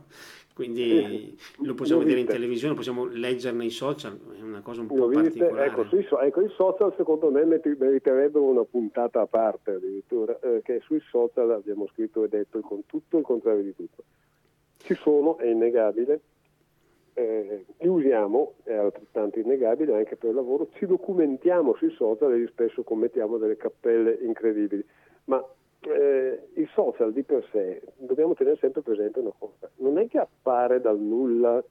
quindi 0.57 1.37
lo 1.57 1.75
possiamo 1.75 2.01
vedere 2.01 2.21
in 2.21 2.25
televisione, 2.25 2.73
possiamo 2.73 3.05
leggere 3.05 3.55
nei 3.55 3.69
social, 3.69 4.17
è 4.39 4.41
una 4.41 4.61
cosa 4.61 4.81
un 4.81 4.87
po' 4.87 5.07
particolare. 5.07 5.67
Ecco, 5.67 5.83
sui, 5.83 6.03
ecco, 6.23 6.41
i 6.41 6.49
social 6.49 6.91
secondo 6.97 7.29
me 7.29 7.45
meriterebbero 7.45 8.43
una 8.43 8.63
puntata 8.63 9.21
a 9.21 9.27
parte 9.27 9.73
addirittura, 9.73 10.39
eh, 10.39 10.61
che 10.63 10.79
sui 10.79 10.99
social 11.11 11.51
abbiamo 11.51 11.85
scritto 11.93 12.23
e 12.23 12.27
detto 12.27 12.59
con 12.61 12.83
tutto 12.87 13.19
il 13.19 13.23
contrario 13.23 13.61
di 13.61 13.75
tutto. 13.75 14.03
Ci 14.77 14.95
sono, 14.95 15.37
è 15.37 15.45
innegabile, 15.45 16.21
eh, 17.13 17.65
li 17.77 17.87
usiamo, 17.87 18.55
è 18.63 18.73
altrettanto 18.73 19.37
innegabile 19.37 19.95
anche 19.95 20.15
per 20.15 20.31
il 20.31 20.37
lavoro, 20.37 20.69
ci 20.73 20.87
documentiamo 20.87 21.75
sui 21.75 21.91
social 21.91 22.33
e 22.33 22.47
spesso 22.47 22.81
commettiamo 22.81 23.37
delle 23.37 23.57
cappelle 23.57 24.17
incredibili, 24.23 24.83
ma 25.25 25.39
eh, 25.81 26.47
il 26.53 26.69
social 26.73 27.13
di 27.13 27.23
per 27.23 27.47
sé, 27.51 27.81
dobbiamo 27.97 28.33
tenere 28.33 28.57
sempre 28.57 28.81
presente 28.81 29.19
una 29.19 29.33
cosa, 29.37 29.69
non 29.77 29.97
è 29.97 30.07
che 30.07 30.17
appare 30.17 30.81
dal 30.81 30.99
nulla 30.99 31.63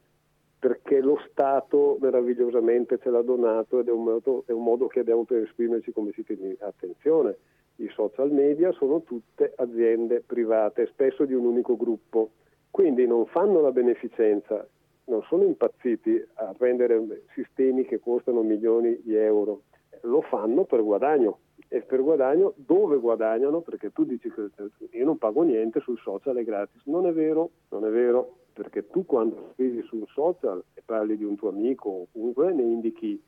perché 0.59 1.01
lo 1.01 1.19
Stato 1.31 1.99
meravigliosamente 2.01 2.99
ce 2.99 3.11
l'ha 3.11 3.23
donato 3.23 3.79
ed 3.79 3.89
è 3.89 3.93
un 3.93 4.05
modo, 4.05 4.45
è 4.47 4.53
un 4.53 4.63
modo 4.63 4.87
che 4.87 5.01
abbiamo 5.01 5.25
per 5.25 5.43
esprimerci 5.43 5.93
come 5.93 6.13
cittadini. 6.13 6.57
Attenzione, 6.59 7.37
i 7.77 7.89
social 7.89 8.33
media 8.33 8.73
sono 8.73 9.03
tutte 9.03 9.53
aziende 9.57 10.23
private, 10.27 10.87
spesso 10.87 11.25
di 11.25 11.35
un 11.35 11.45
unico 11.45 11.77
gruppo, 11.77 12.31
quindi 12.71 13.07
non 13.07 13.27
fanno 13.27 13.61
la 13.61 13.71
beneficenza, 13.71 14.67
non 15.05 15.23
sono 15.29 15.45
impazziti 15.45 16.27
a 16.35 16.55
prendere 16.57 17.23
sistemi 17.35 17.85
che 17.85 18.01
costano 18.01 18.43
milioni 18.43 18.99
di 19.03 19.15
euro, 19.15 19.63
lo 20.03 20.23
fanno 20.23 20.65
per 20.65 20.83
guadagno 20.83 21.39
e 21.69 21.83
per 21.83 22.03
guadagno 22.03 22.55
dove 22.57 22.99
guadagnano? 22.99 23.61
Perché 23.61 23.93
tu 23.93 24.05
dici 24.05 24.31
che 24.31 24.51
io 24.91 25.05
non 25.05 25.19
pago 25.19 25.43
niente 25.43 25.81
sul 25.81 25.99
social, 25.99 26.37
è 26.37 26.45
gratis. 26.45 26.83
Non 26.85 27.07
è 27.07 27.13
vero, 27.13 27.51
non 27.71 27.85
è 27.85 27.91
vero, 27.91 28.37
perché 28.53 28.87
tu 28.89 29.05
quando 29.05 29.51
scrivi 29.53 29.83
sul 29.83 30.07
social 30.09 30.63
e 30.75 30.83
parli 30.85 31.17
di 31.17 31.25
un 31.25 31.37
tuo 31.37 31.49
amico 31.49 31.89
o 31.89 32.07
comunque 32.13 32.53
ne 32.53 32.63
indichi 32.63 33.21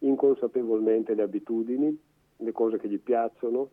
inconsapevolmente 0.00 1.14
le 1.14 1.22
abitudini, 1.22 1.98
le 2.36 2.52
cose 2.52 2.78
che 2.78 2.88
gli 2.88 3.00
piacciono, 3.00 3.70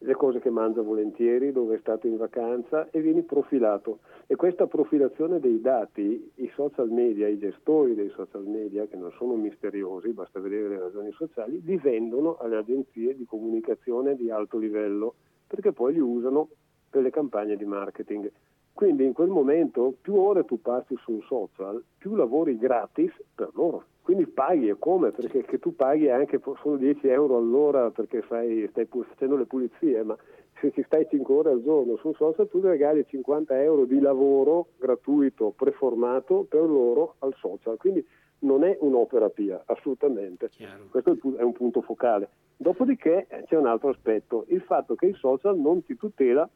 le 0.00 0.14
cose 0.14 0.38
che 0.38 0.50
mangia 0.50 0.82
volentieri, 0.82 1.50
dove 1.50 1.76
è 1.76 1.78
stato 1.80 2.06
in 2.06 2.16
vacanza 2.16 2.88
e 2.90 3.00
vieni 3.00 3.22
profilato. 3.22 3.98
E 4.26 4.36
questa 4.36 4.66
profilazione 4.66 5.40
dei 5.40 5.60
dati, 5.60 6.30
i 6.36 6.50
social 6.54 6.90
media, 6.90 7.26
i 7.26 7.38
gestori 7.38 7.94
dei 7.94 8.10
social 8.10 8.44
media, 8.44 8.86
che 8.86 8.96
non 8.96 9.10
sono 9.16 9.34
misteriosi, 9.34 10.12
basta 10.12 10.38
vedere 10.40 10.68
le 10.68 10.78
ragioni 10.78 11.10
sociali, 11.12 11.60
li 11.64 11.76
vendono 11.76 12.36
alle 12.36 12.56
agenzie 12.56 13.16
di 13.16 13.24
comunicazione 13.24 14.14
di 14.14 14.30
alto 14.30 14.58
livello, 14.58 15.14
perché 15.46 15.72
poi 15.72 15.94
li 15.94 16.00
usano 16.00 16.48
per 16.88 17.02
le 17.02 17.10
campagne 17.10 17.56
di 17.56 17.64
marketing. 17.64 18.30
Quindi 18.72 19.04
in 19.04 19.12
quel 19.12 19.28
momento 19.28 19.94
più 20.00 20.14
ore 20.14 20.44
tu 20.44 20.60
passi 20.60 20.94
su 20.98 21.10
un 21.10 21.22
social, 21.22 21.82
più 21.98 22.14
lavori 22.14 22.56
gratis 22.56 23.10
per 23.34 23.50
loro. 23.54 23.84
Quindi 24.08 24.26
paghi 24.26 24.70
e 24.70 24.76
come? 24.78 25.10
Perché 25.10 25.58
tu 25.58 25.76
paghi 25.76 26.08
anche 26.08 26.40
solo 26.62 26.76
10 26.76 27.08
euro 27.08 27.36
all'ora 27.36 27.90
perché 27.90 28.22
fai, 28.22 28.66
stai 28.70 28.88
facendo 29.06 29.36
le 29.36 29.44
pulizie, 29.44 30.02
ma 30.02 30.16
se 30.62 30.72
ci 30.72 30.82
stai 30.84 31.06
5 31.06 31.34
ore 31.34 31.50
al 31.50 31.62
giorno 31.62 31.98
su 31.98 32.06
un 32.06 32.14
social 32.14 32.48
tu 32.48 32.58
regali 32.60 33.04
50 33.06 33.62
euro 33.62 33.84
di 33.84 34.00
lavoro 34.00 34.68
gratuito, 34.78 35.52
preformato 35.54 36.46
per 36.48 36.62
loro 36.62 37.16
al 37.18 37.34
social. 37.36 37.76
Quindi 37.76 38.02
non 38.38 38.64
è 38.64 38.78
un'opera 38.80 39.28
pia, 39.28 39.62
assolutamente. 39.66 40.48
Chiaro. 40.48 40.86
Questo 40.90 41.14
è 41.36 41.42
un 41.42 41.52
punto 41.52 41.82
focale. 41.82 42.30
Dopodiché 42.56 43.26
eh, 43.28 43.44
c'è 43.44 43.56
un 43.56 43.66
altro 43.66 43.90
aspetto, 43.90 44.46
il 44.48 44.62
fatto 44.62 44.94
che 44.94 45.04
il 45.04 45.16
social 45.16 45.58
non 45.58 45.84
ti 45.84 45.98
tutela 45.98 46.48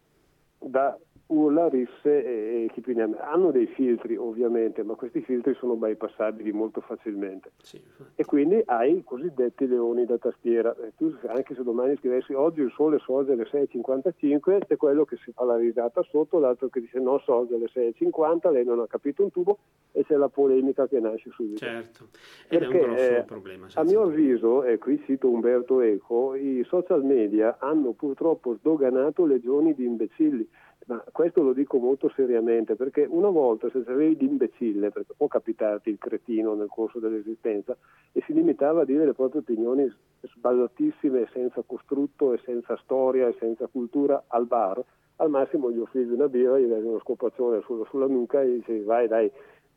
da 0.58 0.98
urla, 1.32 1.68
risse 1.68 2.24
e, 2.24 2.70
chi 2.72 2.80
più 2.80 2.94
ne 2.94 3.02
ha. 3.02 3.30
Hanno 3.32 3.50
dei 3.50 3.66
filtri 3.66 4.16
ovviamente, 4.16 4.82
ma 4.82 4.94
questi 4.94 5.22
filtri 5.22 5.54
sono 5.54 5.74
bypassabili 5.74 6.52
molto 6.52 6.80
facilmente. 6.80 7.52
Sì. 7.62 7.80
E 8.14 8.24
quindi 8.24 8.62
hai 8.66 8.98
i 8.98 9.04
cosiddetti 9.04 9.66
leoni 9.66 10.04
da 10.04 10.18
tastiera. 10.18 10.74
E 10.76 10.92
tu, 10.96 11.14
anche 11.26 11.54
se 11.54 11.62
domani 11.62 11.96
scrivessi 11.96 12.32
oggi 12.34 12.60
il 12.60 12.72
sole 12.74 12.98
sorge 12.98 13.32
alle 13.32 13.44
6.55, 13.44 14.66
c'è 14.66 14.76
quello 14.76 15.04
che 15.04 15.16
si 15.24 15.32
fa 15.32 15.44
la 15.44 15.56
risata 15.56 16.02
sotto, 16.02 16.38
l'altro 16.38 16.68
che 16.68 16.80
dice 16.80 16.98
no, 16.98 17.18
sorge 17.20 17.54
alle 17.54 17.70
6.50, 17.72 18.50
lei 18.52 18.64
non 18.64 18.80
ha 18.80 18.86
capito 18.86 19.22
un 19.22 19.30
tubo 19.30 19.58
e 19.92 20.04
c'è 20.04 20.16
la 20.16 20.28
polemica 20.28 20.86
che 20.86 21.00
nasce 21.00 21.30
subito. 21.30 21.58
Certo, 21.58 22.08
ed 22.48 22.58
Perché, 22.58 22.80
è 22.80 22.84
un 22.84 22.94
grosso 22.94 23.16
eh, 23.16 23.22
problema. 23.22 23.66
A 23.74 23.84
mio 23.84 24.02
avviso, 24.02 24.64
e 24.64 24.78
qui 24.78 25.02
cito 25.04 25.28
Umberto 25.28 25.80
Eco, 25.80 26.34
i 26.34 26.64
social 26.66 27.04
media 27.04 27.56
hanno 27.58 27.92
purtroppo 27.92 28.54
sdoganato 28.56 29.24
legioni 29.24 29.74
di 29.74 29.84
imbecilli 29.84 30.48
ma 30.86 31.02
questo 31.12 31.42
lo 31.42 31.52
dico 31.52 31.78
molto 31.78 32.10
seriamente 32.14 32.74
perché 32.74 33.06
una 33.08 33.28
volta 33.28 33.70
se 33.70 33.78
avevi 33.78 34.16
l'imbecille, 34.16 34.90
perché 34.90 35.14
può 35.16 35.28
capitarti 35.28 35.90
il 35.90 35.98
cretino 35.98 36.54
nel 36.54 36.68
corso 36.68 36.98
dell'esistenza, 36.98 37.76
e 38.12 38.22
si 38.26 38.32
limitava 38.32 38.82
a 38.82 38.84
dire 38.84 39.04
le 39.04 39.14
proprie 39.14 39.40
opinioni 39.40 39.90
sballatissime, 40.20 41.28
senza 41.32 41.62
costrutto 41.64 42.32
e 42.32 42.40
senza 42.44 42.76
storia 42.82 43.28
e 43.28 43.36
senza 43.38 43.66
cultura 43.66 44.24
al 44.28 44.46
bar, 44.46 44.82
al 45.16 45.30
massimo 45.30 45.70
gli 45.70 45.78
offrivi 45.78 46.12
una 46.12 46.28
birra, 46.28 46.58
gli 46.58 46.66
davi 46.66 46.86
uno 46.86 46.98
scopaccione 46.98 47.60
sulla, 47.62 47.84
sulla 47.86 48.06
nuca 48.06 48.40
e 48.40 48.48
gli 48.48 48.54
dicevi 48.56 48.82
vai 48.82 49.06
dai, 49.06 49.30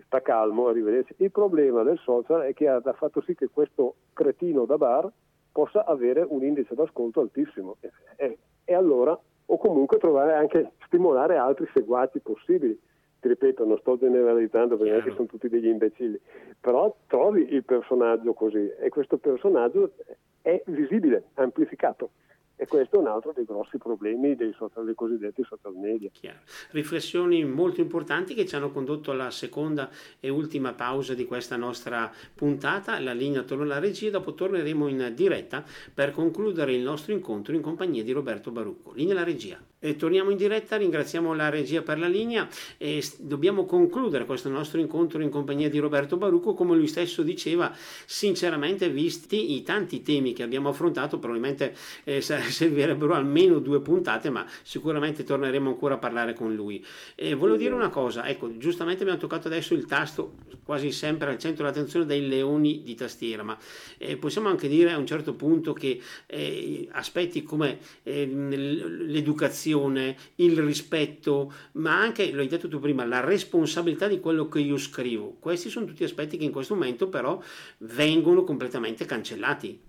sta 0.06 0.22
calmo, 0.22 0.68
arrivederci. 0.68 1.15
Il 1.18 1.32
problema 1.32 1.84
del 1.84 2.00
social 2.00 2.41
è 2.41 2.54
che 2.54 2.68
ha 2.68 2.82
fatto 2.94 3.22
sì 3.22 3.36
che 3.36 3.50
questo 3.50 3.96
cretino 4.13 4.65
da 4.65 4.78
bar 4.78 5.12
possa 5.52 5.86
avere 5.86 6.26
un 6.28 6.44
indice 6.44 6.74
d'ascolto 6.76 7.22
altissimo 7.22 7.78
e, 8.18 8.38
e 8.63 8.74
allora 8.74 9.18
o 9.48 9.58
comunque 9.58 9.98
trovare 9.98 10.34
anche 10.34 10.72
stimolare 10.86 11.38
altri 11.38 11.68
seguaci 11.74 12.20
possibili. 12.20 12.80
Ti 13.20 13.28
ripeto, 13.28 13.66
non 13.66 13.78
sto 13.80 13.98
generalizzando 13.98 14.78
perché 14.78 14.94
anche 14.94 15.12
sono 15.12 15.26
tutti 15.26 15.50
degli 15.50 15.68
imbecilli, 15.68 16.20
però 16.60 16.96
trovi 17.08 17.54
il 17.54 17.64
personaggio 17.64 18.34
così 18.34 18.72
e 18.80 18.90
questo 18.90 19.18
personaggio 19.18 19.94
è 20.42 20.62
visibile, 20.68 21.26
amplificato. 21.36 22.12
E 22.58 22.68
questo 22.68 22.96
è 22.96 23.00
un 23.00 23.08
altro 23.08 23.34
dei 23.34 23.44
grossi 23.44 23.78
problemi 23.78 24.36
dei, 24.36 24.54
social, 24.58 24.86
dei 24.86 24.96
cosiddetti 24.96 25.44
social 25.44 25.74
media. 25.76 26.10
Chiaro. 26.12 26.39
Riflessioni 26.72 27.44
molto 27.44 27.82
importanti 27.82 28.34
che 28.34 28.46
ci 28.46 28.56
hanno 28.56 28.72
condotto 28.72 29.12
alla 29.12 29.30
seconda 29.30 29.89
e 30.20 30.30
ultima 30.30 30.74
pausa 30.74 31.13
di 31.13 31.26
questa 31.26 31.58
nostra 31.58 32.10
puntata. 32.34 33.00
La 33.00 33.13
linea 33.13 33.44
torna 33.44 33.63
alla 33.63 33.80
regia, 33.80 34.10
dopo 34.10 34.34
torneremo 34.34 34.88
in 34.88 35.12
diretta 35.13 35.63
per 35.94 36.12
concludere 36.12 36.74
il 36.74 36.82
nostro 36.82 37.12
incontro 37.13 37.54
in 37.54 37.62
compagnia 37.62 38.04
di 38.04 38.12
Roberto 38.13 38.52
Barucco. 38.52 38.94
Linea 38.94 39.13
alla 39.13 39.24
regia. 39.24 39.60
E 39.86 39.95
torniamo 39.98 40.32
in 40.32 40.38
diretta, 40.38 40.78
ringraziamo 40.78 41.36
la 41.36 41.50
regia 41.50 41.84
per 41.84 42.00
la 42.00 42.08
linea 42.08 42.48
e 42.78 43.07
dobbiamo 43.20 43.66
concludere 43.66 44.26
questo 44.26 44.49
nostro 44.49 44.80
incontro 44.80 45.22
in 45.22 45.30
compagnia 45.30 45.70
di 45.70 45.78
Roberto 45.78 46.18
Barucco, 46.18 46.55
come 46.55 46.76
lui 46.76 46.88
stesso 46.88 47.22
diceva, 47.22 47.72
sinceramente 48.07 48.89
visti 48.89 49.53
i 49.53 49.62
tanti 49.62 50.01
temi 50.01 50.34
che 50.34 50.41
abbiamo 50.41 50.70
affrontato, 50.70 51.20
probabilmente 51.20 51.76
eh, 52.03 52.20
servirebbero 52.20 53.14
almeno 53.14 53.60
due 53.60 53.80
puntate, 53.80 54.32
ma 54.32 54.43
sicuramente 54.64 55.24
torneremo 55.24 55.70
ancora 55.70 55.93
a 55.93 55.97
parlare 55.99 56.34
con 56.34 56.55
lui. 56.55 56.84
E 57.14 57.36
volevo 57.36 57.57
dire 57.57 57.76
una 57.76 57.89
cosa, 57.89 58.28
ecco, 58.28 58.57
giustamente 58.57 59.03
abbiamo 59.03 59.20
toccato 59.20 59.49
adesso 59.49 59.76
il 59.76 59.86
tasto 59.86 60.34
quasi 60.64 60.91
sempre 60.91 61.30
al 61.30 61.38
centro 61.38 61.64
dell'attenzione 61.64 62.07
dei 62.07 62.28
leoni 62.28 62.82
di 62.82 62.95
tastiera, 62.95 63.43
ma 63.43 63.55
eh, 63.99 64.18
possiamo 64.18 64.49
anche 64.49 64.68
dire 64.68 64.91
a 64.91 64.97
un 64.97 65.05
certo 65.05 65.36
punto 65.36 65.74
che 65.74 66.01
eh, 66.26 66.88
aspetti 66.91 67.43
come 67.43 67.78
eh, 68.01 68.26
l'educazione, 68.26 69.74
l'attenzione, 69.76 70.15
il 70.36 70.61
rispetto, 70.61 71.51
ma 71.73 71.99
anche, 71.99 72.32
l'hai 72.32 72.47
detto 72.47 72.67
tu 72.67 72.80
prima, 72.80 73.05
la 73.05 73.19
responsabilità 73.19 74.07
di 74.07 74.19
quello 74.19 74.47
che 74.47 74.59
io 74.59 74.78
scrivo. 74.78 75.36
Questi 75.39 75.69
sono 75.69 75.86
tutti 75.86 76.03
aspetti 76.03 76.38
che 76.38 76.45
in 76.45 76.51
questo 76.51 76.73
momento 76.73 77.09
però 77.09 77.39
vengono 77.80 78.43
completamente 78.43 79.05
cancellati. 79.05 79.80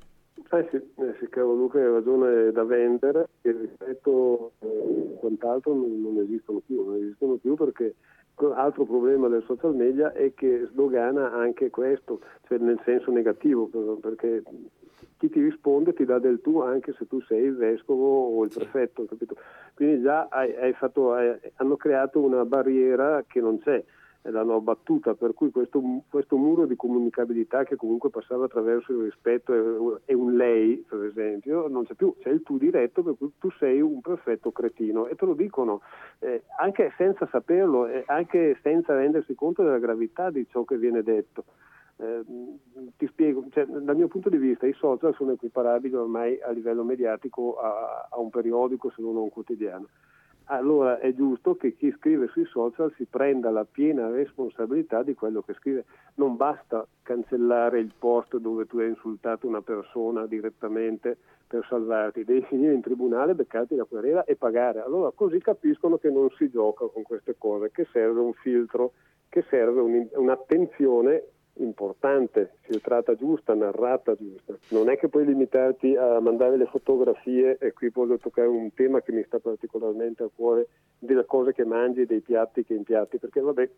Eh 0.49 0.69
sì, 0.71 0.77
eh 0.77 1.15
sì 1.19 1.29
caro 1.29 1.55
Luca, 1.55 1.79
hai 1.79 1.91
ragione 1.91 2.53
da 2.53 2.63
vendere, 2.63 3.29
il 3.43 3.55
rispetto 3.55 4.53
eh, 4.61 5.17
quant'altro 5.19 5.75
non, 5.75 6.01
non 6.01 6.23
esistono 6.23 6.61
più, 6.65 6.85
non 6.85 6.97
esistono 7.03 7.35
più 7.35 7.55
perché 7.55 7.95
altro 8.55 8.85
problema 8.85 9.29
del 9.29 9.43
social 9.47 9.75
media 9.75 10.13
è 10.13 10.35
che 10.35 10.67
sdogana 10.71 11.33
anche 11.33 11.71
questo, 11.71 12.21
cioè 12.47 12.59
nel 12.59 12.81
senso 12.85 13.11
negativo, 13.11 13.69
perché 14.01 14.43
chi 15.19 15.31
ti 15.31 15.41
risponde 15.41 15.95
ti 15.95 16.05
dà 16.05 16.19
del 16.19 16.41
tu 16.43 16.61
anche 16.61 16.93
se 16.93 17.07
tu 17.07 17.21
sei 17.23 17.45
il 17.45 17.57
vescovo 17.57 18.37
o 18.37 18.45
il 18.45 18.51
prefetto, 18.53 19.07
capito? 19.07 19.37
Quindi 19.75 20.03
già 20.03 20.27
hai, 20.31 20.55
hai 20.57 20.73
fatto, 20.75 21.13
hai, 21.13 21.35
hanno 21.57 21.77
creato 21.77 22.21
una 22.21 22.45
barriera 22.45 23.25
che 23.27 23.41
non 23.41 23.59
c'è 23.61 23.83
l'hanno 24.31 24.57
abbattuta, 24.57 25.15
per 25.15 25.35
cui 25.35 25.51
questo, 25.51 25.83
questo, 26.09 26.37
muro 26.37 26.67
di 26.67 26.77
comunicabilità 26.77 27.65
che 27.65 27.77
comunque 27.77 28.11
passava 28.11 28.45
attraverso 28.45 28.93
il 28.93 29.05
rispetto 29.05 30.01
e, 30.05 30.15
un 30.15 30.37
lei, 30.37 30.85
per 30.89 31.05
esempio, 31.05 31.69
non 31.69 31.85
c'è 31.85 31.95
più, 31.95 32.15
c'è 32.21 32.31
il 32.31 32.43
tu 32.43 32.59
diretto 32.59 33.03
per 33.03 33.15
cui 33.17 33.33
tu 33.39 33.51
sei 33.53 33.81
un 33.81 34.01
perfetto 34.01 34.53
cretino 34.53 35.07
e 35.07 35.15
te 35.15 35.25
lo 35.25 35.35
dicono 35.35 35.83
eh, 36.21 36.43
anche 36.59 36.93
senza 36.97 37.27
saperlo, 37.31 37.87
eh, 37.87 38.05
anche 38.07 38.59
senza 38.63 38.95
rendersi 38.95 39.35
conto 39.35 39.63
della 39.63 39.79
gravità 39.79 40.31
di 40.31 40.47
ciò 40.49 40.65
che 40.65 40.77
viene 40.77 41.03
detto. 41.03 41.45
Eh, 41.99 42.23
ti 42.99 43.07
spiego, 43.07 43.45
cioè, 43.51 43.65
dal 43.65 43.97
mio 43.97 44.09
punto 44.09 44.29
di 44.29 44.37
vista 44.37 44.67
i 44.67 44.75
social 44.75 45.15
sono 45.15 45.33
equiparabili 45.33 45.95
ormai 45.95 46.39
a 46.43 46.51
livello 46.51 46.85
mediatico 46.85 47.59
a, 47.59 48.09
a 48.11 48.19
un 48.19 48.29
periodico 48.29 48.91
se 48.91 49.01
non 49.01 49.17
a 49.17 49.21
un 49.21 49.31
quotidiano 49.31 49.89
allora 50.47 50.99
è 50.99 51.13
giusto 51.15 51.57
che 51.57 51.75
chi 51.75 51.93
scrive 51.93 52.29
sui 52.29 52.45
social 52.47 52.93
si 52.97 53.05
prenda 53.05 53.51
la 53.51 53.65
piena 53.65 54.09
responsabilità 54.09 55.03
di 55.03 55.15
quello 55.15 55.43
che 55.43 55.55
scrive. 55.55 55.85
Non 56.15 56.37
basta 56.37 56.87
cancellare 57.03 57.81
il 57.81 57.93
post 57.99 58.37
dove 58.37 58.67
tu 58.67 58.79
hai 58.79 58.89
insultato 58.89 59.47
una 59.47 59.63
persona 59.63 60.27
direttamente 60.27 61.17
per 61.47 61.65
salvarti, 61.69 62.25
devi 62.25 62.45
finire 62.47 62.75
in 62.75 62.81
tribunale, 62.81 63.35
beccarti 63.35 63.77
la 63.77 63.85
querela 63.85 64.25
e 64.25 64.37
pagare. 64.37 64.81
Allora 64.81 65.11
così 65.15 65.39
capiscono 65.39 65.97
che 65.97 66.11
non 66.11 66.29
si 66.37 66.49
gioca 66.51 66.87
con 66.87 67.03
queste 67.03 67.37
cose, 67.39 67.71
che 67.71 67.87
serve 67.93 68.21
un 68.21 68.33
filtro, 68.33 68.93
che 69.29 69.45
serve 69.49 69.81
un, 69.81 70.09
un'attenzione 70.13 71.23
importante, 71.59 72.53
filtrata 72.61 73.15
giusta, 73.15 73.55
narrata 73.55 74.15
giusta. 74.15 74.55
Non 74.69 74.89
è 74.89 74.97
che 74.97 75.09
puoi 75.09 75.25
limitarti 75.25 75.97
a 75.97 76.21
mandare 76.21 76.57
le 76.57 76.67
fotografie, 76.67 77.59
e 77.59 77.73
qui 77.73 77.89
voglio 77.89 78.19
toccare 78.19 78.49
un 78.49 78.73
tema 78.75 79.01
che 79.01 79.13
mi 79.13 79.23
sta 79.25 79.39
particolarmente 79.39 80.23
a 80.23 80.31
cuore, 80.35 80.69
delle 80.99 81.25
cose 81.25 81.53
che 81.53 81.65
mangi, 81.65 82.07
dei 82.07 82.21
piatti 82.21 82.65
che 82.65 82.75
impiatti, 82.75 83.19
perché 83.19 83.41
vabbè, 83.41 83.71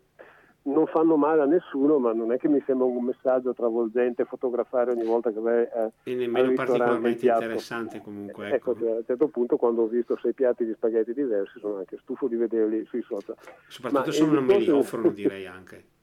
non 0.61 0.87
fanno 0.87 1.15
male 1.15 1.41
a 1.41 1.45
nessuno, 1.45 1.99
ma 1.99 2.11
non 2.13 2.31
è 2.31 2.37
che 2.37 2.49
mi 2.49 2.61
sembra 2.65 2.85
un 2.85 3.03
messaggio 3.03 3.53
travolgente 3.53 4.25
fotografare 4.25 4.91
ogni 4.91 5.05
volta 5.05 5.31
che 5.31 5.39
vai 5.39 5.63
a 5.63 5.89
E 6.03 6.15
nemmeno 6.15 6.53
particolarmente 6.53 7.25
interessante 7.25 8.01
comunque. 8.01 8.49
Ecco. 8.49 8.71
ecco, 8.71 8.87
a 8.87 8.95
un 8.97 9.03
certo 9.05 9.27
punto 9.29 9.55
quando 9.55 9.83
ho 9.83 9.87
visto 9.87 10.17
sei 10.21 10.33
piatti 10.33 10.65
di 10.65 10.73
spaghetti 10.73 11.13
diversi 11.13 11.59
sono 11.59 11.77
anche 11.77 11.97
stufo 12.01 12.27
di 12.27 12.35
vederli 12.35 12.85
sui 12.85 13.01
social. 13.03 13.35
Soprattutto 13.67 14.11
se 14.11 14.25
non 14.25 14.43
me 14.43 14.57
li 14.57 14.69
offrono 14.69 15.11
direi 15.11 15.45
anche. 15.45 15.97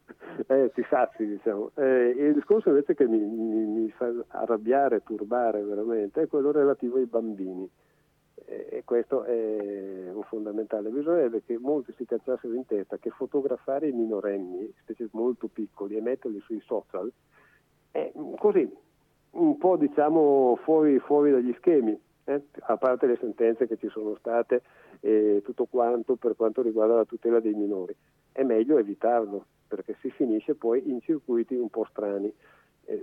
Eh, 0.47 0.71
ti 0.75 0.85
sazi, 0.89 1.27
diciamo. 1.27 1.71
Eh, 1.75 2.15
il 2.17 2.35
discorso 2.35 2.69
invece 2.69 2.95
che 2.95 3.07
mi, 3.07 3.19
mi, 3.19 3.65
mi, 3.65 3.91
fa 3.91 4.13
arrabbiare, 4.29 5.03
turbare 5.03 5.63
veramente, 5.63 6.23
è 6.23 6.29
quello 6.29 6.53
relativo 6.53 6.97
ai 6.97 7.07
bambini. 7.07 7.69
Eh, 8.47 8.67
e 8.71 8.85
questo 8.85 9.25
è 9.25 10.11
un 10.13 10.23
fondamentale. 10.25 10.91
Bisognerebbe 10.91 11.43
che 11.43 11.59
molti 11.59 11.93
si 11.97 12.05
cacciassero 12.05 12.55
in 12.55 12.67
testa 12.67 12.99
che 12.99 13.11
fotografare 13.11 13.89
i 13.89 13.93
minorenni, 13.93 14.73
specie 14.83 15.09
molto 15.13 15.49
piccoli, 15.49 15.97
e 15.97 16.01
metterli 16.01 16.41
sui 16.41 16.61
social, 16.61 17.11
è 17.91 18.13
così, 18.37 18.71
un 19.31 19.59
po' 19.59 19.77
diciamo 19.77 20.59
fuori, 20.63 20.99
fuori 20.99 21.31
dagli 21.31 21.55
schemi. 21.55 21.99
Eh? 22.29 22.43
a 22.63 22.77
parte 22.77 23.07
le 23.07 23.17
sentenze 23.21 23.69
che 23.69 23.77
ci 23.77 23.89
sono 23.89 24.17
state 24.17 24.63
e 24.99 25.43
tutto 25.45 25.67
quanto 25.67 26.17
per 26.17 26.35
quanto 26.35 26.61
riguarda 26.61 26.97
la 26.97 27.05
tutela 27.05 27.39
dei 27.39 27.55
minori. 27.55 27.95
È 28.33 28.43
meglio 28.43 28.79
evitarlo, 28.79 29.47
perché 29.67 29.97
si 30.01 30.11
finisce 30.11 30.55
poi 30.55 30.89
in 30.89 31.01
circuiti 31.01 31.55
un 31.55 31.69
po' 31.69 31.87
strani. 31.91 32.33
Eh, 32.85 33.03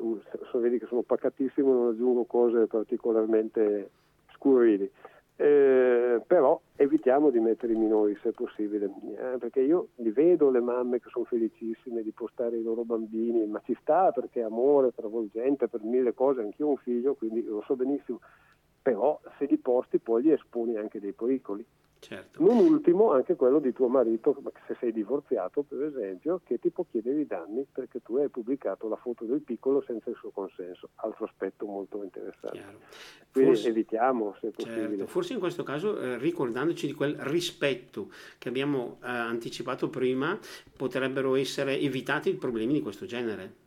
so, 0.49 0.59
vedi 0.59 0.79
che 0.79 0.85
sono 0.85 1.01
pacatissimo, 1.01 1.73
non 1.73 1.89
aggiungo 1.89 2.23
cose 2.25 2.67
particolarmente 2.67 3.89
scurili. 4.33 4.89
Eh, 5.35 6.21
però 6.27 6.61
evitiamo 6.75 7.31
di 7.31 7.39
mettere 7.39 7.73
i 7.73 7.75
minori 7.75 8.15
se 8.21 8.31
possibile, 8.33 8.85
eh, 9.17 9.37
perché 9.39 9.61
io 9.61 9.87
li 9.95 10.11
vedo 10.11 10.51
le 10.51 10.59
mamme 10.59 10.99
che 10.99 11.09
sono 11.09 11.25
felicissime 11.25 12.03
di 12.03 12.11
postare 12.11 12.57
i 12.57 12.61
loro 12.61 12.83
bambini, 12.83 13.43
ma 13.47 13.59
ci 13.65 13.75
sta 13.81 14.11
perché 14.11 14.41
è 14.41 14.43
amore 14.43 14.93
travolgente 14.93 15.67
per 15.67 15.81
mille 15.81 16.13
cose, 16.13 16.41
anch'io 16.41 16.67
ho 16.67 16.69
un 16.69 16.77
figlio, 16.77 17.15
quindi 17.15 17.43
lo 17.43 17.63
so 17.65 17.75
benissimo, 17.75 18.19
però 18.79 19.19
se 19.39 19.45
li 19.45 19.57
posti 19.57 19.97
poi 19.97 20.21
li 20.21 20.31
esponi 20.31 20.77
anche 20.77 20.99
dei 20.99 21.13
pericoli. 21.13 21.65
Certo. 22.03 22.43
Non 22.43 22.57
ultimo 22.57 23.11
anche 23.11 23.35
quello 23.35 23.59
di 23.59 23.71
tuo 23.71 23.87
marito, 23.87 24.35
se 24.67 24.75
sei 24.79 24.91
divorziato 24.91 25.63
per 25.63 25.83
esempio, 25.83 26.41
che 26.43 26.59
ti 26.59 26.69
può 26.69 26.85
chiedere 26.89 27.21
i 27.21 27.25
danni 27.25 27.65
perché 27.71 28.01
tu 28.01 28.17
hai 28.17 28.27
pubblicato 28.27 28.89
la 28.89 28.97
foto 28.97 29.23
del 29.23 29.39
piccolo 29.39 29.81
senza 29.81 30.09
il 30.09 30.17
suo 30.17 30.31
consenso. 30.31 30.89
Altro 30.95 31.25
aspetto 31.25 31.65
molto 31.65 32.03
interessante. 32.03 32.57
Chiaro. 32.57 32.79
Quindi 33.31 33.51
forse, 33.51 33.69
evitiamo 33.69 34.35
se 34.41 34.49
possibile. 34.51 34.89
Certo. 34.89 35.07
Forse 35.07 35.33
in 35.33 35.39
questo 35.39 35.63
caso, 35.63 35.97
eh, 35.97 36.17
ricordandoci 36.17 36.87
di 36.87 36.93
quel 36.93 37.15
rispetto 37.15 38.11
che 38.37 38.49
abbiamo 38.49 38.97
eh, 39.01 39.07
anticipato 39.07 39.89
prima, 39.89 40.37
potrebbero 40.75 41.35
essere 41.35 41.79
evitati 41.79 42.33
problemi 42.33 42.73
di 42.73 42.81
questo 42.81 43.05
genere. 43.05 43.61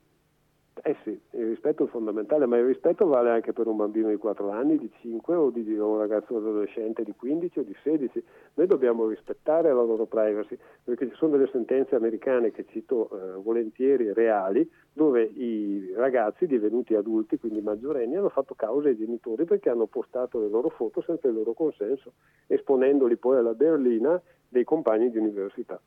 Eh 0.82 0.94
sì, 1.04 1.18
il 1.30 1.48
rispetto 1.48 1.84
è 1.84 1.88
fondamentale, 1.88 2.44
ma 2.44 2.58
il 2.58 2.66
rispetto 2.66 3.06
vale 3.06 3.30
anche 3.30 3.52
per 3.54 3.66
un 3.66 3.76
bambino 3.76 4.10
di 4.10 4.16
4 4.16 4.50
anni, 4.50 4.76
di 4.76 4.90
5 5.00 5.34
o 5.34 5.50
di 5.50 5.76
un 5.76 5.96
ragazzo 5.98 6.36
adolescente 6.36 7.02
di 7.02 7.14
15 7.16 7.60
o 7.60 7.62
di 7.62 7.74
16. 7.82 8.22
Noi 8.54 8.66
dobbiamo 8.66 9.08
rispettare 9.08 9.72
la 9.72 9.82
loro 9.82 10.04
privacy, 10.04 10.56
perché 10.84 11.08
ci 11.08 11.14
sono 11.16 11.32
delle 11.32 11.48
sentenze 11.50 11.94
americane 11.94 12.50
che 12.50 12.66
cito 12.68 13.08
eh, 13.10 13.40
volentieri, 13.40 14.12
reali, 14.12 14.70
dove 14.92 15.22
i 15.22 15.92
ragazzi 15.94 16.46
divenuti 16.46 16.94
adulti, 16.94 17.38
quindi 17.38 17.62
maggiorenni, 17.62 18.16
hanno 18.16 18.28
fatto 18.28 18.54
causa 18.54 18.88
ai 18.88 18.98
genitori 18.98 19.44
perché 19.44 19.70
hanno 19.70 19.86
postato 19.86 20.38
le 20.38 20.48
loro 20.48 20.68
foto 20.68 21.00
senza 21.00 21.26
il 21.26 21.34
loro 21.34 21.54
consenso, 21.54 22.12
esponendoli 22.46 23.16
poi 23.16 23.38
alla 23.38 23.54
berlina 23.54 24.20
dei 24.48 24.64
compagni 24.64 25.10
di 25.10 25.18
università. 25.18 25.80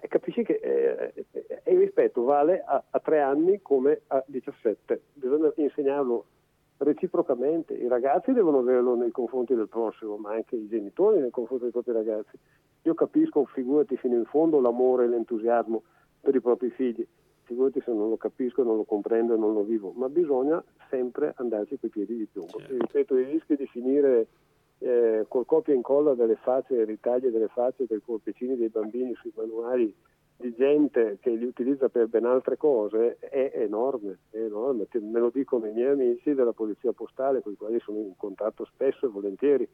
Eh, 0.00 0.08
capisci 0.08 0.42
che 0.42 0.54
eh, 0.54 1.24
eh, 1.30 1.72
il 1.72 1.78
rispetto 1.78 2.24
vale 2.24 2.62
a, 2.66 2.82
a 2.90 2.98
3 2.98 3.20
anni 3.20 3.62
come 3.62 4.00
a 4.08 4.22
17, 4.26 5.00
bisogna 5.14 5.52
insegnarlo 5.56 6.24
reciprocamente, 6.78 7.74
i 7.74 7.86
ragazzi 7.86 8.32
devono 8.32 8.58
averlo 8.58 8.96
nei 8.96 9.10
confronti 9.10 9.54
del 9.54 9.68
prossimo, 9.68 10.16
ma 10.16 10.32
anche 10.32 10.56
i 10.56 10.68
genitori 10.68 11.20
nei 11.20 11.30
confronti 11.30 11.64
dei 11.64 11.72
propri 11.72 11.92
ragazzi. 11.92 12.36
Io 12.82 12.94
capisco, 12.94 13.44
figurati 13.44 13.96
fino 13.96 14.16
in 14.16 14.24
fondo, 14.24 14.60
l'amore 14.60 15.04
e 15.04 15.08
l'entusiasmo 15.08 15.82
per 16.20 16.34
i 16.34 16.40
propri 16.40 16.70
figli, 16.70 17.06
figurati 17.42 17.80
se 17.84 17.92
non 17.92 18.08
lo 18.08 18.16
capisco, 18.16 18.62
non 18.62 18.76
lo 18.76 18.84
comprendo 18.84 19.34
e 19.34 19.38
non 19.38 19.52
lo 19.52 19.62
vivo, 19.62 19.92
ma 19.94 20.08
bisogna 20.08 20.62
sempre 20.88 21.34
andarci 21.36 21.78
coi 21.78 21.90
piedi 21.90 22.16
di 22.16 22.26
piombo. 22.26 22.58
Certo. 22.58 22.76
ripeto, 22.78 23.16
i 23.16 23.24
rischi 23.24 23.56
di 23.56 23.66
finire 23.66 24.26
eh, 24.78 25.24
col 25.28 25.44
copia 25.44 25.72
e 25.72 25.76
incolla 25.76 26.14
delle 26.14 26.36
facce, 26.36 26.84
ritagli 26.84 27.28
delle 27.28 27.48
facce 27.48 27.86
dei 27.86 28.00
corpicini 28.04 28.56
dei 28.56 28.68
bambini 28.68 29.14
sui 29.14 29.32
manuali 29.34 29.94
di 30.38 30.54
gente 30.54 31.18
che 31.20 31.30
li 31.30 31.44
utilizza 31.44 31.88
per 31.88 32.06
ben 32.06 32.24
altre 32.24 32.56
cose 32.56 33.18
è 33.18 33.50
enorme, 33.54 34.18
è 34.30 34.38
enorme. 34.38 34.86
Me 34.92 35.18
lo 35.18 35.30
dicono 35.30 35.66
i 35.66 35.72
miei 35.72 35.90
amici 35.90 36.32
della 36.32 36.52
polizia 36.52 36.92
postale 36.92 37.42
con 37.42 37.52
i 37.52 37.56
quali 37.56 37.80
sono 37.80 37.98
in 37.98 38.14
contatto 38.16 38.64
spesso 38.64 39.06
e 39.06 39.08
volentieri. 39.08 39.68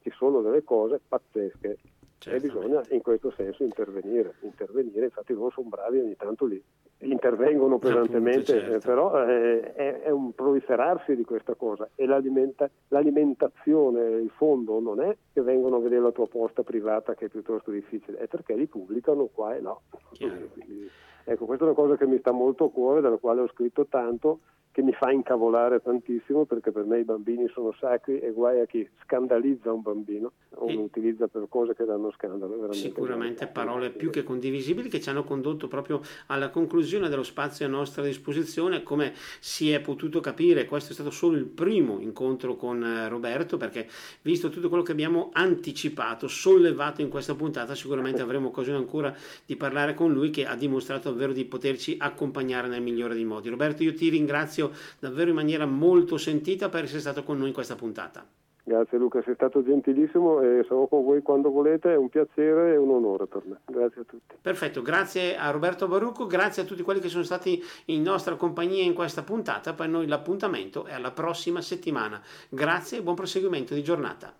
Ci 0.00 0.10
sono 0.10 0.40
delle 0.40 0.64
cose 0.64 1.00
pazzesche 1.06 1.78
Certamente. 2.18 2.34
e 2.34 2.40
bisogna 2.40 2.82
in 2.90 3.02
questo 3.02 3.30
senso 3.30 3.62
intervenire. 3.62 4.34
intervenire. 4.40 5.04
Infatti 5.04 5.32
loro 5.34 5.50
sono 5.50 5.68
bravi 5.68 6.00
ogni 6.00 6.16
tanto 6.16 6.46
lì 6.46 6.60
intervengono 7.00 7.78
pesantemente, 7.78 8.52
Appunto, 8.52 8.70
certo. 8.70 8.74
eh, 8.74 8.78
però 8.78 9.26
eh, 9.26 9.72
è, 9.74 10.00
è, 10.02 10.10
un 10.10 10.32
proliferarsi 10.32 11.14
di 11.14 11.24
questa 11.24 11.54
cosa 11.54 11.88
e 11.94 12.06
l'alimenta, 12.06 12.68
l'alimentazione, 12.88 14.02
il 14.16 14.30
fondo 14.34 14.80
non 14.80 15.00
è 15.00 15.16
che 15.32 15.40
vengono 15.42 15.76
a 15.76 15.80
vedere 15.80 16.02
la 16.02 16.10
tua 16.10 16.26
posta 16.26 16.62
privata 16.62 17.14
che 17.14 17.26
è 17.26 17.28
piuttosto 17.28 17.70
difficile, 17.70 18.18
è 18.18 18.26
perché 18.26 18.54
li 18.54 18.66
pubblicano 18.66 19.26
qua 19.26 19.54
e 19.54 19.60
là. 19.60 19.76
Quindi, 20.16 20.90
ecco, 21.24 21.44
questa 21.44 21.64
è 21.64 21.68
una 21.68 21.76
cosa 21.76 21.96
che 21.96 22.06
mi 22.06 22.18
sta 22.18 22.32
molto 22.32 22.64
a 22.64 22.70
cuore, 22.70 23.00
della 23.00 23.18
quale 23.18 23.42
ho 23.42 23.48
scritto 23.48 23.86
tanto 23.86 24.40
che 24.78 24.84
mi 24.84 24.92
fa 24.92 25.10
incavolare 25.10 25.82
tantissimo 25.82 26.44
perché 26.44 26.70
per 26.70 26.84
me 26.84 27.00
i 27.00 27.04
bambini 27.04 27.48
sono 27.48 27.72
sacri 27.80 28.20
e 28.20 28.30
guai 28.30 28.60
a 28.60 28.64
chi 28.64 28.88
scandalizza 29.02 29.72
un 29.72 29.82
bambino 29.82 30.32
o 30.50 30.70
lo 30.70 30.82
utilizza 30.82 31.26
per 31.26 31.46
cose 31.48 31.74
che 31.74 31.84
danno 31.84 32.12
scandalo. 32.12 32.72
Sicuramente 32.72 33.48
parole 33.48 33.90
più 33.90 34.10
che 34.10 34.22
condivisibili 34.22 34.88
che 34.88 35.00
ci 35.00 35.08
hanno 35.08 35.24
condotto 35.24 35.66
proprio 35.66 36.00
alla 36.28 36.50
conclusione 36.50 36.86
conclusione 36.88 37.10
dello 37.10 37.22
spazio 37.22 37.66
a 37.66 37.68
nostra 37.68 38.02
disposizione. 38.02 38.82
Come 38.82 39.12
si 39.40 39.70
è 39.70 39.80
potuto 39.80 40.20
capire, 40.20 40.64
questo 40.64 40.90
è 40.90 40.94
stato 40.94 41.10
solo 41.10 41.36
il 41.36 41.44
primo 41.44 42.00
incontro 42.00 42.56
con 42.56 42.82
eh, 42.82 43.08
Roberto, 43.08 43.58
perché 43.58 43.86
visto 44.22 44.48
tutto 44.48 44.68
quello 44.68 44.82
che 44.82 44.92
abbiamo 44.92 45.28
anticipato, 45.34 46.28
sollevato 46.28 47.02
in 47.02 47.10
questa 47.10 47.34
puntata, 47.34 47.74
sicuramente 47.74 48.22
avremo 48.22 48.48
occasione 48.48 48.78
ancora 48.78 49.14
di 49.44 49.56
parlare 49.56 49.92
con 49.92 50.12
lui 50.12 50.30
che 50.30 50.46
ha 50.46 50.56
dimostrato 50.56 51.10
davvero 51.10 51.34
di 51.34 51.44
poterci 51.44 51.96
accompagnare 51.98 52.68
nel 52.68 52.80
migliore 52.80 53.14
dei 53.14 53.24
modi. 53.24 53.50
Roberto, 53.50 53.82
io 53.82 53.92
ti 53.92 54.08
ringrazio 54.08 54.72
davvero 54.98 55.28
in 55.28 55.36
maniera 55.36 55.66
molto 55.66 56.16
sentita 56.16 56.70
per 56.70 56.84
essere 56.84 57.00
stato 57.00 57.22
con 57.22 57.36
noi 57.36 57.48
in 57.48 57.54
questa 57.54 57.76
puntata. 57.76 58.26
Grazie 58.68 58.98
Luca, 58.98 59.22
sei 59.22 59.32
stato 59.32 59.64
gentilissimo 59.64 60.42
e 60.42 60.62
sarò 60.68 60.86
con 60.88 61.02
voi 61.02 61.22
quando 61.22 61.50
volete, 61.50 61.94
è 61.94 61.96
un 61.96 62.10
piacere 62.10 62.74
e 62.74 62.76
un 62.76 62.90
onore 62.90 63.26
per 63.26 63.42
me. 63.46 63.60
Grazie 63.64 64.02
a 64.02 64.04
tutti. 64.04 64.34
Perfetto, 64.42 64.82
grazie 64.82 65.38
a 65.38 65.50
Roberto 65.50 65.88
Barucco, 65.88 66.26
grazie 66.26 66.62
a 66.62 66.64
tutti 66.66 66.82
quelli 66.82 67.00
che 67.00 67.08
sono 67.08 67.22
stati 67.22 67.62
in 67.86 68.02
nostra 68.02 68.34
compagnia 68.34 68.82
in 68.82 68.92
questa 68.92 69.22
puntata. 69.22 69.72
Per 69.72 69.88
noi 69.88 70.06
l'appuntamento 70.06 70.84
è 70.84 70.92
alla 70.92 71.12
prossima 71.12 71.62
settimana. 71.62 72.20
Grazie 72.50 72.98
e 72.98 73.02
buon 73.02 73.14
proseguimento 73.14 73.72
di 73.72 73.82
giornata. 73.82 74.34